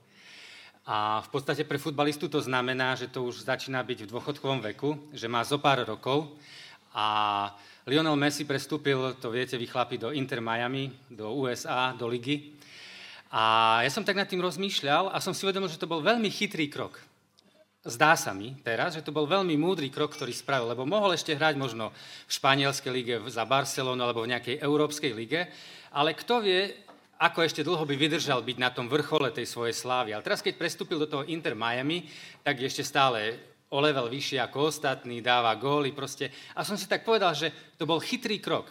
a 0.86 1.22
v 1.22 1.28
podstate 1.30 1.62
pre 1.62 1.78
futbalistu 1.78 2.26
to 2.26 2.42
znamená, 2.42 2.98
že 2.98 3.10
to 3.10 3.22
už 3.22 3.46
začína 3.46 3.82
byť 3.86 4.06
v 4.06 4.10
dôchodkovom 4.10 4.62
veku, 4.74 5.14
že 5.14 5.30
má 5.30 5.46
zo 5.46 5.62
pár 5.62 5.86
rokov 5.86 6.34
a 6.90 7.50
Lionel 7.82 8.14
Messi 8.14 8.46
prestúpil, 8.46 9.18
to 9.18 9.34
viete, 9.34 9.58
vy 9.58 9.66
chlapi, 9.66 9.98
do 9.98 10.14
Inter 10.14 10.38
Miami, 10.38 10.86
do 11.10 11.34
USA, 11.34 11.90
do 11.90 12.06
ligy. 12.06 12.54
A 13.34 13.82
ja 13.82 13.90
som 13.90 14.06
tak 14.06 14.14
nad 14.14 14.30
tým 14.30 14.38
rozmýšľal 14.38 15.10
a 15.10 15.18
som 15.18 15.34
si 15.34 15.42
uvedomil, 15.42 15.66
že 15.66 15.82
to 15.82 15.90
bol 15.90 15.98
veľmi 15.98 16.30
chytrý 16.30 16.70
krok. 16.70 17.02
Zdá 17.82 18.14
sa 18.14 18.30
mi 18.30 18.54
teraz, 18.62 18.94
že 18.94 19.02
to 19.02 19.10
bol 19.10 19.26
veľmi 19.26 19.58
múdry 19.58 19.90
krok, 19.90 20.14
ktorý 20.14 20.30
spravil, 20.30 20.70
lebo 20.70 20.86
mohol 20.86 21.18
ešte 21.18 21.34
hrať 21.34 21.58
možno 21.58 21.90
v 22.30 22.30
španielskej 22.30 22.92
lige 22.94 23.18
za 23.26 23.42
Barcelonu 23.42 23.98
alebo 23.98 24.22
v 24.22 24.30
nejakej 24.38 24.62
európskej 24.62 25.10
lige, 25.10 25.50
ale 25.90 26.14
kto 26.14 26.38
vie, 26.38 26.70
ako 27.18 27.42
ešte 27.42 27.66
dlho 27.66 27.82
by 27.82 27.98
vydržal 27.98 28.46
byť 28.46 28.58
na 28.62 28.70
tom 28.70 28.86
vrchole 28.86 29.34
tej 29.34 29.50
svojej 29.50 29.74
slávy. 29.74 30.14
Ale 30.14 30.22
teraz, 30.22 30.38
keď 30.38 30.54
prestúpil 30.54 31.02
do 31.02 31.10
toho 31.10 31.26
Inter 31.26 31.58
Miami, 31.58 32.06
tak 32.46 32.62
ešte 32.62 32.86
stále 32.86 33.34
o 33.72 33.78
level 33.80 34.12
vyššie 34.12 34.38
ako 34.44 34.68
ostatní, 34.68 35.24
dáva 35.24 35.56
góly 35.56 35.96
proste. 35.96 36.28
A 36.52 36.60
som 36.60 36.76
si 36.76 36.84
tak 36.84 37.08
povedal, 37.08 37.32
že 37.32 37.48
to 37.80 37.88
bol 37.88 37.96
chytrý 37.96 38.36
krok. 38.36 38.68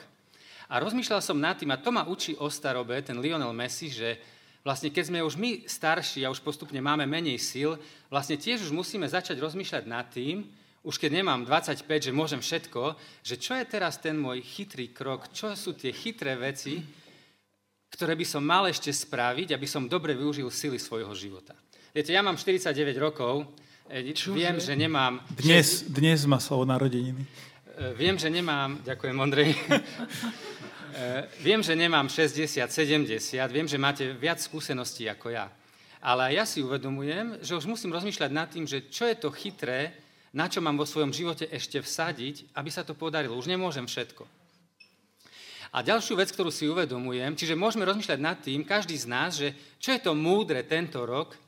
A 0.72 0.80
rozmýšľal 0.80 1.20
som 1.20 1.42
nad 1.42 1.58
tým, 1.58 1.74
a 1.74 1.82
to 1.82 1.90
ma 1.90 2.06
učí 2.06 2.38
o 2.38 2.48
starobe, 2.48 2.96
ten 3.02 3.18
Lionel 3.20 3.52
Messi, 3.52 3.92
že 3.92 4.16
vlastne 4.64 4.94
keď 4.94 5.04
sme 5.10 5.20
už 5.26 5.36
my 5.36 5.66
starší 5.68 6.24
a 6.24 6.32
už 6.32 6.40
postupne 6.40 6.80
máme 6.80 7.04
menej 7.10 7.42
síl, 7.42 7.76
vlastne 8.08 8.38
tiež 8.38 8.64
už 8.64 8.72
musíme 8.72 9.10
začať 9.10 9.42
rozmýšľať 9.42 9.84
nad 9.90 10.08
tým, 10.08 10.48
už 10.82 10.98
keď 10.98 11.22
nemám 11.22 11.46
25, 11.46 11.86
že 11.86 12.16
môžem 12.16 12.42
všetko, 12.42 12.98
že 13.22 13.36
čo 13.38 13.54
je 13.54 13.66
teraz 13.70 14.02
ten 14.02 14.18
môj 14.18 14.42
chytrý 14.42 14.90
krok, 14.90 15.30
čo 15.30 15.54
sú 15.54 15.78
tie 15.78 15.94
chytré 15.94 16.34
veci, 16.38 16.82
ktoré 17.92 18.16
by 18.16 18.26
som 18.26 18.42
mal 18.42 18.66
ešte 18.66 18.90
spraviť, 18.90 19.54
aby 19.54 19.68
som 19.68 19.86
dobre 19.86 20.16
využil 20.16 20.48
sily 20.50 20.80
svojho 20.80 21.12
života. 21.14 21.54
Viete, 21.92 22.16
ja 22.16 22.24
mám 22.24 22.40
49 22.40 22.72
rokov, 22.98 23.52
E, 23.92 24.16
Čože? 24.16 24.40
Viem, 24.40 24.56
že 24.64 24.72
nemám... 24.80 25.20
Dnes, 25.36 25.84
že... 25.84 25.92
dnes 25.92 26.24
má 26.24 26.40
slovo 26.40 26.64
narodeniny. 26.64 27.28
E, 27.28 27.92
viem, 27.92 28.16
že 28.16 28.32
nemám... 28.32 28.80
Ďakujem, 28.88 29.16
Ondrej. 29.20 29.52
E, 30.92 31.24
viem, 31.40 31.64
že 31.64 31.72
nemám 31.72 32.12
60, 32.12 32.68
70, 32.68 33.16
viem, 33.48 33.64
že 33.64 33.80
máte 33.80 34.12
viac 34.12 34.44
skúseností 34.44 35.08
ako 35.08 35.32
ja. 35.32 35.48
Ale 36.04 36.36
ja 36.36 36.44
si 36.44 36.60
uvedomujem, 36.60 37.40
že 37.40 37.56
už 37.56 37.64
musím 37.64 37.96
rozmýšľať 37.96 38.28
nad 38.28 38.52
tým, 38.52 38.68
že 38.68 38.92
čo 38.92 39.08
je 39.08 39.16
to 39.16 39.32
chytré, 39.32 39.96
na 40.36 40.52
čo 40.52 40.60
mám 40.60 40.76
vo 40.76 40.84
svojom 40.84 41.16
živote 41.16 41.48
ešte 41.48 41.80
vsadiť, 41.80 42.52
aby 42.60 42.68
sa 42.68 42.84
to 42.84 42.92
podarilo. 42.92 43.40
Už 43.40 43.48
nemôžem 43.48 43.88
všetko. 43.88 44.28
A 45.72 45.80
ďalšiu 45.80 46.20
vec, 46.20 46.36
ktorú 46.36 46.52
si 46.52 46.68
uvedomujem, 46.68 47.40
čiže 47.40 47.56
môžeme 47.56 47.88
rozmýšľať 47.88 48.20
nad 48.20 48.44
tým, 48.44 48.68
každý 48.68 49.00
z 49.00 49.08
nás, 49.08 49.40
že 49.40 49.56
čo 49.80 49.96
je 49.96 50.04
to 50.04 50.12
múdre 50.12 50.60
tento 50.68 51.08
rok, 51.08 51.40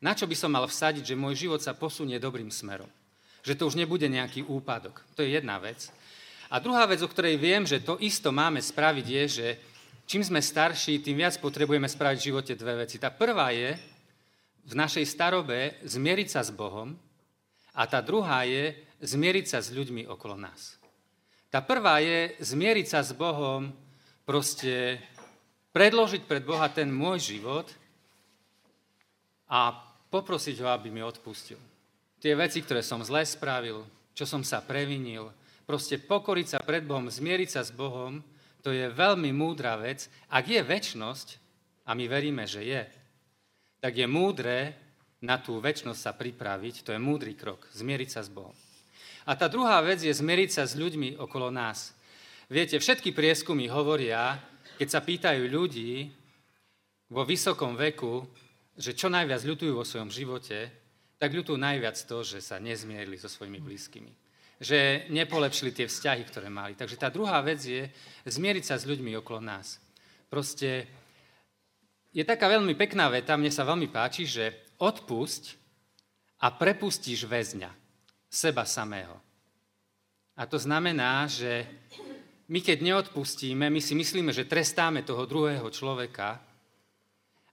na 0.00 0.16
čo 0.16 0.24
by 0.24 0.32
som 0.32 0.48
mal 0.48 0.64
vsadiť, 0.64 1.12
že 1.12 1.20
môj 1.20 1.36
život 1.36 1.60
sa 1.60 1.76
posunie 1.76 2.16
dobrým 2.16 2.48
smerom? 2.48 2.88
Že 3.44 3.56
to 3.56 3.62
už 3.68 3.76
nebude 3.76 4.08
nejaký 4.08 4.48
úpadok. 4.48 5.04
To 5.16 5.20
je 5.20 5.36
jedna 5.36 5.60
vec. 5.60 5.92
A 6.50 6.58
druhá 6.58 6.88
vec, 6.88 7.04
o 7.04 7.08
ktorej 7.08 7.36
viem, 7.36 7.68
že 7.68 7.84
to 7.84 8.00
isto 8.00 8.32
máme 8.32 8.58
spraviť, 8.58 9.06
je, 9.06 9.24
že 9.28 9.46
čím 10.08 10.24
sme 10.24 10.40
starší, 10.40 11.04
tým 11.04 11.20
viac 11.20 11.36
potrebujeme 11.38 11.86
spraviť 11.86 12.18
v 12.18 12.28
živote 12.32 12.52
dve 12.56 12.84
veci. 12.84 12.96
Tá 12.98 13.12
prvá 13.12 13.52
je 13.52 13.76
v 14.66 14.72
našej 14.74 15.04
starobe 15.04 15.78
zmieriť 15.84 16.28
sa 16.32 16.40
s 16.42 16.50
Bohom 16.50 16.96
a 17.76 17.82
tá 17.86 18.00
druhá 18.00 18.44
je 18.48 18.74
zmieriť 19.04 19.46
sa 19.46 19.58
s 19.60 19.70
ľuďmi 19.70 20.08
okolo 20.08 20.36
nás. 20.36 20.80
Tá 21.52 21.60
prvá 21.60 22.00
je 22.00 22.34
zmieriť 22.40 22.86
sa 22.88 23.00
s 23.04 23.12
Bohom 23.12 23.70
proste 24.24 24.98
predložiť 25.70 26.26
pred 26.26 26.42
Boha 26.42 26.66
ten 26.70 26.90
môj 26.90 27.36
život 27.36 27.66
a 29.50 29.89
poprosiť 30.10 30.60
ho, 30.60 30.68
aby 30.74 30.90
mi 30.90 31.00
odpustil. 31.00 31.58
Tie 32.20 32.36
veci, 32.36 32.60
ktoré 32.60 32.84
som 32.84 33.00
zle 33.00 33.24
spravil, 33.24 33.86
čo 34.12 34.28
som 34.28 34.44
sa 34.44 34.60
previnil, 34.60 35.32
proste 35.64 35.96
pokoriť 35.96 36.46
sa 36.46 36.58
pred 36.60 36.84
Bohom, 36.84 37.08
zmieriť 37.08 37.48
sa 37.48 37.62
s 37.64 37.72
Bohom, 37.72 38.20
to 38.60 38.74
je 38.74 38.92
veľmi 38.92 39.32
múdra 39.32 39.80
vec. 39.80 40.12
Ak 40.28 40.44
je 40.44 40.60
väčnosť, 40.60 41.40
a 41.88 41.96
my 41.96 42.04
veríme, 42.04 42.44
že 42.44 42.60
je, 42.60 42.82
tak 43.80 43.96
je 43.96 44.04
múdre 44.04 44.76
na 45.24 45.40
tú 45.40 45.56
väčnosť 45.56 46.00
sa 46.00 46.12
pripraviť, 46.12 46.84
to 46.84 46.92
je 46.92 47.00
múdry 47.00 47.32
krok, 47.32 47.64
zmieriť 47.72 48.10
sa 48.12 48.20
s 48.20 48.28
Bohom. 48.28 48.52
A 49.24 49.32
tá 49.36 49.48
druhá 49.48 49.80
vec 49.80 50.00
je 50.00 50.12
zmieriť 50.12 50.50
sa 50.60 50.64
s 50.68 50.76
ľuďmi 50.76 51.16
okolo 51.16 51.48
nás. 51.48 51.96
Viete, 52.50 52.76
všetky 52.76 53.14
prieskumy 53.14 53.70
hovoria, 53.70 54.36
keď 54.76 54.88
sa 54.90 55.00
pýtajú 55.00 55.44
ľudí 55.48 56.10
vo 57.12 57.22
vysokom 57.22 57.76
veku, 57.76 58.26
že 58.76 58.94
čo 58.94 59.10
najviac 59.10 59.42
ľutujú 59.42 59.72
vo 59.74 59.86
svojom 59.86 60.10
živote, 60.10 60.70
tak 61.20 61.36
ľutujú 61.36 61.60
najviac 61.60 61.96
to, 62.00 62.24
že 62.24 62.40
sa 62.40 62.56
nezmierili 62.56 63.20
so 63.20 63.28
svojimi 63.28 63.60
blízkymi. 63.60 64.12
Že 64.60 65.12
nepolepšili 65.12 65.72
tie 65.72 65.86
vzťahy, 65.88 66.22
ktoré 66.28 66.48
mali. 66.48 66.76
Takže 66.76 66.96
tá 66.96 67.12
druhá 67.12 67.40
vec 67.44 67.60
je 67.60 67.88
zmieriť 68.24 68.64
sa 68.64 68.76
s 68.80 68.88
ľuďmi 68.88 69.12
okolo 69.20 69.40
nás. 69.44 69.80
Proste 70.32 70.88
je 72.10 72.24
taká 72.24 72.48
veľmi 72.48 72.72
pekná 72.74 73.12
veta, 73.12 73.36
mne 73.36 73.52
sa 73.52 73.68
veľmi 73.68 73.92
páči, 73.92 74.24
že 74.26 74.74
odpusť 74.80 75.60
a 76.40 76.48
prepustíš 76.50 77.28
väzňa, 77.28 77.70
seba 78.32 78.64
samého. 78.64 79.20
A 80.40 80.48
to 80.48 80.56
znamená, 80.56 81.28
že 81.28 81.68
my 82.50 82.64
keď 82.64 82.82
neodpustíme, 82.82 83.68
my 83.68 83.78
si 83.78 83.94
myslíme, 83.94 84.32
že 84.32 84.48
trestáme 84.48 85.04
toho 85.04 85.28
druhého 85.28 85.68
človeka, 85.70 86.40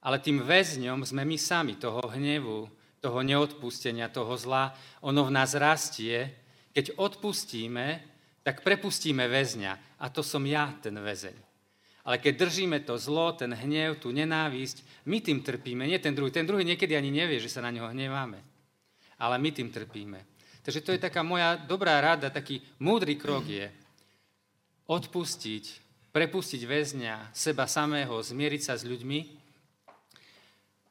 ale 0.01 0.21
tým 0.21 0.43
väzňom 0.43 1.01
sme 1.05 1.25
my 1.25 1.37
sami, 1.37 1.73
toho 1.77 2.01
hnevu, 2.05 2.69
toho 3.01 3.19
neodpustenia, 3.21 4.09
toho 4.09 4.33
zla. 4.37 4.73
Ono 5.05 5.25
v 5.25 5.33
nás 5.33 5.53
rastie. 5.57 6.33
Keď 6.73 6.97
odpustíme, 6.97 8.01
tak 8.41 8.61
prepustíme 8.61 9.25
väzňa. 9.25 10.01
A 10.01 10.05
to 10.13 10.21
som 10.21 10.45
ja, 10.45 10.73
ten 10.81 10.97
väzeň. 10.97 11.35
Ale 12.07 12.23
keď 12.23 12.47
držíme 12.47 12.79
to 12.87 12.95
zlo, 12.95 13.35
ten 13.35 13.51
hnev, 13.51 13.99
tú 13.99 14.15
nenávisť, 14.15 15.03
my 15.11 15.19
tým 15.19 15.43
trpíme, 15.43 15.83
nie 15.83 15.99
ten 15.99 16.15
druhý. 16.15 16.31
Ten 16.31 16.47
druhý 16.47 16.63
niekedy 16.63 16.95
ani 16.95 17.11
nevie, 17.11 17.43
že 17.43 17.51
sa 17.51 17.59
na 17.59 17.67
neho 17.67 17.91
hneváme. 17.91 18.39
Ale 19.19 19.35
my 19.35 19.49
tým 19.51 19.67
trpíme. 19.67 20.23
Takže 20.63 20.83
to 20.83 20.91
je 20.95 21.03
taká 21.03 21.23
moja 21.23 21.59
dobrá 21.59 21.99
rada, 21.99 22.31
taký 22.31 22.59
múdry 22.79 23.15
krok 23.15 23.47
je, 23.47 23.71
odpustiť, 24.87 25.63
prepustiť 26.11 26.61
väzňa, 26.63 27.31
seba 27.35 27.67
samého, 27.67 28.15
zmieriť 28.19 28.61
sa 28.63 28.73
s 28.75 28.87
ľuďmi. 28.87 29.36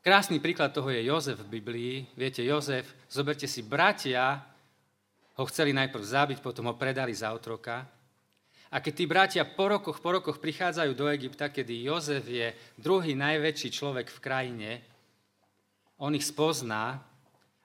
Krásny 0.07 0.39
príklad 0.39 0.71
toho 0.71 0.87
je 0.95 1.03
Jozef 1.03 1.43
v 1.43 1.59
Biblii. 1.59 2.07
Viete, 2.15 2.39
Jozef, 2.47 2.95
zoberte 3.11 3.51
si, 3.51 3.67
bratia 3.67 4.39
ho 5.35 5.43
chceli 5.51 5.75
najprv 5.75 5.99
zabiť, 5.99 6.39
potom 6.39 6.71
ho 6.71 6.79
predali 6.79 7.11
za 7.11 7.35
otroka. 7.35 7.83
A 8.71 8.79
keď 8.79 8.93
tí 8.95 9.05
bratia 9.11 9.43
po 9.43 9.67
rokoch, 9.67 9.99
po 9.99 10.15
rokoch 10.15 10.39
prichádzajú 10.39 10.95
do 10.95 11.11
Egypta, 11.11 11.51
kedy 11.51 11.91
Jozef 11.91 12.23
je 12.23 12.55
druhý 12.79 13.19
najväčší 13.19 13.75
človek 13.75 14.07
v 14.15 14.23
krajine, 14.23 14.71
on 15.99 16.15
ich 16.15 16.23
spozná 16.23 17.03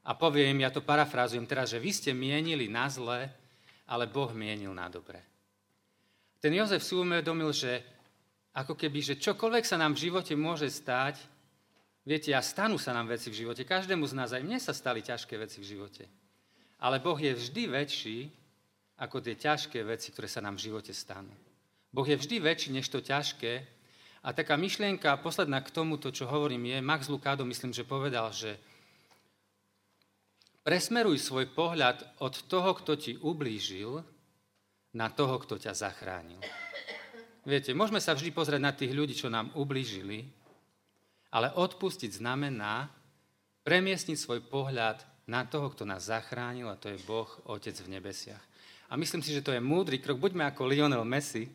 a 0.02 0.12
povie 0.18 0.50
im, 0.50 0.66
ja 0.66 0.74
to 0.74 0.82
parafrázujem 0.82 1.46
teraz, 1.46 1.70
že 1.70 1.78
vy 1.78 1.94
ste 1.94 2.10
mienili 2.10 2.66
na 2.66 2.90
zle, 2.90 3.30
ale 3.86 4.10
Boh 4.10 4.34
mienil 4.34 4.74
na 4.74 4.90
dobre. 4.90 5.22
Ten 6.42 6.58
Jozef 6.58 6.82
si 6.82 6.98
uvedomil, 6.98 7.54
že 7.54 7.86
ako 8.58 8.74
keby, 8.74 9.14
že 9.14 9.22
čokoľvek 9.22 9.62
sa 9.62 9.78
nám 9.78 9.94
v 9.94 10.10
živote 10.10 10.34
môže 10.34 10.74
stať, 10.74 11.22
viete, 12.06 12.32
a 12.34 12.42
stanú 12.42 12.78
sa 12.78 12.94
nám 12.94 13.10
veci 13.10 13.30
v 13.30 13.46
živote, 13.46 13.66
každému 13.68 14.06
z 14.08 14.14
nás, 14.14 14.30
aj 14.32 14.44
mne 14.44 14.60
sa 14.62 14.74
stali 14.74 15.02
ťažké 15.02 15.38
veci 15.38 15.62
v 15.62 15.70
živote. 15.76 16.04
Ale 16.82 16.98
Boh 16.98 17.18
je 17.18 17.34
vždy 17.34 17.64
väčší 17.70 18.20
ako 19.02 19.22
tie 19.22 19.38
ťažké 19.38 19.82
veci, 19.82 20.14
ktoré 20.14 20.30
sa 20.30 20.42
nám 20.46 20.58
v 20.58 20.70
živote 20.70 20.94
stanú. 20.94 21.34
Boh 21.90 22.06
je 22.06 22.18
vždy 22.18 22.38
väčší 22.38 22.70
než 22.74 22.88
to 22.88 23.02
ťažké. 23.02 23.66
A 24.22 24.30
taká 24.38 24.54
myšlienka, 24.54 25.18
posledná 25.18 25.66
k 25.66 25.74
tomu, 25.74 25.98
to, 25.98 26.14
čo 26.14 26.30
hovorím, 26.30 26.70
je, 26.70 26.78
Max 26.78 27.10
Lucado, 27.10 27.42
myslím, 27.42 27.74
že 27.74 27.82
povedal, 27.82 28.30
že 28.30 28.62
presmeruj 30.62 31.18
svoj 31.18 31.50
pohľad 31.58 32.22
od 32.22 32.34
toho, 32.46 32.78
kto 32.78 32.94
ti 32.94 33.18
ublížil, 33.18 34.06
na 34.92 35.08
toho, 35.08 35.40
kto 35.40 35.56
ťa 35.58 35.74
zachránil. 35.74 36.44
Viete, 37.48 37.74
môžeme 37.74 37.98
sa 37.98 38.14
vždy 38.14 38.30
pozrieť 38.36 38.62
na 38.62 38.76
tých 38.76 38.94
ľudí, 38.94 39.16
čo 39.18 39.32
nám 39.32 39.50
ublížili, 39.58 40.28
ale 41.32 41.56
odpustiť 41.56 42.20
znamená 42.20 42.92
premiestniť 43.64 44.18
svoj 44.20 44.44
pohľad 44.52 45.00
na 45.26 45.48
toho, 45.48 45.72
kto 45.72 45.88
nás 45.88 46.12
zachránil, 46.12 46.68
a 46.68 46.76
to 46.76 46.92
je 46.92 47.00
Boh, 47.08 47.30
Otec 47.48 47.74
v 47.80 47.98
nebesiach. 47.98 48.44
A 48.92 49.00
myslím 49.00 49.24
si, 49.24 49.32
že 49.32 49.40
to 49.40 49.56
je 49.56 49.64
múdry 49.64 50.04
krok. 50.04 50.20
Buďme 50.20 50.44
ako 50.52 50.68
Lionel 50.68 51.08
Messi, 51.08 51.48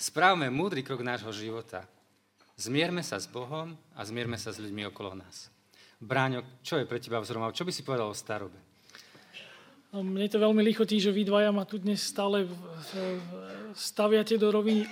správme 0.00 0.48
múdry 0.48 0.80
krok 0.80 1.04
nášho 1.04 1.28
života. 1.28 1.84
Zmierme 2.56 3.04
sa 3.04 3.20
s 3.20 3.28
Bohom 3.28 3.76
a 3.92 4.00
zmierme 4.00 4.40
sa 4.40 4.48
s 4.48 4.56
ľuďmi 4.56 4.88
okolo 4.88 5.12
nás. 5.12 5.52
Bráňo, 6.00 6.40
čo 6.64 6.80
je 6.80 6.88
pre 6.88 6.96
teba 6.96 7.20
vzorom? 7.20 7.52
Čo 7.52 7.68
by 7.68 7.72
si 7.72 7.84
povedal 7.84 8.08
o 8.08 8.16
starobe? 8.16 8.56
No, 9.92 10.00
mne 10.00 10.28
to 10.28 10.40
veľmi 10.40 10.64
lichotí, 10.64 10.96
že 10.96 11.12
vy 11.12 11.28
dvaja 11.28 11.52
ma 11.52 11.68
tu 11.68 11.76
dnes 11.76 12.00
stále 12.00 12.48
staviate 13.76 14.40
do 14.40 14.48
roviny 14.48 14.88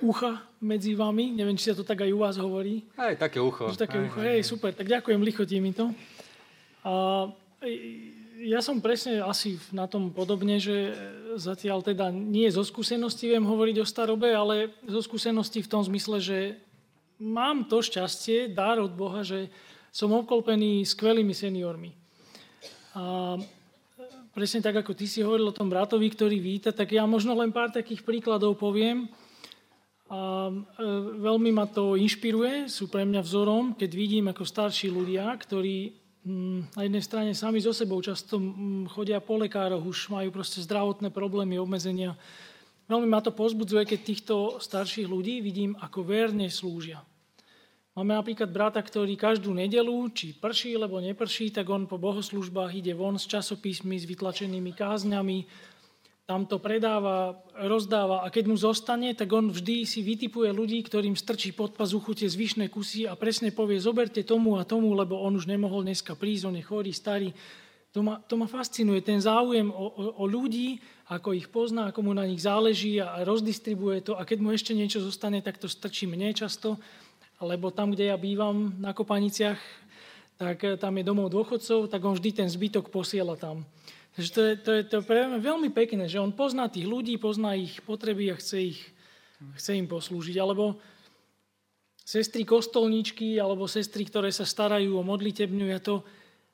ucha 0.00 0.44
medzi 0.60 0.92
vami. 0.92 1.32
Neviem, 1.32 1.56
či 1.56 1.72
sa 1.72 1.76
to 1.76 1.84
tak 1.84 2.04
aj 2.04 2.10
u 2.12 2.18
vás 2.20 2.36
hovorí. 2.36 2.84
Aj 2.96 3.16
také 3.16 3.40
ucho. 3.40 3.70
Už 3.72 3.80
také 3.80 4.00
aj, 4.00 4.04
ucho. 4.10 4.18
Hej, 4.20 4.40
super. 4.44 4.72
Tak 4.72 4.88
ďakujem, 4.88 5.20
lichotí 5.22 5.60
mi 5.60 5.72
to. 5.72 5.92
A 6.86 7.26
ja 8.44 8.60
som 8.60 8.84
presne 8.84 9.24
asi 9.24 9.56
na 9.72 9.88
tom 9.88 10.12
podobne, 10.12 10.60
že 10.60 10.92
zatiaľ 11.40 11.80
teda 11.80 12.12
nie 12.12 12.46
zo 12.52 12.62
skúsenosti 12.62 13.32
viem 13.32 13.42
hovoriť 13.42 13.76
o 13.80 13.86
starobe, 13.88 14.28
ale 14.30 14.76
zo 14.84 15.00
skúsenosti 15.00 15.64
v 15.64 15.70
tom 15.72 15.82
zmysle, 15.82 16.20
že 16.20 16.38
mám 17.16 17.64
to 17.64 17.80
šťastie, 17.80 18.52
dar 18.52 18.76
od 18.76 18.92
Boha, 18.92 19.24
že 19.24 19.48
som 19.88 20.12
obklopený 20.12 20.84
skvelými 20.84 21.32
seniormi. 21.32 21.96
A 22.92 23.36
presne 24.36 24.60
tak, 24.60 24.84
ako 24.84 24.92
ty 24.92 25.08
si 25.08 25.24
hovoril 25.24 25.48
o 25.48 25.56
tom 25.56 25.72
bratovi, 25.72 26.12
ktorý 26.12 26.36
víta, 26.36 26.76
tak 26.76 26.92
ja 26.92 27.08
možno 27.08 27.32
len 27.32 27.48
pár 27.48 27.72
takých 27.72 28.04
príkladov 28.04 28.60
poviem. 28.60 29.08
A 30.06 30.46
e, 30.46 30.54
veľmi 31.18 31.50
ma 31.50 31.66
to 31.66 31.98
inšpiruje, 31.98 32.70
sú 32.70 32.86
pre 32.86 33.02
mňa 33.02 33.26
vzorom, 33.26 33.74
keď 33.74 33.90
vidím 33.90 34.30
ako 34.30 34.46
starší 34.46 34.86
ľudia, 34.86 35.26
ktorí 35.34 35.98
mm, 36.22 36.78
na 36.78 36.82
jednej 36.86 37.02
strane 37.02 37.30
sami 37.34 37.58
so 37.58 37.74
sebou 37.74 37.98
často 37.98 38.38
mm, 38.38 38.94
chodia 38.94 39.18
po 39.18 39.34
lekároch, 39.34 39.82
už 39.82 40.14
majú 40.14 40.30
proste 40.30 40.62
zdravotné 40.62 41.10
problémy, 41.10 41.58
obmedzenia. 41.58 42.14
Veľmi 42.86 43.10
ma 43.10 43.18
to 43.18 43.34
pozbudzuje, 43.34 43.82
keď 43.82 44.00
týchto 44.06 44.34
starších 44.62 45.10
ľudí 45.10 45.42
vidím, 45.42 45.74
ako 45.82 46.06
verne 46.06 46.46
slúžia. 46.54 47.02
Máme 47.96 48.12
napríklad 48.12 48.52
brata, 48.52 48.78
ktorý 48.78 49.16
každú 49.16 49.56
nedelu, 49.56 50.06
či 50.12 50.36
prší, 50.36 50.76
alebo 50.76 51.02
neprší, 51.02 51.48
tak 51.50 51.66
on 51.66 51.88
po 51.88 51.96
bohoslužbách 51.98 52.76
ide 52.78 52.92
von 52.92 53.16
s 53.16 53.24
časopismi, 53.24 53.96
s 53.96 54.04
vytlačenými 54.04 54.70
kázňami, 54.76 55.48
tam 56.26 56.42
to 56.42 56.58
predáva, 56.58 57.38
rozdáva 57.54 58.26
a 58.26 58.34
keď 58.34 58.44
mu 58.50 58.56
zostane, 58.58 59.14
tak 59.14 59.30
on 59.30 59.54
vždy 59.54 59.86
si 59.86 60.02
vytipuje 60.02 60.50
ľudí, 60.50 60.82
ktorým 60.82 61.14
strčí 61.14 61.54
pod 61.54 61.78
pazuchu 61.78 62.18
tie 62.18 62.26
zvyšné 62.26 62.66
kusy 62.66 63.06
a 63.06 63.14
presne 63.14 63.54
povie, 63.54 63.78
zoberte 63.78 64.26
tomu 64.26 64.58
a 64.58 64.66
tomu, 64.66 64.90
lebo 64.98 65.22
on 65.22 65.38
už 65.38 65.46
nemohol 65.46 65.86
dneska 65.86 66.18
prísť, 66.18 66.50
on 66.50 66.58
je 66.58 66.66
chorý, 66.66 66.90
starý. 66.90 67.30
To 67.94 68.02
ma, 68.02 68.18
to 68.26 68.34
ma 68.34 68.50
fascinuje, 68.50 69.00
ten 69.06 69.22
záujem 69.22 69.70
o, 69.70 69.86
o, 69.86 70.04
o 70.20 70.24
ľudí, 70.26 70.82
ako 71.08 71.32
ich 71.32 71.46
pozná, 71.46 71.94
ako 71.94 72.10
mu 72.10 72.12
na 72.12 72.26
nich 72.26 72.42
záleží 72.42 72.98
a 72.98 73.22
rozdistribuje 73.22 74.02
to 74.02 74.18
a 74.18 74.26
keď 74.26 74.38
mu 74.42 74.50
ešte 74.50 74.74
niečo 74.74 74.98
zostane, 75.00 75.38
tak 75.40 75.62
to 75.62 75.70
strčí 75.70 76.10
mne 76.10 76.34
často 76.34 76.76
lebo 77.40 77.68
tam, 77.68 77.92
kde 77.92 78.08
ja 78.08 78.16
bývam 78.16 78.72
na 78.80 78.96
Kopaniciach, 78.96 79.60
tak 80.40 80.80
tam 80.80 80.96
je 80.96 81.04
domov 81.04 81.32
dôchodcov, 81.32 81.88
tak 81.88 82.00
on 82.04 82.16
vždy 82.16 82.44
ten 82.44 82.48
zbytok 82.48 82.88
posiela 82.88 83.36
tam. 83.36 83.64
Takže 84.16 84.30
to 84.32 84.40
je, 84.40 84.52
to 84.56 84.70
je, 84.72 84.82
to 84.88 84.94
je 85.04 85.04
veľmi 85.44 85.68
pekné, 85.76 86.08
že 86.08 86.16
on 86.16 86.32
pozná 86.32 86.72
tých 86.72 86.88
ľudí, 86.88 87.20
pozná 87.20 87.52
ich 87.52 87.84
potreby 87.84 88.32
a 88.32 88.40
chce, 88.40 88.72
ich, 88.72 88.80
chce 89.60 89.76
im 89.76 89.84
poslúžiť. 89.84 90.40
Alebo 90.40 90.80
sestry 92.00 92.48
kostolníčky, 92.48 93.36
alebo 93.36 93.68
sestry, 93.68 94.08
ktoré 94.08 94.32
sa 94.32 94.48
starajú 94.48 94.96
o 94.96 95.04
modlitebňu, 95.04 95.68
ja 95.68 95.84
to 95.84 96.00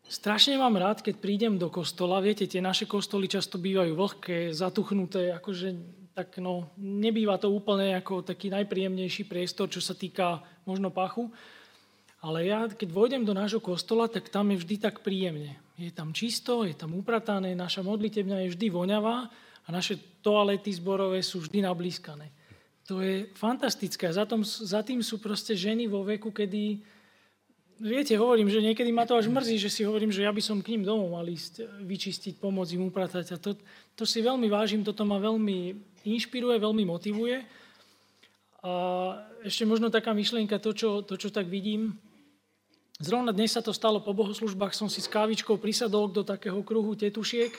strašne 0.02 0.58
mám 0.58 0.74
rád, 0.74 1.06
keď 1.06 1.22
prídem 1.22 1.54
do 1.54 1.70
kostola. 1.70 2.18
Viete, 2.18 2.50
tie 2.50 2.58
naše 2.58 2.90
kostoly 2.90 3.30
často 3.30 3.62
bývajú 3.62 3.94
vlhké, 3.94 4.50
zatuchnuté, 4.50 5.30
akože 5.30 6.02
tak 6.12 6.42
no, 6.42 6.68
nebýva 6.76 7.40
to 7.40 7.48
úplne 7.48 7.96
ako 7.96 8.20
taký 8.20 8.52
najpríjemnejší 8.52 9.24
priestor, 9.24 9.72
čo 9.72 9.80
sa 9.80 9.96
týka 9.96 10.44
možno 10.68 10.92
pachu. 10.92 11.32
Ale 12.22 12.46
ja, 12.46 12.66
keď 12.68 12.88
vojdem 12.90 13.22
do 13.26 13.34
nášho 13.34 13.58
kostola, 13.58 14.06
tak 14.06 14.30
tam 14.30 14.52
je 14.52 14.60
vždy 14.60 14.76
tak 14.78 15.02
príjemne. 15.02 15.58
Je 15.80 15.90
tam 15.90 16.12
čisto, 16.12 16.68
je 16.68 16.76
tam 16.76 16.92
upratané, 16.92 17.56
naša 17.56 17.80
modlitebňa 17.80 18.44
je 18.44 18.52
vždy 18.52 18.66
voňavá 18.68 19.30
a 19.64 19.68
naše 19.72 19.96
toalety 20.20 20.68
zborové 20.74 21.24
sú 21.24 21.40
vždy 21.40 21.64
nablískané. 21.64 22.28
To 22.90 22.98
je 23.00 23.30
fantastické. 23.38 24.10
Za, 24.10 24.26
tom, 24.26 24.42
za 24.44 24.82
tým 24.82 25.00
sú 25.00 25.22
proste 25.22 25.54
ženy 25.54 25.86
vo 25.86 26.02
veku, 26.02 26.34
kedy... 26.34 26.82
Viete, 27.82 28.14
hovorím, 28.14 28.46
že 28.46 28.62
niekedy 28.62 28.94
ma 28.94 29.02
to 29.02 29.18
až 29.18 29.26
mrzí, 29.26 29.58
že 29.58 29.70
si 29.72 29.82
hovorím, 29.82 30.14
že 30.14 30.22
ja 30.22 30.30
by 30.30 30.38
som 30.38 30.62
k 30.62 30.76
ním 30.76 30.86
domov 30.86 31.18
mal 31.18 31.26
ísť, 31.26 31.82
vyčistiť, 31.82 32.38
pomôcť 32.38 32.78
im 32.78 32.86
upratať. 32.86 33.34
A 33.34 33.36
to, 33.42 33.58
to 33.98 34.06
si 34.06 34.22
veľmi 34.22 34.46
vážim, 34.46 34.86
toto 34.86 35.02
ma 35.02 35.18
veľmi 35.18 35.74
inšpiruje, 36.06 36.62
veľmi 36.62 36.84
motivuje. 36.86 37.42
A 38.62 38.72
ešte 39.42 39.66
možno 39.66 39.90
taká 39.90 40.14
myšlienka, 40.14 40.62
to 40.62 40.70
čo, 40.70 41.02
to, 41.02 41.18
čo 41.18 41.34
tak 41.34 41.50
vidím. 41.50 41.98
Zrovna 43.00 43.32
dnes 43.32 43.56
sa 43.56 43.64
to 43.64 43.72
stalo 43.72 44.04
po 44.04 44.12
bohoslužbách, 44.12 44.76
som 44.76 44.90
si 44.92 45.00
s 45.00 45.08
kávičkou 45.08 45.56
prisadol 45.56 46.12
do 46.12 46.20
takého 46.20 46.60
kruhu 46.60 46.92
tetušiek 46.92 47.54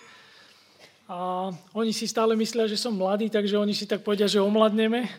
a 1.09 1.49
oni 1.73 1.91
si 1.91 2.05
stále 2.05 2.37
myslia, 2.37 2.69
že 2.69 2.77
som 2.77 2.93
mladý, 2.93 3.33
takže 3.33 3.57
oni 3.57 3.73
si 3.73 3.89
tak 3.89 4.05
povedia, 4.05 4.29
že 4.29 4.39
omladneme. 4.39 5.09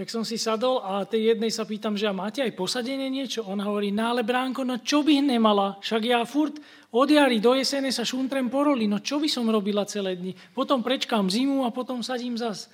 Tak 0.00 0.08
som 0.08 0.24
si 0.24 0.40
sadol 0.40 0.80
a 0.80 1.04
tej 1.04 1.36
jednej 1.36 1.52
sa 1.52 1.68
pýtam, 1.68 1.92
že 1.92 2.08
a 2.08 2.16
máte 2.16 2.40
aj 2.40 2.56
posadenie 2.56 3.12
niečo? 3.12 3.44
Ona 3.44 3.68
hovorí, 3.68 3.92
no 3.92 4.16
ale 4.16 4.24
Bránko, 4.24 4.64
no 4.64 4.80
čo 4.80 5.04
by 5.04 5.20
nemala? 5.20 5.76
Však 5.84 6.02
ja 6.08 6.24
furt 6.24 6.56
od 6.88 7.04
jary 7.04 7.36
do 7.36 7.52
jesene 7.52 7.92
sa 7.92 8.00
šuntrem 8.00 8.48
po 8.48 8.64
roli, 8.64 8.88
no 8.88 9.04
čo 9.04 9.20
by 9.20 9.28
som 9.28 9.44
robila 9.44 9.84
celé 9.84 10.16
dni? 10.16 10.32
Potom 10.56 10.80
prečkám 10.80 11.28
zimu 11.28 11.68
a 11.68 11.74
potom 11.74 12.00
sadím 12.00 12.40
zas. 12.40 12.72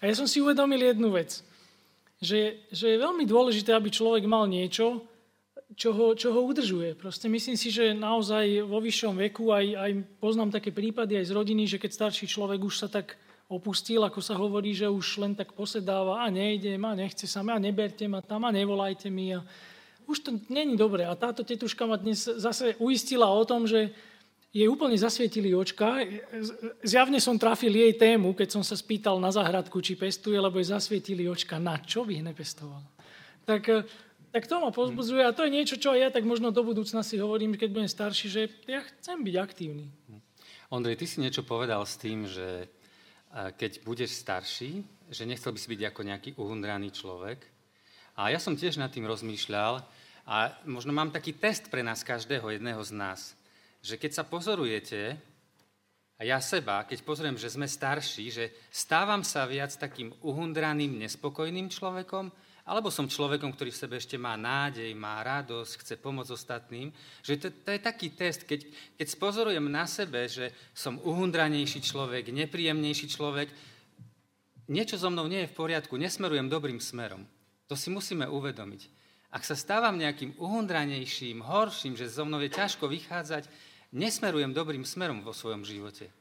A 0.00 0.08
ja 0.08 0.16
som 0.16 0.24
si 0.24 0.40
uvedomil 0.40 0.80
jednu 0.80 1.12
vec, 1.12 1.44
že, 2.24 2.64
že 2.72 2.94
je 2.94 3.04
veľmi 3.04 3.28
dôležité, 3.28 3.76
aby 3.76 3.92
človek 3.92 4.24
mal 4.24 4.48
niečo, 4.48 5.04
čo 5.76 5.90
ho, 5.92 6.12
čo 6.12 6.32
ho 6.32 6.40
udržuje. 6.44 6.94
Proste 6.96 7.28
myslím 7.28 7.56
si, 7.56 7.72
že 7.72 7.96
naozaj 7.96 8.64
vo 8.64 8.78
vyššom 8.80 9.14
veku, 9.28 9.52
aj, 9.52 9.66
aj 9.76 9.90
poznám 10.20 10.50
také 10.52 10.70
prípady 10.72 11.16
aj 11.16 11.28
z 11.28 11.36
rodiny, 11.36 11.64
že 11.64 11.80
keď 11.80 11.90
starší 11.92 12.28
človek 12.28 12.60
už 12.60 12.86
sa 12.86 12.88
tak 12.88 13.16
opustil, 13.52 14.00
ako 14.00 14.20
sa 14.24 14.32
hovorí, 14.36 14.72
že 14.72 14.88
už 14.88 15.20
len 15.20 15.32
tak 15.36 15.52
posedáva 15.52 16.24
a 16.24 16.32
nejdem 16.32 16.80
a 16.88 16.96
nechce 16.96 17.28
sa 17.28 17.44
a 17.44 17.60
neberte 17.60 18.08
ma 18.08 18.24
tam 18.24 18.48
a 18.48 18.54
nevolajte 18.54 19.12
mi. 19.12 19.36
A 19.36 19.44
už 20.08 20.24
to 20.24 20.30
není 20.48 20.76
dobré. 20.76 21.04
A 21.04 21.12
táto 21.16 21.44
tetuška 21.44 21.84
ma 21.84 22.00
dnes 22.00 22.24
zase 22.24 22.76
uistila 22.80 23.28
o 23.28 23.44
tom, 23.44 23.68
že 23.68 23.92
jej 24.52 24.68
úplne 24.68 24.96
zasvietili 25.00 25.56
očka. 25.56 26.04
Zjavne 26.84 27.16
som 27.16 27.40
trafil 27.40 27.72
jej 27.72 27.96
tému, 27.96 28.36
keď 28.36 28.52
som 28.52 28.62
sa 28.64 28.76
spýtal 28.76 29.16
na 29.16 29.32
záhradku, 29.32 29.80
či 29.80 29.96
pestuje, 29.96 30.36
lebo 30.36 30.60
jej 30.60 30.76
zasvietili 30.76 31.24
očka. 31.24 31.56
Na 31.56 31.80
čo 31.80 32.04
by 32.04 32.20
nepestoval? 32.20 32.84
Tak 33.48 33.88
tak 34.32 34.48
to 34.48 34.56
ma 34.58 34.72
pozbudzuje 34.72 35.22
a 35.22 35.36
to 35.36 35.44
je 35.44 35.52
niečo, 35.52 35.76
čo 35.76 35.92
aj 35.92 36.00
ja 36.00 36.08
tak 36.08 36.24
možno 36.24 36.48
do 36.48 36.64
budúcna 36.64 37.04
si 37.04 37.20
hovorím, 37.20 37.60
keď 37.60 37.68
budem 37.68 37.90
starší, 37.92 38.26
že 38.32 38.42
ja 38.64 38.80
chcem 38.80 39.20
byť 39.20 39.34
aktívny. 39.36 39.92
Ondrej, 40.72 40.96
ty 40.96 41.04
si 41.04 41.20
niečo 41.20 41.44
povedal 41.44 41.84
s 41.84 42.00
tým, 42.00 42.24
že 42.24 42.72
keď 43.32 43.84
budeš 43.84 44.16
starší, 44.16 44.80
že 45.12 45.28
nechcel 45.28 45.52
by 45.52 45.60
si 45.60 45.68
byť 45.68 45.82
ako 45.92 46.00
nejaký 46.08 46.30
uhundraný 46.40 46.88
človek. 46.96 47.44
A 48.16 48.32
ja 48.32 48.40
som 48.40 48.56
tiež 48.56 48.80
nad 48.80 48.88
tým 48.88 49.04
rozmýšľal 49.04 49.84
a 50.24 50.36
možno 50.64 50.96
mám 50.96 51.12
taký 51.12 51.36
test 51.36 51.68
pre 51.68 51.84
nás 51.84 52.00
každého 52.00 52.56
jedného 52.56 52.80
z 52.80 52.92
nás, 52.92 53.20
že 53.84 54.00
keď 54.00 54.16
sa 54.16 54.24
pozorujete, 54.24 55.20
a 56.20 56.22
ja 56.22 56.38
seba, 56.38 56.86
keď 56.86 57.02
pozorujem, 57.02 57.34
že 57.34 57.50
sme 57.50 57.66
starší, 57.66 58.30
že 58.30 58.44
stávam 58.70 59.26
sa 59.26 59.42
viac 59.42 59.74
takým 59.74 60.14
uhundraným, 60.22 61.02
nespokojným 61.02 61.66
človekom, 61.66 62.30
alebo 62.62 62.94
som 62.94 63.10
človekom, 63.10 63.50
ktorý 63.50 63.74
v 63.74 63.80
sebe 63.82 63.94
ešte 63.98 64.14
má 64.14 64.38
nádej, 64.38 64.94
má 64.94 65.18
radosť, 65.26 65.82
chce 65.82 65.94
pomôcť 65.98 66.30
ostatným. 66.30 66.94
Že 67.26 67.34
to, 67.42 67.48
to 67.50 67.70
je 67.74 67.80
taký 67.82 68.08
test, 68.14 68.46
keď, 68.46 68.62
keď 68.94 69.06
spozorujem 69.10 69.66
na 69.66 69.82
sebe, 69.90 70.30
že 70.30 70.54
som 70.70 71.02
uhundranejší 71.02 71.82
človek, 71.82 72.30
nepríjemnejší 72.30 73.06
človek, 73.10 73.50
niečo 74.70 74.94
so 74.94 75.10
mnou 75.10 75.26
nie 75.26 75.42
je 75.42 75.50
v 75.50 75.58
poriadku, 75.58 75.98
nesmerujem 75.98 76.46
dobrým 76.46 76.78
smerom. 76.78 77.26
To 77.66 77.74
si 77.74 77.90
musíme 77.90 78.30
uvedomiť. 78.30 78.86
Ak 79.32 79.42
sa 79.42 79.58
stávam 79.58 79.98
nejakým 79.98 80.38
uhundranejším, 80.38 81.42
horším, 81.42 81.98
že 81.98 82.06
so 82.06 82.22
mnou 82.22 82.38
je 82.44 82.52
ťažko 82.52 82.86
vychádzať, 82.86 83.50
nesmerujem 83.90 84.54
dobrým 84.54 84.86
smerom 84.86 85.24
vo 85.26 85.34
svojom 85.34 85.66
živote. 85.66 86.12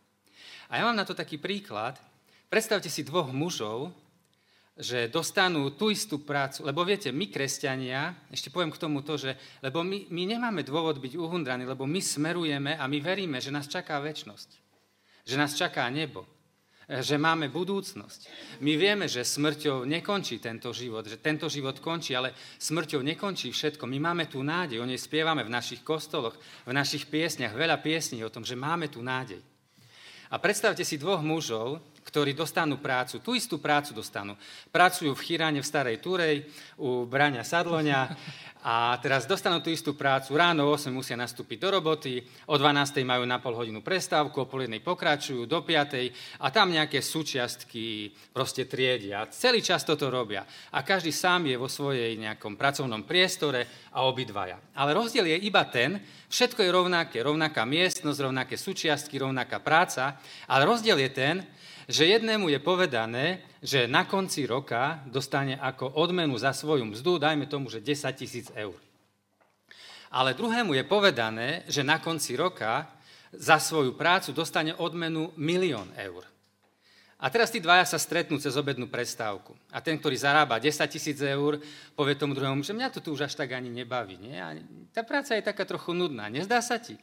A 0.74 0.80
ja 0.80 0.88
mám 0.88 0.98
na 0.98 1.06
to 1.06 1.14
taký 1.14 1.38
príklad. 1.38 2.00
Predstavte 2.48 2.88
si 2.88 3.04
dvoch 3.04 3.30
mužov, 3.30 3.92
že 4.80 5.12
dostanú 5.12 5.76
tú 5.76 5.92
istú 5.92 6.24
prácu. 6.24 6.64
Lebo 6.64 6.88
viete, 6.88 7.12
my 7.12 7.28
kresťania, 7.28 8.16
ešte 8.32 8.48
poviem 8.48 8.72
k 8.72 8.80
tomu 8.80 9.04
to, 9.04 9.20
že 9.20 9.36
lebo 9.60 9.84
my, 9.84 10.08
my 10.08 10.24
nemáme 10.38 10.64
dôvod 10.64 11.04
byť 11.04 11.20
uhundraní, 11.20 11.68
lebo 11.68 11.84
my 11.84 12.00
smerujeme 12.00 12.80
a 12.80 12.88
my 12.88 12.98
veríme, 13.04 13.44
že 13.44 13.52
nás 13.52 13.68
čaká 13.68 14.00
väčnosť. 14.00 14.50
Že 15.28 15.36
nás 15.36 15.54
čaká 15.54 15.86
nebo. 15.92 16.24
Že 16.92 17.16
máme 17.20 17.48
budúcnosť. 17.48 18.28
My 18.60 18.76
vieme, 18.76 19.08
že 19.08 19.24
smrťou 19.24 19.88
nekončí 19.88 20.44
tento 20.44 20.76
život, 20.76 21.08
že 21.08 21.24
tento 21.24 21.48
život 21.48 21.80
končí, 21.80 22.12
ale 22.12 22.36
smrťou 22.60 23.00
nekončí 23.00 23.48
všetko. 23.52 23.88
My 23.88 24.12
máme 24.12 24.28
tú 24.28 24.44
nádej, 24.44 24.84
o 24.84 24.88
nej 24.88 25.00
spievame 25.00 25.44
v 25.48 25.54
našich 25.56 25.88
kostoloch, 25.88 26.36
v 26.68 26.76
našich 26.76 27.08
piesniach, 27.08 27.56
veľa 27.56 27.80
piesní 27.80 28.20
o 28.28 28.34
tom, 28.34 28.44
že 28.44 28.60
máme 28.60 28.92
tú 28.92 29.00
nádej. 29.00 29.40
A 30.32 30.40
predstavte 30.40 30.84
si 30.88 31.00
dvoch 31.00 31.20
mužov, 31.24 31.80
ktorí 32.02 32.34
dostanú 32.34 32.82
prácu, 32.82 33.22
tú 33.22 33.38
istú 33.38 33.62
prácu 33.62 33.94
dostanú. 33.94 34.34
Pracujú 34.74 35.14
v 35.14 35.24
Chiráne 35.24 35.62
v 35.62 35.68
Starej 35.68 36.02
Turej, 36.02 36.44
u 36.82 37.06
Braňa 37.06 37.46
Sadloňa 37.46 38.02
a 38.62 38.94
teraz 39.02 39.26
dostanú 39.26 39.58
tú 39.58 39.74
istú 39.74 39.98
prácu. 39.98 40.38
Ráno 40.38 40.70
o 40.70 40.78
8 40.78 40.94
musia 40.94 41.18
nastúpiť 41.18 41.58
do 41.58 41.82
roboty, 41.82 42.22
o 42.46 42.56
12 42.58 43.02
majú 43.02 43.26
na 43.26 43.42
pol 43.42 43.58
hodinu 43.58 43.82
prestávku, 43.82 44.46
o 44.46 44.50
pol 44.50 44.70
jednej 44.70 44.82
pokračujú, 44.86 45.50
do 45.50 45.66
5 45.66 46.42
a 46.42 46.48
tam 46.54 46.70
nejaké 46.70 47.02
súčiastky 47.02 48.14
proste 48.30 48.70
triedia. 48.70 49.26
Celý 49.34 49.66
čas 49.66 49.82
toto 49.82 50.14
robia. 50.14 50.46
A 50.78 50.86
každý 50.86 51.10
sám 51.10 51.50
je 51.50 51.58
vo 51.58 51.66
svojej 51.66 52.14
nejakom 52.22 52.54
pracovnom 52.54 53.02
priestore 53.02 53.90
a 53.98 54.06
obidvaja. 54.06 54.62
Ale 54.78 54.94
rozdiel 54.94 55.26
je 55.26 55.38
iba 55.42 55.66
ten, 55.66 55.98
všetko 56.30 56.62
je 56.62 56.70
rovnaké, 56.70 57.18
rovnaká 57.26 57.66
miestnosť, 57.66 58.20
rovnaké 58.22 58.56
súčiastky, 58.62 59.18
rovnaká 59.18 59.58
práca, 59.58 60.22
ale 60.46 60.70
rozdiel 60.70 61.02
je 61.02 61.10
ten, 61.10 61.36
že 61.92 62.08
jednému 62.08 62.48
je 62.50 62.60
povedané, 62.64 63.44
že 63.60 63.86
na 63.86 64.08
konci 64.08 64.48
roka 64.48 65.04
dostane 65.06 65.60
ako 65.60 66.00
odmenu 66.00 66.34
za 66.40 66.56
svoju 66.56 66.88
mzdu, 66.88 67.20
dajme 67.20 67.46
tomu, 67.46 67.68
že 67.68 67.84
10 67.84 68.08
tisíc 68.16 68.48
eur. 68.56 68.76
Ale 70.12 70.36
druhému 70.36 70.76
je 70.76 70.84
povedané, 70.84 71.64
že 71.68 71.84
na 71.84 72.00
konci 72.00 72.36
roka 72.36 72.88
za 73.32 73.60
svoju 73.60 73.96
prácu 73.96 74.36
dostane 74.36 74.76
odmenu 74.76 75.32
milión 75.40 75.88
eur. 75.96 76.28
A 77.22 77.30
teraz 77.30 77.54
tí 77.54 77.62
dvaja 77.62 77.86
sa 77.86 78.02
stretnú 78.02 78.42
cez 78.42 78.58
obednú 78.58 78.90
prestávku. 78.90 79.54
A 79.70 79.78
ten, 79.78 79.94
ktorý 79.94 80.18
zarába 80.18 80.58
10 80.58 80.74
tisíc 80.90 81.22
eur, 81.22 81.62
povie 81.94 82.18
tomu 82.18 82.34
druhému, 82.34 82.66
že 82.66 82.74
mňa 82.74 82.90
to 82.90 82.98
tu 82.98 83.14
už 83.14 83.30
až 83.30 83.38
tak 83.38 83.54
ani 83.54 83.70
nebaví. 83.70 84.18
Nie? 84.18 84.42
A 84.42 84.58
tá 84.90 85.06
práca 85.06 85.38
je 85.38 85.46
taká 85.46 85.62
trochu 85.70 85.94
nudná. 85.94 86.26
Nezdá 86.34 86.58
sa 86.66 86.82
ti? 86.82 86.98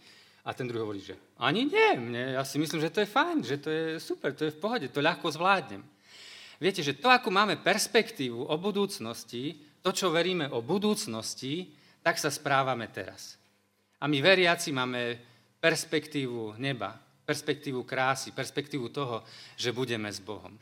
A 0.48 0.56
ten 0.56 0.64
druhý 0.64 0.80
hovorí, 0.80 1.04
že 1.04 1.12
ani 1.36 1.68
nie, 1.68 1.90
mne, 2.00 2.40
ja 2.40 2.42
si 2.48 2.56
myslím, 2.56 2.80
že 2.80 2.88
to 2.88 3.04
je 3.04 3.12
fajn, 3.12 3.36
že 3.44 3.56
to 3.60 3.68
je 3.68 3.84
super, 4.00 4.32
to 4.32 4.48
je 4.48 4.56
v 4.56 4.60
pohode, 4.64 4.88
to 4.88 5.04
ľahko 5.04 5.28
zvládnem. 5.28 5.84
Viete, 6.56 6.80
že 6.80 6.96
to, 6.96 7.12
ako 7.12 7.28
máme 7.28 7.60
perspektívu 7.60 8.48
o 8.48 8.56
budúcnosti, 8.56 9.60
to, 9.84 9.92
čo 9.92 10.08
veríme 10.08 10.48
o 10.48 10.64
budúcnosti, 10.64 11.68
tak 12.00 12.16
sa 12.16 12.32
správame 12.32 12.88
teraz. 12.88 13.36
A 14.00 14.08
my 14.08 14.24
veriaci 14.24 14.72
máme 14.72 15.20
perspektívu 15.60 16.56
neba, 16.56 16.96
perspektívu 17.28 17.84
krásy, 17.84 18.32
perspektívu 18.32 18.88
toho, 18.88 19.20
že 19.52 19.76
budeme 19.76 20.08
s 20.08 20.18
Bohom. 20.18 20.56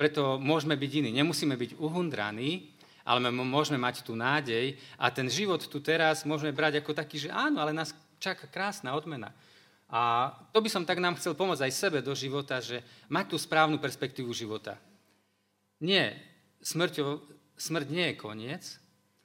Preto 0.00 0.40
môžeme 0.40 0.80
byť 0.80 0.90
iní. 1.04 1.10
Nemusíme 1.12 1.60
byť 1.60 1.76
uhundraní, 1.76 2.72
ale 3.04 3.28
môžeme 3.28 3.76
mať 3.76 4.00
tú 4.00 4.16
nádej 4.16 4.80
a 4.96 5.12
ten 5.12 5.28
život 5.28 5.60
tu 5.60 5.76
teraz 5.84 6.24
môžeme 6.24 6.56
brať 6.56 6.80
ako 6.80 6.96
taký, 6.96 7.28
že 7.28 7.30
áno, 7.30 7.60
ale 7.60 7.76
nás 7.76 7.92
čaká 8.20 8.46
krásna 8.46 8.92
odmena. 8.94 9.32
A 9.90 10.30
to 10.54 10.62
by 10.62 10.70
som 10.70 10.86
tak 10.86 11.02
nám 11.02 11.18
chcel 11.18 11.34
pomôcť 11.34 11.66
aj 11.66 11.72
sebe 11.74 11.98
do 11.98 12.14
života, 12.14 12.62
že 12.62 12.84
mať 13.10 13.34
tú 13.34 13.36
správnu 13.40 13.82
perspektívu 13.82 14.30
života. 14.30 14.78
Nie, 15.82 16.14
smrťo, 16.62 17.26
smrť 17.58 17.86
nie 17.90 18.14
je 18.14 18.20
koniec, 18.20 18.64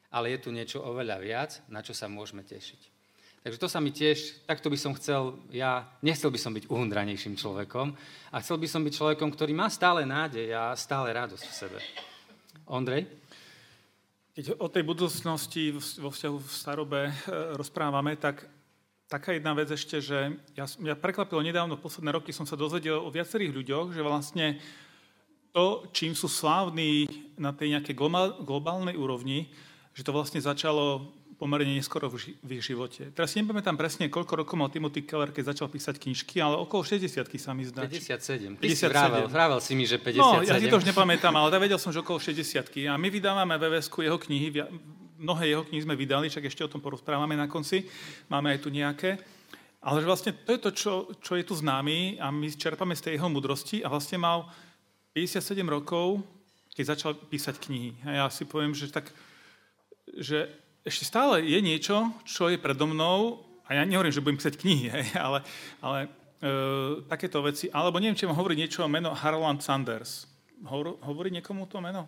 ale 0.10 0.34
je 0.34 0.42
tu 0.42 0.50
niečo 0.50 0.82
oveľa 0.82 1.22
viac, 1.22 1.52
na 1.70 1.86
čo 1.86 1.94
sa 1.94 2.10
môžeme 2.10 2.42
tešiť. 2.42 2.96
Takže 3.46 3.62
to 3.62 3.70
sa 3.70 3.78
mi 3.78 3.94
tiež, 3.94 4.42
takto 4.50 4.74
by 4.74 4.78
som 4.80 4.98
chcel, 4.98 5.38
ja 5.54 5.86
nechcel 6.02 6.34
by 6.34 6.40
som 6.42 6.50
byť 6.50 6.66
uhundranejším 6.66 7.38
človekom 7.38 7.94
a 8.34 8.42
chcel 8.42 8.58
by 8.58 8.66
som 8.66 8.82
byť 8.82 8.94
človekom, 8.98 9.30
ktorý 9.30 9.54
má 9.54 9.70
stále 9.70 10.02
nádej 10.02 10.50
a 10.50 10.74
stále 10.74 11.14
radosť 11.14 11.46
v 11.46 11.54
sebe. 11.54 11.80
Ondrej? 12.66 13.06
Keď 14.34 14.58
o 14.58 14.66
tej 14.66 14.82
budúcnosti 14.82 15.70
vo 15.78 16.10
vzťahu 16.10 16.38
v 16.42 16.50
starobe 16.50 17.02
e, 17.06 17.14
rozprávame, 17.54 18.18
tak 18.18 18.50
taká 19.06 19.38
jedna 19.38 19.54
vec 19.54 19.70
ešte, 19.70 20.02
že 20.02 20.34
ja, 20.58 20.66
mňa 20.66 20.98
prekvapilo 20.98 21.42
nedávno, 21.46 21.78
posledné 21.78 22.12
roky 22.14 22.34
som 22.34 22.50
sa 22.50 22.58
dozvedel 22.58 22.98
o 22.98 23.10
viacerých 23.14 23.54
ľuďoch, 23.54 23.88
že 23.94 24.02
vlastne 24.02 24.58
to, 25.56 25.88
čím 25.96 26.18
sú 26.18 26.28
slávni 26.28 27.08
na 27.40 27.56
tej 27.56 27.78
nejakej 27.80 27.96
globálnej 28.44 28.98
úrovni, 29.00 29.48
že 29.96 30.04
to 30.04 30.12
vlastne 30.12 30.44
začalo 30.44 31.16
pomerne 31.36 31.76
neskoro 31.76 32.08
v, 32.08 32.16
ži- 32.16 32.38
v 32.44 32.50
ich 32.60 32.64
živote. 32.64 33.12
Teraz 33.12 33.36
si 33.36 33.44
nepamätám 33.44 33.76
presne, 33.76 34.08
koľko 34.08 34.44
rokov 34.44 34.56
mal 34.56 34.72
Timothy 34.72 35.04
Keller, 35.04 35.36
keď 35.36 35.56
začal 35.56 35.68
písať 35.68 36.00
knižky, 36.00 36.40
ale 36.40 36.56
okolo 36.60 36.84
60 36.84 37.12
sa 37.36 37.52
mi 37.52 37.68
zdá. 37.68 37.84
57. 37.84 38.56
57. 38.56 38.60
57. 38.60 38.92
Vravel, 38.92 39.26
vravel 39.28 39.60
si 39.60 39.76
mi, 39.76 39.84
že 39.84 40.00
57. 40.00 40.16
No, 40.16 40.40
ja 40.44 40.56
si 40.56 40.68
to 40.72 40.80
už 40.80 40.88
nepamätám, 40.88 41.36
ale 41.36 41.52
vedel 41.60 41.80
som, 41.80 41.92
že 41.92 42.00
okolo 42.00 42.20
60 42.20 42.72
A 42.88 42.96
my 42.96 43.08
vydávame 43.12 43.60
vvs 43.60 43.92
jeho 43.92 44.16
knihy, 44.16 44.48
mnohé 45.20 45.52
jeho 45.52 45.64
knihy 45.68 45.84
sme 45.84 45.96
vydali, 46.00 46.32
čak 46.32 46.48
ešte 46.48 46.66
o 46.66 46.72
tom 46.72 46.84
porozprávame 46.84 47.34
na 47.34 47.48
konci. 47.48 47.88
Máme 48.28 48.52
aj 48.56 48.60
tu 48.64 48.70
nejaké. 48.70 49.20
Ale 49.86 50.02
že 50.02 50.10
vlastne 50.10 50.32
to 50.34 50.50
je 50.58 50.60
to, 50.60 50.72
čo, 50.74 50.94
čo 51.22 51.34
je 51.38 51.46
tu 51.46 51.54
známy 51.54 52.18
a 52.18 52.34
my 52.34 52.50
čerpame 52.50 52.98
z 52.98 53.06
tej 53.06 53.14
jeho 53.22 53.30
mudrosti 53.30 53.86
a 53.86 53.92
vlastne 53.94 54.18
mal 54.18 54.50
57 55.14 55.62
rokov, 55.70 56.26
keď 56.74 56.98
začal 56.98 57.12
písať 57.14 57.56
knihy. 57.62 57.94
A 58.04 58.10
ja 58.24 58.26
si 58.34 58.50
poviem, 58.50 58.74
že 58.74 58.90
tak, 58.90 59.14
že 60.18 60.50
ešte 60.82 61.06
stále 61.06 61.46
je 61.46 61.60
niečo, 61.62 62.10
čo 62.26 62.50
je 62.50 62.58
predo 62.58 62.90
mnou, 62.90 63.46
a 63.66 63.74
ja 63.74 63.82
nehovorím, 63.82 64.14
že 64.14 64.22
budem 64.22 64.38
písať 64.38 64.56
knihy, 64.62 64.86
hej, 64.96 65.08
ale, 65.18 65.42
ale 65.82 66.00
e, 66.06 66.08
takéto 67.10 67.42
veci. 67.42 67.70
Alebo 67.74 67.98
neviem, 67.98 68.18
či 68.18 68.30
vám 68.30 68.38
hovorí 68.38 68.54
niečo 68.54 68.86
o 68.86 68.90
meno 68.90 69.14
Harland 69.14 69.66
Sanders. 69.66 70.30
Hovor, 70.66 71.02
hovorí 71.04 71.34
niekomu 71.34 71.66
to 71.66 71.82
meno? 71.82 72.06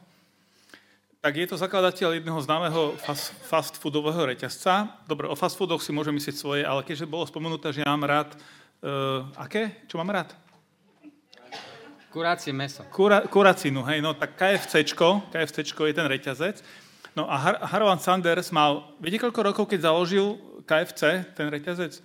Tak 1.28 1.36
je 1.36 1.52
to 1.52 1.60
zakladateľ 1.60 2.24
jedného 2.24 2.40
známeho 2.40 2.96
fast, 3.04 3.36
fast 3.44 3.76
foodového 3.76 4.32
reťazca. 4.32 4.96
Dobre, 5.04 5.28
o 5.28 5.36
fast 5.36 5.60
foodoch 5.60 5.84
si 5.84 5.92
môžem 5.92 6.16
myslieť 6.16 6.40
svoje, 6.40 6.64
ale 6.64 6.88
keďže 6.88 7.04
bolo 7.04 7.28
spomenuté, 7.28 7.76
že 7.76 7.84
ja 7.84 7.92
mám 7.92 8.08
rád... 8.08 8.32
E, 8.32 8.88
aké? 9.36 9.84
Čo 9.92 10.00
mám 10.00 10.08
rád? 10.08 10.32
Kurácie 12.16 12.56
meso. 12.56 12.88
Kura, 12.96 13.28
kuracinu, 13.28 13.84
hej, 13.92 14.00
no 14.00 14.16
tak 14.16 14.40
KFCčko, 14.40 15.28
KFCčko 15.28 15.92
je 15.92 15.94
ten 16.00 16.08
reťazec. 16.08 16.64
No 17.12 17.28
a 17.28 17.36
Har- 17.36 17.60
Harlan 17.76 18.00
Sanders 18.00 18.48
mal, 18.56 18.96
viete 19.04 19.20
koľko 19.20 19.52
rokov, 19.52 19.64
keď 19.68 19.92
založil 19.92 20.40
KFC, 20.64 21.28
ten 21.36 21.52
reťazec? 21.52 22.00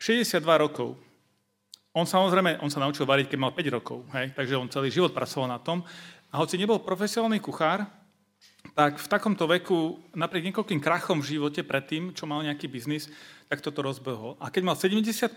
62 0.00 0.40
rokov. 0.64 0.96
On 1.92 2.08
samozrejme, 2.08 2.56
on 2.64 2.72
sa 2.72 2.80
naučil 2.80 3.04
variť, 3.04 3.36
keď 3.36 3.38
mal 3.44 3.52
5 3.52 3.68
rokov, 3.68 4.00
hej, 4.16 4.32
takže 4.32 4.56
on 4.56 4.72
celý 4.72 4.88
život 4.88 5.12
pracoval 5.12 5.44
na 5.44 5.60
tom. 5.60 5.84
A 6.32 6.40
hoci 6.40 6.56
nebol 6.56 6.80
profesionálny 6.80 7.36
kuchár, 7.44 7.84
tak 8.72 8.96
v 8.96 9.06
takomto 9.06 9.44
veku, 9.44 10.00
napriek 10.16 10.48
niekoľkým 10.48 10.80
krachom 10.80 11.20
v 11.20 11.36
živote 11.36 11.60
predtým, 11.60 12.16
čo 12.16 12.24
mal 12.24 12.40
nejaký 12.40 12.66
biznis, 12.66 13.12
tak 13.52 13.60
toto 13.60 13.84
rozbehol. 13.84 14.40
A 14.40 14.48
keď 14.48 14.62
mal 14.64 14.76
75, 14.80 15.28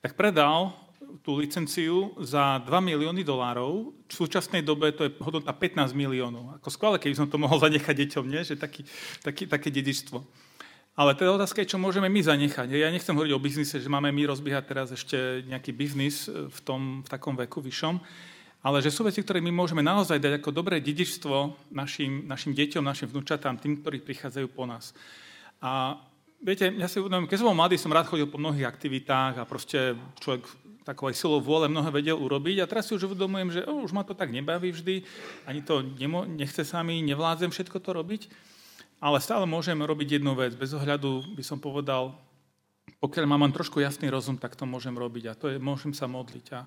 tak 0.00 0.16
predal 0.16 0.72
tú 1.22 1.38
licenciu 1.38 2.16
za 2.18 2.58
2 2.64 2.70
milióny 2.80 3.22
dolárov. 3.22 3.92
V 4.08 4.12
súčasnej 4.12 4.64
dobe 4.64 4.90
to 4.90 5.06
je 5.06 5.14
hodnota 5.22 5.52
15 5.52 5.92
miliónov. 5.92 6.56
Ako 6.58 6.72
skvelé, 6.72 6.96
keby 6.98 7.14
som 7.14 7.28
to 7.30 7.38
mohol 7.38 7.60
zanechať 7.60 7.94
deťom, 7.94 8.24
nie? 8.26 8.42
Že 8.42 8.56
taký, 8.58 8.82
taký, 9.22 9.42
také 9.46 9.68
dedičstvo. 9.70 10.18
Ale 10.96 11.12
teda 11.12 11.36
otázka 11.36 11.60
je, 11.60 11.76
čo 11.76 11.82
môžeme 11.82 12.08
my 12.08 12.20
zanechať. 12.24 12.72
Ja 12.72 12.88
nechcem 12.88 13.12
hovoriť 13.12 13.36
o 13.36 13.42
biznise, 13.42 13.76
že 13.76 13.92
máme 13.92 14.08
my 14.08 14.32
rozbiehať 14.32 14.64
teraz 14.64 14.88
ešte 14.96 15.44
nejaký 15.44 15.76
biznis 15.76 16.24
v, 16.26 16.58
tom, 16.64 17.04
v 17.04 17.08
takom 17.12 17.36
veku 17.36 17.60
vyššom, 17.60 18.00
ale 18.66 18.82
že 18.82 18.90
sú 18.90 19.06
veci, 19.06 19.22
ktoré 19.22 19.38
my 19.38 19.54
môžeme 19.54 19.78
naozaj 19.78 20.18
dať 20.18 20.42
ako 20.42 20.50
dobré 20.50 20.82
dedičstvo 20.82 21.70
našim, 21.70 22.26
našim 22.26 22.50
deťom, 22.50 22.82
našim 22.82 23.06
vnúčatám, 23.06 23.62
tým, 23.62 23.78
ktorí 23.78 24.02
prichádzajú 24.02 24.50
po 24.50 24.66
nás. 24.66 24.90
A 25.62 26.02
viete, 26.42 26.74
ja 26.74 26.90
si 26.90 26.98
uvedomím, 26.98 27.30
keď 27.30 27.46
som 27.46 27.54
bol 27.54 27.60
mladý, 27.62 27.78
som 27.78 27.94
rád 27.94 28.10
chodil 28.10 28.26
po 28.26 28.42
mnohých 28.42 28.66
aktivitách 28.66 29.38
a 29.38 29.46
proste 29.46 29.94
človek 30.18 30.50
takovej 30.82 31.14
silou 31.14 31.38
vôle 31.38 31.70
mnohé 31.70 31.94
vedel 31.94 32.18
urobiť 32.18 32.62
a 32.62 32.66
teraz 32.66 32.90
si 32.90 32.98
už 32.98 33.14
uvedomujem, 33.14 33.54
že 33.54 33.60
oh, 33.70 33.86
už 33.86 33.94
ma 33.94 34.02
to 34.02 34.18
tak 34.18 34.34
nebaví 34.34 34.74
vždy, 34.74 35.06
ani 35.46 35.62
to 35.62 35.86
nemo, 35.86 36.26
nechce 36.26 36.66
sa 36.66 36.82
mi, 36.82 36.98
nevládzem 37.06 37.54
všetko 37.54 37.78
to 37.78 37.90
robiť, 37.94 38.26
ale 38.98 39.22
stále 39.22 39.46
môžem 39.46 39.78
robiť 39.78 40.18
jednu 40.18 40.34
vec. 40.34 40.58
Bez 40.58 40.74
ohľadu 40.74 41.38
by 41.38 41.42
som 41.46 41.62
povedal, 41.62 42.18
pokiaľ 42.98 43.30
mám 43.30 43.54
trošku 43.54 43.78
jasný 43.78 44.10
rozum, 44.10 44.34
tak 44.34 44.58
to 44.58 44.66
môžem 44.66 44.98
robiť 44.98 45.24
a 45.30 45.38
to 45.38 45.54
je, 45.54 45.62
môžem 45.62 45.94
sa 45.94 46.10
modliť. 46.10 46.46
A, 46.50 46.66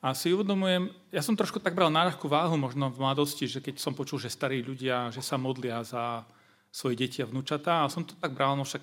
a 0.00 0.16
si 0.16 0.32
uvedomujem, 0.32 0.88
ja 1.12 1.20
som 1.20 1.36
trošku 1.36 1.60
tak 1.60 1.76
bral 1.76 1.92
na 1.92 2.08
ľahkú 2.08 2.24
váhu 2.24 2.56
možno 2.56 2.88
v 2.88 3.04
mladosti, 3.04 3.44
že 3.44 3.60
keď 3.60 3.76
som 3.76 3.92
počul, 3.92 4.16
že 4.16 4.32
starí 4.32 4.64
ľudia, 4.64 5.12
že 5.12 5.20
sa 5.20 5.36
modlia 5.36 5.84
za 5.84 6.24
svoje 6.72 6.96
deti 6.96 7.20
a 7.20 7.28
vnúčatá 7.28 7.84
a 7.84 7.92
som 7.92 8.00
to 8.00 8.16
tak 8.16 8.32
bral, 8.32 8.56
no 8.56 8.64
však 8.64 8.80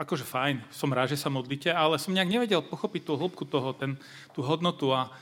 akože 0.00 0.24
fajn, 0.24 0.56
som 0.72 0.92
rád, 0.92 1.12
že 1.12 1.20
sa 1.20 1.28
modlíte, 1.28 1.68
ale 1.68 2.00
som 2.00 2.16
nejak 2.16 2.28
nevedel 2.28 2.64
pochopiť 2.64 3.02
tú 3.04 3.12
hĺbku 3.20 3.44
toho, 3.48 3.76
ten, 3.76 4.00
tú 4.32 4.40
hodnotu 4.40 4.92
a, 4.92 5.12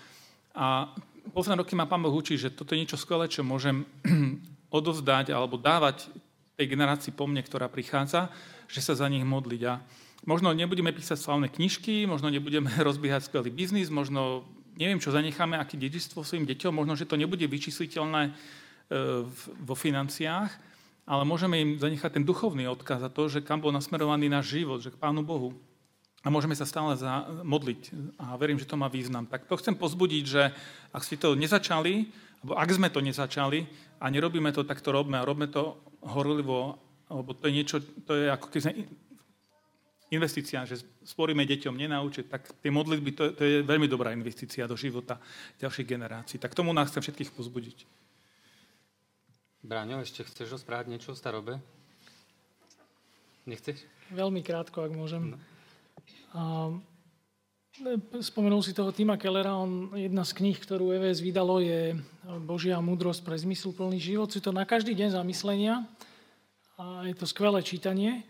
a 0.55 0.91
posledné 1.35 1.63
roky 1.63 1.75
ma 1.75 1.91
Pán 1.91 2.03
Boh 2.03 2.15
učí, 2.15 2.39
že 2.39 2.55
toto 2.55 2.75
je 2.75 2.83
niečo 2.83 2.99
skvelé, 2.99 3.27
čo 3.27 3.47
môžem 3.47 3.87
odovzdať 4.79 5.35
alebo 5.35 5.59
dávať 5.59 6.11
tej 6.55 6.67
generácii 6.71 7.11
po 7.11 7.27
mne, 7.27 7.43
ktorá 7.43 7.67
prichádza, 7.67 8.31
že 8.71 8.83
sa 8.83 8.95
za 8.95 9.11
nich 9.11 9.27
modliť. 9.27 9.63
A 9.67 9.83
možno 10.27 10.55
nebudeme 10.55 10.95
písať 10.95 11.19
slavné 11.19 11.51
knižky, 11.51 12.07
možno 12.07 12.31
nebudeme 12.31 12.71
rozbiehať 12.87 13.31
skvelý 13.31 13.51
biznis, 13.51 13.91
možno 13.91 14.47
neviem, 14.79 15.01
čo 15.01 15.15
zanecháme, 15.15 15.59
aký 15.59 15.79
dedičstvo 15.79 16.27
svojim 16.27 16.47
deťom, 16.47 16.75
možno, 16.75 16.99
že 16.99 17.09
to 17.09 17.19
nebude 17.19 17.43
vyčísliteľné 17.47 18.23
e, 18.29 18.33
vo 19.63 19.75
financiách, 19.75 20.51
ale 21.05 21.23
môžeme 21.29 21.57
im 21.61 21.71
zanechať 21.77 22.21
ten 22.21 22.25
duchovný 22.25 22.65
odkaz 22.69 23.05
za 23.05 23.11
to, 23.13 23.29
že 23.29 23.45
kam 23.45 23.61
bol 23.61 23.71
nasmerovaný 23.71 24.33
náš 24.33 24.57
život, 24.57 24.81
že 24.81 24.91
k 24.91 25.01
Pánu 25.01 25.21
Bohu. 25.21 25.53
A 26.25 26.33
môžeme 26.33 26.57
sa 26.57 26.65
stále 26.65 26.97
za, 26.97 27.29
modliť. 27.45 27.93
A 28.17 28.41
verím, 28.41 28.57
že 28.57 28.65
to 28.65 28.81
má 28.81 28.89
význam. 28.89 29.29
Tak 29.29 29.45
to 29.45 29.61
chcem 29.61 29.77
pozbudiť, 29.77 30.25
že 30.25 30.43
ak 30.89 31.05
ste 31.05 31.21
to 31.21 31.37
nezačali, 31.37 32.09
alebo 32.41 32.57
ak 32.57 32.71
sme 32.73 32.89
to 32.89 33.05
nezačali 33.05 33.69
a 34.01 34.09
nerobíme 34.09 34.49
to, 34.57 34.65
tak 34.65 34.81
to 34.81 34.89
robme. 34.89 35.21
A 35.21 35.29
robme 35.29 35.53
to 35.53 35.77
horlivo, 36.01 36.81
lebo 37.13 37.37
to 37.37 37.49
je 37.49 37.53
niečo, 37.53 37.77
to 38.09 38.17
je 38.17 38.33
ako 38.33 38.47
keď 38.49 38.61
sme 38.65 38.73
investícia, 40.15 40.63
že 40.63 40.81
sporíme 41.03 41.43
deťom 41.43 41.75
nenaučiť, 41.75 42.25
tak 42.31 42.43
tie 42.63 42.71
modlitby, 42.71 43.11
to, 43.13 43.25
to 43.35 43.43
je 43.43 43.57
veľmi 43.67 43.91
dobrá 43.91 44.15
investícia 44.15 44.65
do 44.71 44.79
života 44.79 45.19
ďalších 45.59 45.91
generácií. 45.91 46.39
Tak 46.39 46.55
tomu 46.55 46.71
nás 46.71 46.89
chcem 46.95 47.03
všetkých 47.03 47.35
pozbudiť. 47.35 47.79
Bráňo, 49.65 50.05
ešte 50.05 50.23
chceš 50.23 50.61
rozprávať 50.61 50.93
niečo 50.93 51.13
o 51.13 51.19
starobe? 51.19 51.59
Nechceš? 53.49 53.83
Veľmi 54.13 54.41
krátko, 54.45 54.87
ak 54.87 54.93
môžem. 54.93 55.35
No. 55.35 55.39
A, 56.33 56.43
spomenul 58.23 58.63
si 58.63 58.77
toho 58.77 58.95
Tima 58.95 59.19
Kellera, 59.19 59.59
on, 59.59 59.91
jedna 59.99 60.23
z 60.23 60.37
kníh, 60.39 60.55
ktorú 60.55 60.95
EVS 60.95 61.19
vydalo, 61.25 61.59
je 61.59 61.99
Božia 62.45 62.79
múdrosť 62.79 63.27
pre 63.27 63.35
zmysluplný 63.35 63.99
život. 63.99 64.31
Sú 64.31 64.39
to 64.39 64.55
na 64.55 64.63
každý 64.63 64.95
deň 64.95 65.19
zamyslenia 65.19 65.83
a 66.79 67.03
je 67.09 67.15
to 67.19 67.27
skvelé 67.27 67.65
čítanie 67.65 68.23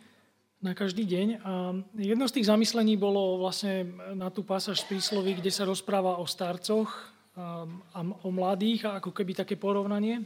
na 0.65 0.73
každý 0.73 1.05
deň. 1.05 1.29
A 1.45 1.53
jedno 2.01 2.25
z 2.25 2.41
tých 2.41 2.49
zamyslení 2.49 2.97
bolo 2.97 3.37
vlastne 3.37 3.85
na 4.17 4.33
tú 4.33 4.41
pasáž 4.41 4.81
z 4.81 4.97
prísloví, 4.97 5.37
kde 5.37 5.53
sa 5.53 5.69
rozpráva 5.69 6.17
o 6.17 6.25
starcoch 6.25 6.89
a, 7.37 7.69
a 7.93 8.01
o 8.25 8.31
mladých 8.33 8.89
a 8.89 8.97
ako 8.97 9.13
keby 9.13 9.37
také 9.37 9.61
porovnanie. 9.61 10.25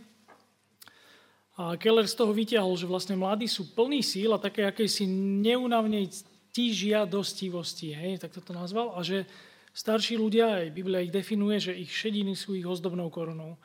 A 1.58 1.74
Keller 1.74 2.06
z 2.06 2.14
toho 2.14 2.30
vyťahol, 2.30 2.78
že 2.78 2.86
vlastne 2.86 3.18
mladí 3.18 3.50
sú 3.50 3.74
plní 3.74 3.98
síl 4.06 4.30
a 4.30 4.38
také 4.38 4.62
akejsi 4.62 5.10
neunavnej 5.42 6.06
tížia 6.54 7.02
dostivosti, 7.02 7.90
hej, 7.90 8.22
tak 8.22 8.30
to 8.30 8.54
nazval, 8.54 8.94
a 8.94 9.02
že 9.02 9.26
starší 9.74 10.14
ľudia, 10.14 10.62
aj 10.62 10.74
Biblia 10.74 11.02
ich 11.02 11.10
definuje, 11.10 11.58
že 11.58 11.74
ich 11.74 11.90
šediny 11.90 12.38
sú 12.38 12.54
ich 12.54 12.62
ozdobnou 12.62 13.10
korunou. 13.10 13.58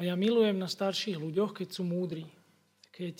A 0.00 0.08
ja 0.08 0.16
milujem 0.16 0.56
na 0.56 0.72
starších 0.72 1.20
ľuďoch, 1.20 1.52
keď 1.52 1.68
sú 1.68 1.84
múdri. 1.84 2.24
Keď 2.96 3.16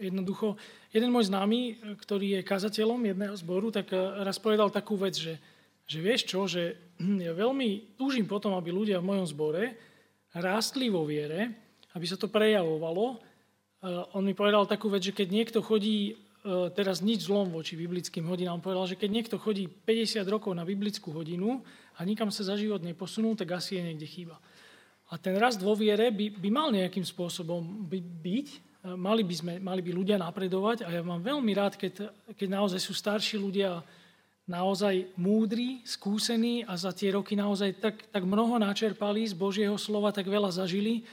jednoducho, 0.00 0.56
jeden 0.90 1.12
môj 1.12 1.28
známy, 1.28 1.76
ktorý 2.00 2.40
je 2.40 2.48
kazateľom 2.48 3.04
jedného 3.04 3.36
zboru, 3.36 3.68
tak 3.68 3.92
e, 3.92 4.00
raz 4.24 4.40
povedal 4.40 4.72
takú 4.72 4.96
vec, 4.96 5.14
že, 5.14 5.36
že 5.84 5.98
vieš 6.00 6.26
čo, 6.26 6.48
že 6.48 6.80
ja 7.28 7.36
veľmi 7.36 8.00
túžim 8.00 8.24
potom, 8.24 8.56
aby 8.56 8.72
ľudia 8.72 8.98
v 8.98 9.08
mojom 9.12 9.26
zbore 9.28 9.76
rástli 10.32 10.88
vo 10.88 11.04
viere, 11.04 11.52
aby 11.92 12.06
sa 12.08 12.16
to 12.16 12.32
prejavovalo, 12.32 13.30
Eh, 13.80 13.88
on 14.12 14.28
mi 14.28 14.36
povedal 14.36 14.68
takú 14.68 14.92
vec, 14.92 15.00
že 15.00 15.16
keď 15.16 15.28
niekto 15.32 15.64
chodí, 15.64 16.12
eh, 16.12 16.68
teraz 16.76 17.00
nič 17.00 17.24
zlom 17.24 17.48
voči 17.48 17.80
biblickým 17.80 18.28
hodinám, 18.28 18.60
on 18.60 18.64
povedal, 18.64 18.84
že 18.84 19.00
keď 19.00 19.08
niekto 19.08 19.36
chodí 19.40 19.72
50 19.72 20.28
rokov 20.28 20.52
na 20.52 20.68
biblickú 20.68 21.08
hodinu 21.16 21.64
a 21.96 22.04
nikam 22.04 22.28
sa 22.28 22.44
za 22.44 22.60
život 22.60 22.84
neposunul, 22.84 23.40
tak 23.40 23.56
asi 23.56 23.80
je 23.80 23.82
niekde 23.88 24.04
chyba. 24.04 24.36
A 25.08 25.16
ten 25.16 25.32
rast 25.40 25.64
vo 25.64 25.72
viere 25.72 26.12
by, 26.12 26.28
by 26.36 26.48
mal 26.52 26.68
nejakým 26.68 27.08
spôsobom 27.08 27.88
by, 27.88 27.98
byť, 28.04 28.48
mali 28.84 29.22
by, 29.26 29.34
sme, 29.34 29.52
mali 29.60 29.84
by 29.84 29.90
ľudia 29.92 30.16
napredovať 30.16 30.84
a 30.84 30.88
ja 30.88 31.02
mám 31.04 31.20
veľmi 31.20 31.52
rád, 31.52 31.76
keď, 31.76 32.12
keď 32.36 32.48
naozaj 32.48 32.80
sú 32.80 32.96
starší 32.96 33.36
ľudia 33.36 33.84
naozaj 34.50 35.14
múdri, 35.14 35.84
skúsení 35.86 36.66
a 36.66 36.74
za 36.74 36.90
tie 36.90 37.14
roky 37.14 37.38
naozaj 37.38 37.78
tak, 37.78 37.96
tak 38.10 38.22
mnoho 38.26 38.58
načerpali 38.58 39.22
z 39.28 39.34
Božieho 39.36 39.78
slova, 39.78 40.10
tak 40.10 40.26
veľa 40.26 40.50
zažili, 40.50 41.06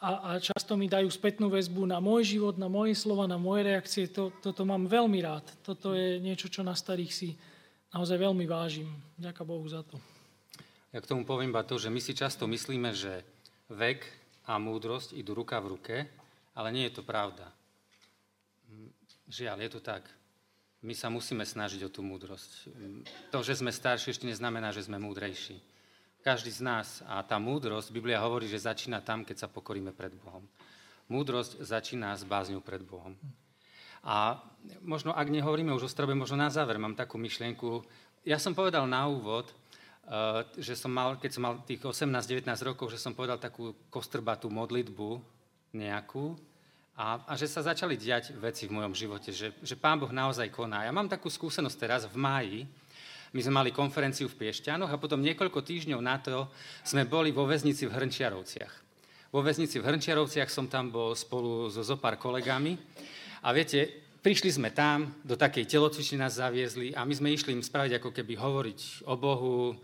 a, 0.00 0.10
a 0.16 0.30
často 0.40 0.80
mi 0.80 0.88
dajú 0.88 1.12
spätnú 1.12 1.52
väzbu 1.52 1.84
na 1.84 2.00
môj 2.00 2.24
život, 2.24 2.56
na 2.56 2.72
moje 2.72 2.96
slova, 2.96 3.28
na 3.28 3.36
moje 3.36 3.68
reakcie. 3.68 4.08
To, 4.16 4.32
toto 4.40 4.64
mám 4.64 4.88
veľmi 4.88 5.20
rád. 5.20 5.44
Toto 5.60 5.92
je 5.92 6.16
niečo, 6.16 6.48
čo 6.48 6.64
na 6.64 6.72
starých 6.72 7.12
si 7.12 7.28
naozaj 7.92 8.16
veľmi 8.16 8.48
vážim. 8.48 8.88
Ďakujem 9.20 9.44
Bohu 9.44 9.68
za 9.68 9.84
to. 9.84 10.00
Ja 10.96 11.04
k 11.04 11.08
tomu 11.10 11.28
poviem 11.28 11.52
iba 11.52 11.60
to, 11.62 11.76
že 11.76 11.92
my 11.92 12.00
si 12.00 12.16
často 12.16 12.48
myslíme, 12.48 12.96
že 12.96 13.28
vek 13.68 14.08
a 14.48 14.56
múdrosť 14.56 15.12
idú 15.12 15.36
ruka 15.36 15.60
v 15.60 15.76
ruke, 15.76 15.96
ale 16.54 16.68
nie 16.74 16.84
je 16.90 16.98
to 16.98 17.02
pravda. 17.06 17.48
Žiaľ, 19.30 19.58
je 19.62 19.70
to 19.70 19.80
tak. 19.82 20.06
My 20.80 20.96
sa 20.96 21.12
musíme 21.12 21.44
snažiť 21.44 21.84
o 21.86 21.92
tú 21.92 22.00
múdrosť. 22.00 22.72
To, 23.30 23.44
že 23.44 23.60
sme 23.60 23.68
starší, 23.68 24.16
ešte 24.16 24.24
neznamená, 24.24 24.72
že 24.72 24.88
sme 24.88 24.96
múdrejší. 24.96 25.60
Každý 26.24 26.50
z 26.50 26.62
nás. 26.64 26.88
A 27.04 27.20
tá 27.20 27.36
múdrosť, 27.36 27.92
Biblia 27.92 28.20
hovorí, 28.24 28.48
že 28.48 28.64
začína 28.64 29.04
tam, 29.04 29.22
keď 29.22 29.44
sa 29.44 29.48
pokoríme 29.52 29.92
pred 29.92 30.16
Bohom. 30.16 30.44
Múdrosť 31.12 31.60
začína 31.60 32.16
s 32.16 32.24
bázňou 32.24 32.64
pred 32.64 32.80
Bohom. 32.80 33.12
A 34.00 34.40
možno, 34.80 35.12
ak 35.12 35.28
nehovoríme 35.28 35.72
už 35.76 35.84
o 35.84 35.92
strobe, 35.92 36.16
možno 36.16 36.40
na 36.40 36.48
záver 36.48 36.80
mám 36.80 36.96
takú 36.96 37.20
myšlienku. 37.20 37.84
Ja 38.24 38.40
som 38.40 38.56
povedal 38.56 38.88
na 38.88 39.04
úvod, 39.04 39.52
eh, 39.52 40.48
že 40.56 40.72
som 40.80 40.88
mal, 40.88 41.20
keď 41.20 41.30
som 41.36 41.42
mal 41.44 41.54
tých 41.68 41.84
18-19 41.84 42.48
rokov, 42.64 42.88
že 42.88 42.96
som 42.96 43.12
povedal 43.12 43.36
takú 43.36 43.76
kostrbatú 43.92 44.48
modlitbu 44.48 45.39
nejakú, 45.72 46.34
a, 47.00 47.16
a 47.24 47.32
že 47.32 47.48
sa 47.48 47.64
začali 47.64 47.96
diať 47.96 48.36
veci 48.36 48.68
v 48.68 48.76
mojom 48.76 48.92
živote, 48.92 49.32
že, 49.32 49.56
že 49.64 49.72
Pán 49.72 49.96
Boh 49.96 50.12
naozaj 50.12 50.52
koná. 50.52 50.84
Ja 50.84 50.92
mám 50.92 51.08
takú 51.08 51.32
skúsenosť 51.32 51.76
teraz 51.80 52.04
v 52.04 52.16
máji, 52.20 52.60
my 53.30 53.40
sme 53.40 53.62
mali 53.62 53.70
konferenciu 53.70 54.26
v 54.26 54.36
Piešťanoch 54.36 54.90
a 54.90 55.00
potom 55.00 55.22
niekoľko 55.22 55.62
týždňov 55.62 56.00
na 56.02 56.18
to 56.18 56.50
sme 56.82 57.06
boli 57.06 57.30
vo 57.30 57.46
väznici 57.46 57.86
v 57.86 57.94
Hrnčiarovciach. 57.94 58.72
Vo 59.30 59.40
väznici 59.40 59.78
v 59.78 59.86
Hrnčiarovciach 59.86 60.50
som 60.50 60.66
tam 60.66 60.90
bol 60.90 61.14
spolu 61.14 61.70
so 61.70 61.86
zopár 61.86 62.18
kolegami 62.18 62.74
a 63.46 63.54
viete, 63.54 63.86
prišli 64.20 64.50
sme 64.50 64.74
tam, 64.74 65.14
do 65.22 65.38
takej 65.38 65.70
telocvičny 65.70 66.18
nás 66.18 66.42
zaviezli 66.42 66.90
a 66.92 67.06
my 67.06 67.14
sme 67.14 67.30
išli 67.30 67.54
im 67.54 67.62
spraviť 67.62 68.02
ako 68.02 68.10
keby 68.10 68.34
hovoriť 68.34 69.06
o 69.06 69.14
Bohu 69.14 69.78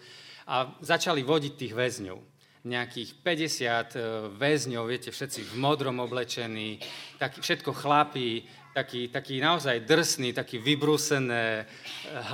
a 0.50 0.68
začali 0.82 1.22
vodiť 1.22 1.52
tých 1.54 1.72
väzňov 1.72 2.35
nejakých 2.66 3.14
50 3.22 3.94
e, 3.94 4.00
väzňov, 4.34 4.90
viete, 4.90 5.14
všetci 5.14 5.46
v 5.46 5.52
modrom 5.62 6.02
oblečení, 6.02 6.82
tak, 7.14 7.38
všetko 7.38 7.70
chlapí, 7.70 8.42
taký, 8.74 9.08
taký 9.08 9.38
naozaj 9.38 9.86
drsný, 9.86 10.34
taký 10.34 10.58
vybrúsené 10.58 11.62
e, 11.62 11.64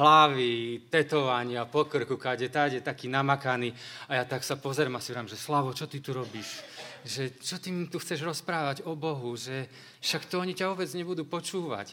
hlavy, 0.01 0.89
tetovania 0.89 1.69
po 1.69 1.85
krku, 1.85 2.17
kade, 2.17 2.49
táde, 2.49 2.81
taký 2.81 3.13
namakaný. 3.13 3.77
A 4.09 4.19
ja 4.19 4.25
tak 4.25 4.41
sa 4.41 4.57
pozerám 4.57 4.97
a 4.97 5.05
si 5.05 5.13
vrám, 5.13 5.29
že 5.29 5.37
Slavo, 5.37 5.77
čo 5.77 5.85
ty 5.85 6.01
tu 6.01 6.17
robíš? 6.17 6.65
Že, 7.05 7.23
čo 7.37 7.57
ty 7.61 7.69
tu 7.93 8.01
chceš 8.01 8.25
rozprávať 8.25 8.89
o 8.89 8.97
Bohu? 8.97 9.37
Že 9.37 9.69
však 10.01 10.33
to 10.33 10.41
oni 10.41 10.57
ťa 10.57 10.73
vôbec 10.73 10.89
nebudú 10.97 11.29
počúvať. 11.29 11.93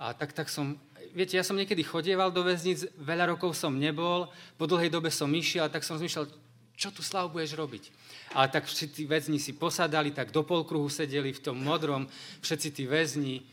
A 0.00 0.16
tak, 0.16 0.32
tak 0.32 0.48
som, 0.48 0.80
viete, 1.12 1.36
ja 1.36 1.44
som 1.44 1.58
niekedy 1.58 1.82
chodieval 1.82 2.30
do 2.32 2.40
väznic, 2.46 2.88
veľa 2.96 3.36
rokov 3.36 3.52
som 3.52 3.74
nebol, 3.76 4.30
po 4.56 4.64
dlhej 4.64 4.88
dobe 4.88 5.12
som 5.12 5.28
išiel, 5.28 5.68
tak 5.68 5.84
som 5.84 6.00
zmyšľal, 6.00 6.30
čo 6.80 6.88
tu 6.88 7.04
slavu 7.04 7.36
budeš 7.36 7.60
robiť? 7.60 7.92
A 8.32 8.48
tak 8.48 8.64
všetci 8.64 8.86
tí 8.96 9.02
väzni 9.04 9.36
si 9.36 9.52
posadali, 9.52 10.16
tak 10.16 10.32
do 10.32 10.40
polkruhu 10.40 10.88
sedeli 10.88 11.36
v 11.36 11.44
tom 11.44 11.60
modrom, 11.60 12.08
všetci 12.40 12.68
tí 12.72 12.88
väzni. 12.88 13.44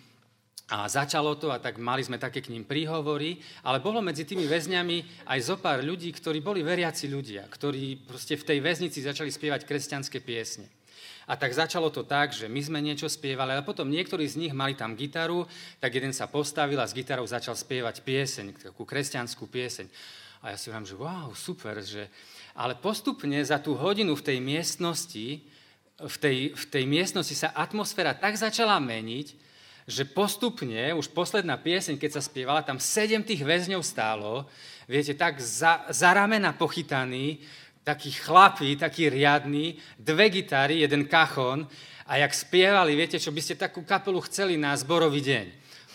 A 0.71 0.88
začalo 0.88 1.36
to 1.36 1.51
a 1.51 1.59
tak 1.59 1.80
mali 1.80 2.03
sme 2.03 2.19
také 2.19 2.43
k 2.43 2.51
ním 2.51 2.63
príhovory, 2.63 3.39
ale 3.63 3.84
bolo 3.84 4.03
medzi 4.03 4.28
tými 4.28 4.47
väzňami 4.47 5.28
aj 5.28 5.39
zo 5.43 5.55
pár 5.59 5.84
ľudí, 5.84 6.11
ktorí 6.11 6.39
boli 6.43 6.63
veriaci 6.63 7.07
ľudia, 7.07 7.47
ktorí 7.47 8.07
proste 8.07 8.36
v 8.39 8.47
tej 8.47 8.59
väznici 8.63 8.99
začali 9.03 9.32
spievať 9.32 9.63
kresťanské 9.63 10.19
piesne. 10.23 10.67
A 11.28 11.36
tak 11.36 11.51
začalo 11.51 11.91
to 11.91 12.07
tak, 12.07 12.32
že 12.32 12.47
my 12.47 12.59
sme 12.63 12.80
niečo 12.80 13.11
spievali, 13.11 13.51
ale 13.51 13.63
potom 13.63 13.91
niektorí 13.91 14.23
z 14.23 14.39
nich 14.39 14.55
mali 14.55 14.80
tam 14.80 14.95
gitaru, 14.95 15.43
tak 15.84 15.91
jeden 15.91 16.15
sa 16.15 16.32
postavil 16.32 16.80
a 16.80 16.88
s 16.88 16.95
gitarou 16.95 17.28
začal 17.28 17.55
spievať 17.55 18.03
pieseň, 18.03 18.71
takú 18.71 18.88
kresťanskú 18.88 19.47
pieseň. 19.51 19.88
A 20.43 20.55
ja 20.55 20.57
si 20.59 20.71
hovorím, 20.71 20.88
že 20.88 20.95
wow, 20.95 21.30
super, 21.36 21.75
že, 21.84 22.07
ale 22.58 22.74
postupne 22.74 23.38
za 23.45 23.62
tú 23.62 23.78
hodinu 23.78 24.18
v 24.18 24.26
tej 24.26 24.38
miestnosti, 24.41 25.45
v 26.01 26.16
tej, 26.18 26.38
v 26.58 26.66
tej 26.66 26.84
miestnosti 26.89 27.38
sa 27.38 27.53
atmosféra 27.53 28.18
tak 28.18 28.34
začala 28.34 28.82
meniť, 28.82 29.45
že 29.88 30.03
postupne, 30.03 30.91
už 30.97 31.14
posledná 31.16 31.55
pieseň, 31.55 31.95
keď 31.95 32.20
sa 32.20 32.22
spievala, 32.26 32.66
tam 32.66 32.82
sedem 32.82 33.24
tých 33.24 33.45
väzňov 33.45 33.86
stálo, 33.86 34.49
viete, 34.84 35.16
tak 35.16 35.39
za, 35.39 35.88
za 35.88 36.12
ramena 36.12 36.51
pochytaní, 36.51 37.39
takí 37.88 38.12
chlapí, 38.12 38.76
takí 38.76 39.08
riadní, 39.08 39.80
dve 39.95 40.28
gitary, 40.28 40.84
jeden 40.84 41.08
kachon 41.08 41.64
a 42.03 42.20
jak 42.20 42.36
spievali, 42.36 42.99
viete 42.99 43.16
čo, 43.16 43.32
by 43.32 43.39
ste 43.39 43.55
takú 43.55 43.88
kapelu 43.88 44.20
chceli 44.28 44.60
na 44.60 44.76
zborový 44.76 45.24
deň. 45.24 45.45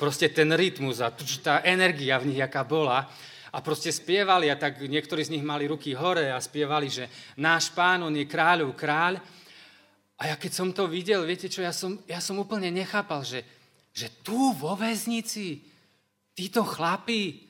Proste 0.00 0.32
ten 0.32 0.48
rytmus 0.56 1.04
a 1.04 1.12
tá 1.44 1.60
energia 1.60 2.16
v 2.16 2.32
nich, 2.32 2.40
aká 2.40 2.64
bola, 2.64 3.12
a 3.52 3.60
proste 3.60 3.92
spievali 3.92 4.48
a 4.48 4.56
tak 4.56 4.80
niektorí 4.80 5.20
z 5.20 5.36
nich 5.36 5.44
mali 5.44 5.68
ruky 5.68 5.92
hore 5.92 6.32
a 6.32 6.40
spievali, 6.40 6.88
že 6.88 7.04
náš 7.36 7.68
pán, 7.76 8.00
on 8.00 8.16
je 8.16 8.24
kráľov 8.24 8.72
kráľ. 8.72 9.20
A 10.16 10.32
ja 10.32 10.36
keď 10.40 10.52
som 10.56 10.68
to 10.72 10.88
videl, 10.88 11.28
viete 11.28 11.52
čo, 11.52 11.60
ja 11.60 11.70
som, 11.70 12.00
ja 12.08 12.18
som 12.24 12.40
úplne 12.40 12.72
nechápal, 12.72 13.20
že, 13.20 13.44
že 13.92 14.08
tu 14.24 14.56
vo 14.56 14.72
väznici 14.72 15.60
títo 16.32 16.64
chlapí 16.64 17.44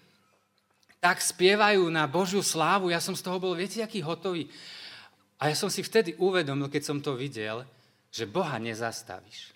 tak 0.98 1.22
spievajú 1.22 1.86
na 1.90 2.10
Božiu 2.10 2.42
slávu. 2.42 2.90
Ja 2.90 3.02
som 3.02 3.14
z 3.14 3.22
toho 3.22 3.38
bol, 3.38 3.54
viete, 3.54 3.82
aký 3.82 4.02
hotový. 4.02 4.46
A 5.38 5.50
ja 5.50 5.56
som 5.58 5.66
si 5.66 5.82
vtedy 5.82 6.14
uvedomil, 6.18 6.70
keď 6.70 6.82
som 6.82 6.98
to 7.02 7.18
videl, 7.18 7.66
že 8.10 8.30
Boha 8.30 8.58
nezastavíš. 8.58 9.50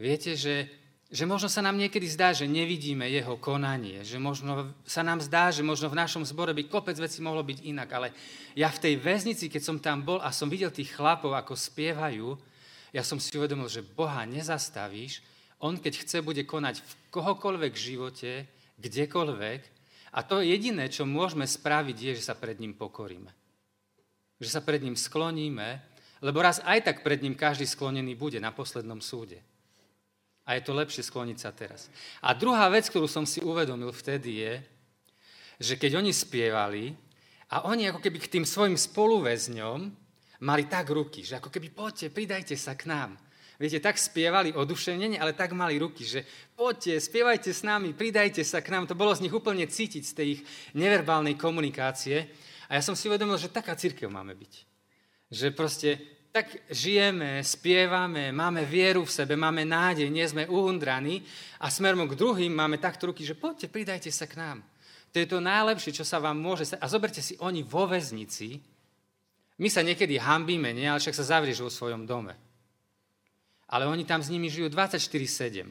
Viete, 0.00 0.32
že 0.32 0.68
že 1.08 1.24
možno 1.24 1.48
sa 1.48 1.64
nám 1.64 1.80
niekedy 1.80 2.04
zdá, 2.04 2.36
že 2.36 2.44
nevidíme 2.44 3.08
jeho 3.08 3.40
konanie, 3.40 4.04
že 4.04 4.20
možno 4.20 4.76
sa 4.84 5.00
nám 5.00 5.24
zdá, 5.24 5.48
že 5.48 5.64
možno 5.64 5.88
v 5.88 5.96
našom 5.96 6.20
zbore 6.20 6.52
by 6.52 6.68
kopec 6.68 7.00
veci 7.00 7.24
mohlo 7.24 7.40
byť 7.40 7.64
inak, 7.64 7.88
ale 7.88 8.12
ja 8.52 8.68
v 8.68 8.82
tej 8.84 8.94
väznici, 9.00 9.48
keď 9.48 9.62
som 9.64 9.80
tam 9.80 10.04
bol 10.04 10.20
a 10.20 10.28
som 10.28 10.52
videl 10.52 10.68
tých 10.68 10.92
chlapov, 10.92 11.32
ako 11.32 11.56
spievajú, 11.56 12.36
ja 12.92 13.00
som 13.00 13.16
si 13.16 13.32
uvedomil, 13.40 13.72
že 13.72 13.80
Boha 13.80 14.28
nezastavíš, 14.28 15.24
on 15.64 15.80
keď 15.80 16.04
chce, 16.04 16.20
bude 16.20 16.44
konať 16.44 16.84
v 16.84 16.92
kohokoľvek 17.08 17.72
živote, 17.72 18.44
kdekoľvek 18.76 19.60
a 20.12 20.20
to 20.20 20.44
jediné, 20.44 20.92
čo 20.92 21.08
môžeme 21.08 21.48
spraviť, 21.48 21.96
je, 21.96 22.12
že 22.20 22.28
sa 22.28 22.36
pred 22.36 22.60
ním 22.60 22.76
pokoríme. 22.76 23.32
Že 24.44 24.48
sa 24.48 24.60
pred 24.60 24.84
ním 24.84 24.94
skloníme, 24.94 25.80
lebo 26.20 26.44
raz 26.44 26.60
aj 26.68 26.84
tak 26.84 26.96
pred 27.00 27.24
ním 27.24 27.32
každý 27.32 27.64
sklonený 27.64 28.12
bude 28.12 28.38
na 28.38 28.52
poslednom 28.52 29.00
súde. 29.00 29.40
A 30.48 30.56
je 30.56 30.64
to 30.64 30.72
lepšie 30.72 31.04
skloniť 31.04 31.38
sa 31.38 31.52
teraz. 31.52 31.92
A 32.24 32.32
druhá 32.32 32.72
vec, 32.72 32.88
ktorú 32.88 33.04
som 33.04 33.28
si 33.28 33.44
uvedomil 33.44 33.92
vtedy 33.92 34.48
je, 34.48 34.54
že 35.60 35.74
keď 35.76 36.00
oni 36.00 36.16
spievali 36.16 36.96
a 37.52 37.68
oni 37.68 37.92
ako 37.92 38.00
keby 38.00 38.16
k 38.16 38.32
tým 38.40 38.44
svojim 38.48 38.80
spoluväzňom 38.80 39.78
mali 40.40 40.64
tak 40.64 40.88
ruky, 40.88 41.20
že 41.20 41.36
ako 41.36 41.52
keby 41.52 41.68
poďte, 41.68 42.08
pridajte 42.08 42.56
sa 42.56 42.72
k 42.72 42.88
nám. 42.88 43.20
Viete, 43.58 43.82
tak 43.82 43.98
spievali 43.98 44.54
oduševnenie, 44.54 45.18
ale 45.18 45.34
tak 45.34 45.50
mali 45.50 45.82
ruky, 45.82 46.06
že 46.06 46.22
poďte, 46.54 47.02
spievajte 47.02 47.50
s 47.50 47.66
nami, 47.66 47.90
pridajte 47.90 48.46
sa 48.46 48.62
k 48.62 48.70
nám. 48.70 48.86
To 48.86 48.94
bolo 48.94 49.10
z 49.18 49.26
nich 49.26 49.34
úplne 49.34 49.66
cítiť, 49.66 50.02
z 50.06 50.14
tej 50.14 50.26
ich 50.38 50.42
neverbálnej 50.78 51.34
komunikácie. 51.34 52.30
A 52.70 52.78
ja 52.78 52.82
som 52.86 52.94
si 52.94 53.10
uvedomil, 53.10 53.34
že 53.34 53.50
taká 53.50 53.74
církev 53.74 54.06
máme 54.06 54.38
byť. 54.38 54.52
Že 55.34 55.46
proste 55.58 56.17
tak 56.32 56.60
žijeme, 56.68 57.40
spievame, 57.40 58.30
máme 58.32 58.62
vieru 58.68 59.02
v 59.04 59.14
sebe, 59.14 59.34
máme 59.34 59.64
nádej, 59.64 60.12
nie 60.12 60.24
sme 60.28 60.44
uhundraní 60.44 61.24
a 61.58 61.72
smerom 61.72 62.04
k 62.04 62.18
druhým 62.18 62.52
máme 62.52 62.76
takto 62.76 63.10
ruky, 63.10 63.24
že 63.24 63.38
poďte, 63.38 63.72
pridajte 63.72 64.12
sa 64.12 64.28
k 64.28 64.36
nám. 64.36 64.58
To 65.12 65.16
je 65.16 65.26
to 65.26 65.40
najlepšie, 65.40 65.96
čo 65.96 66.04
sa 66.04 66.20
vám 66.20 66.36
môže 66.36 66.68
stať. 66.68 66.84
A 66.84 66.86
zoberte 66.86 67.24
si, 67.24 67.34
oni 67.40 67.64
vo 67.64 67.88
väznici, 67.88 68.60
my 69.58 69.68
sa 69.72 69.82
niekedy 69.82 70.20
hambíme, 70.20 70.70
nie? 70.70 70.86
ale 70.86 71.02
však 71.02 71.16
sa 71.16 71.34
zavrieš 71.34 71.64
vo 71.64 71.72
svojom 71.72 72.06
dome. 72.06 72.36
Ale 73.68 73.88
oni 73.88 74.06
tam 74.06 74.22
s 74.22 74.30
nimi 74.30 74.46
žijú 74.46 74.70
24-7. 74.70 75.66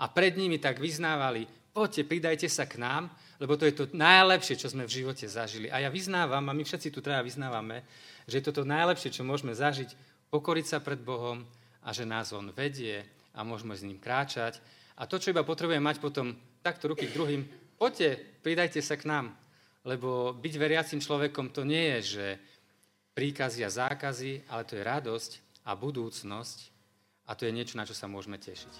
A 0.00 0.04
pred 0.08 0.32
nimi 0.38 0.56
tak 0.56 0.80
vyznávali, 0.80 1.44
poďte, 1.76 2.08
pridajte 2.08 2.48
sa 2.48 2.64
k 2.64 2.80
nám, 2.80 3.12
lebo 3.36 3.58
to 3.60 3.68
je 3.68 3.74
to 3.76 3.84
najlepšie, 3.92 4.56
čo 4.56 4.72
sme 4.72 4.88
v 4.88 4.94
živote 5.02 5.28
zažili. 5.28 5.68
A 5.68 5.84
ja 5.84 5.92
vyznávam, 5.92 6.40
a 6.48 6.56
my 6.56 6.64
všetci 6.64 6.88
tu 6.88 7.04
teda 7.04 7.20
vyznávame, 7.20 7.84
že 8.26 8.40
je 8.40 8.44
to 8.50 8.64
najlepšie, 8.64 9.14
čo 9.14 9.22
môžeme 9.22 9.54
zažiť, 9.56 9.92
pokoriť 10.32 10.66
sa 10.66 10.78
pred 10.80 11.00
Bohom 11.00 11.44
a 11.84 11.88
že 11.92 12.04
nás 12.08 12.32
On 12.32 12.48
vedie 12.52 13.04
a 13.32 13.44
môžeme 13.46 13.76
s 13.76 13.84
ním 13.84 14.00
kráčať. 14.00 14.60
A 15.00 15.08
to, 15.08 15.16
čo 15.16 15.32
iba 15.32 15.46
potrebujeme 15.46 15.82
mať 15.82 16.02
potom 16.02 16.36
takto 16.60 16.92
ruky 16.92 17.08
k 17.08 17.16
druhým, 17.16 17.42
poďte, 17.80 18.20
pridajte 18.44 18.80
sa 18.84 19.00
k 19.00 19.08
nám. 19.08 19.32
Lebo 19.80 20.36
byť 20.36 20.54
veriacim 20.60 21.00
človekom 21.00 21.56
to 21.56 21.64
nie 21.64 21.96
je, 21.96 22.20
že 22.20 22.26
príkazy 23.16 23.64
a 23.64 23.72
zákazy, 23.72 24.44
ale 24.52 24.68
to 24.68 24.76
je 24.76 24.84
radosť 24.84 25.30
a 25.64 25.72
budúcnosť 25.72 26.58
a 27.26 27.32
to 27.32 27.48
je 27.48 27.52
niečo, 27.56 27.80
na 27.80 27.88
čo 27.88 27.96
sa 27.96 28.04
môžeme 28.04 28.36
tešiť. 28.36 28.74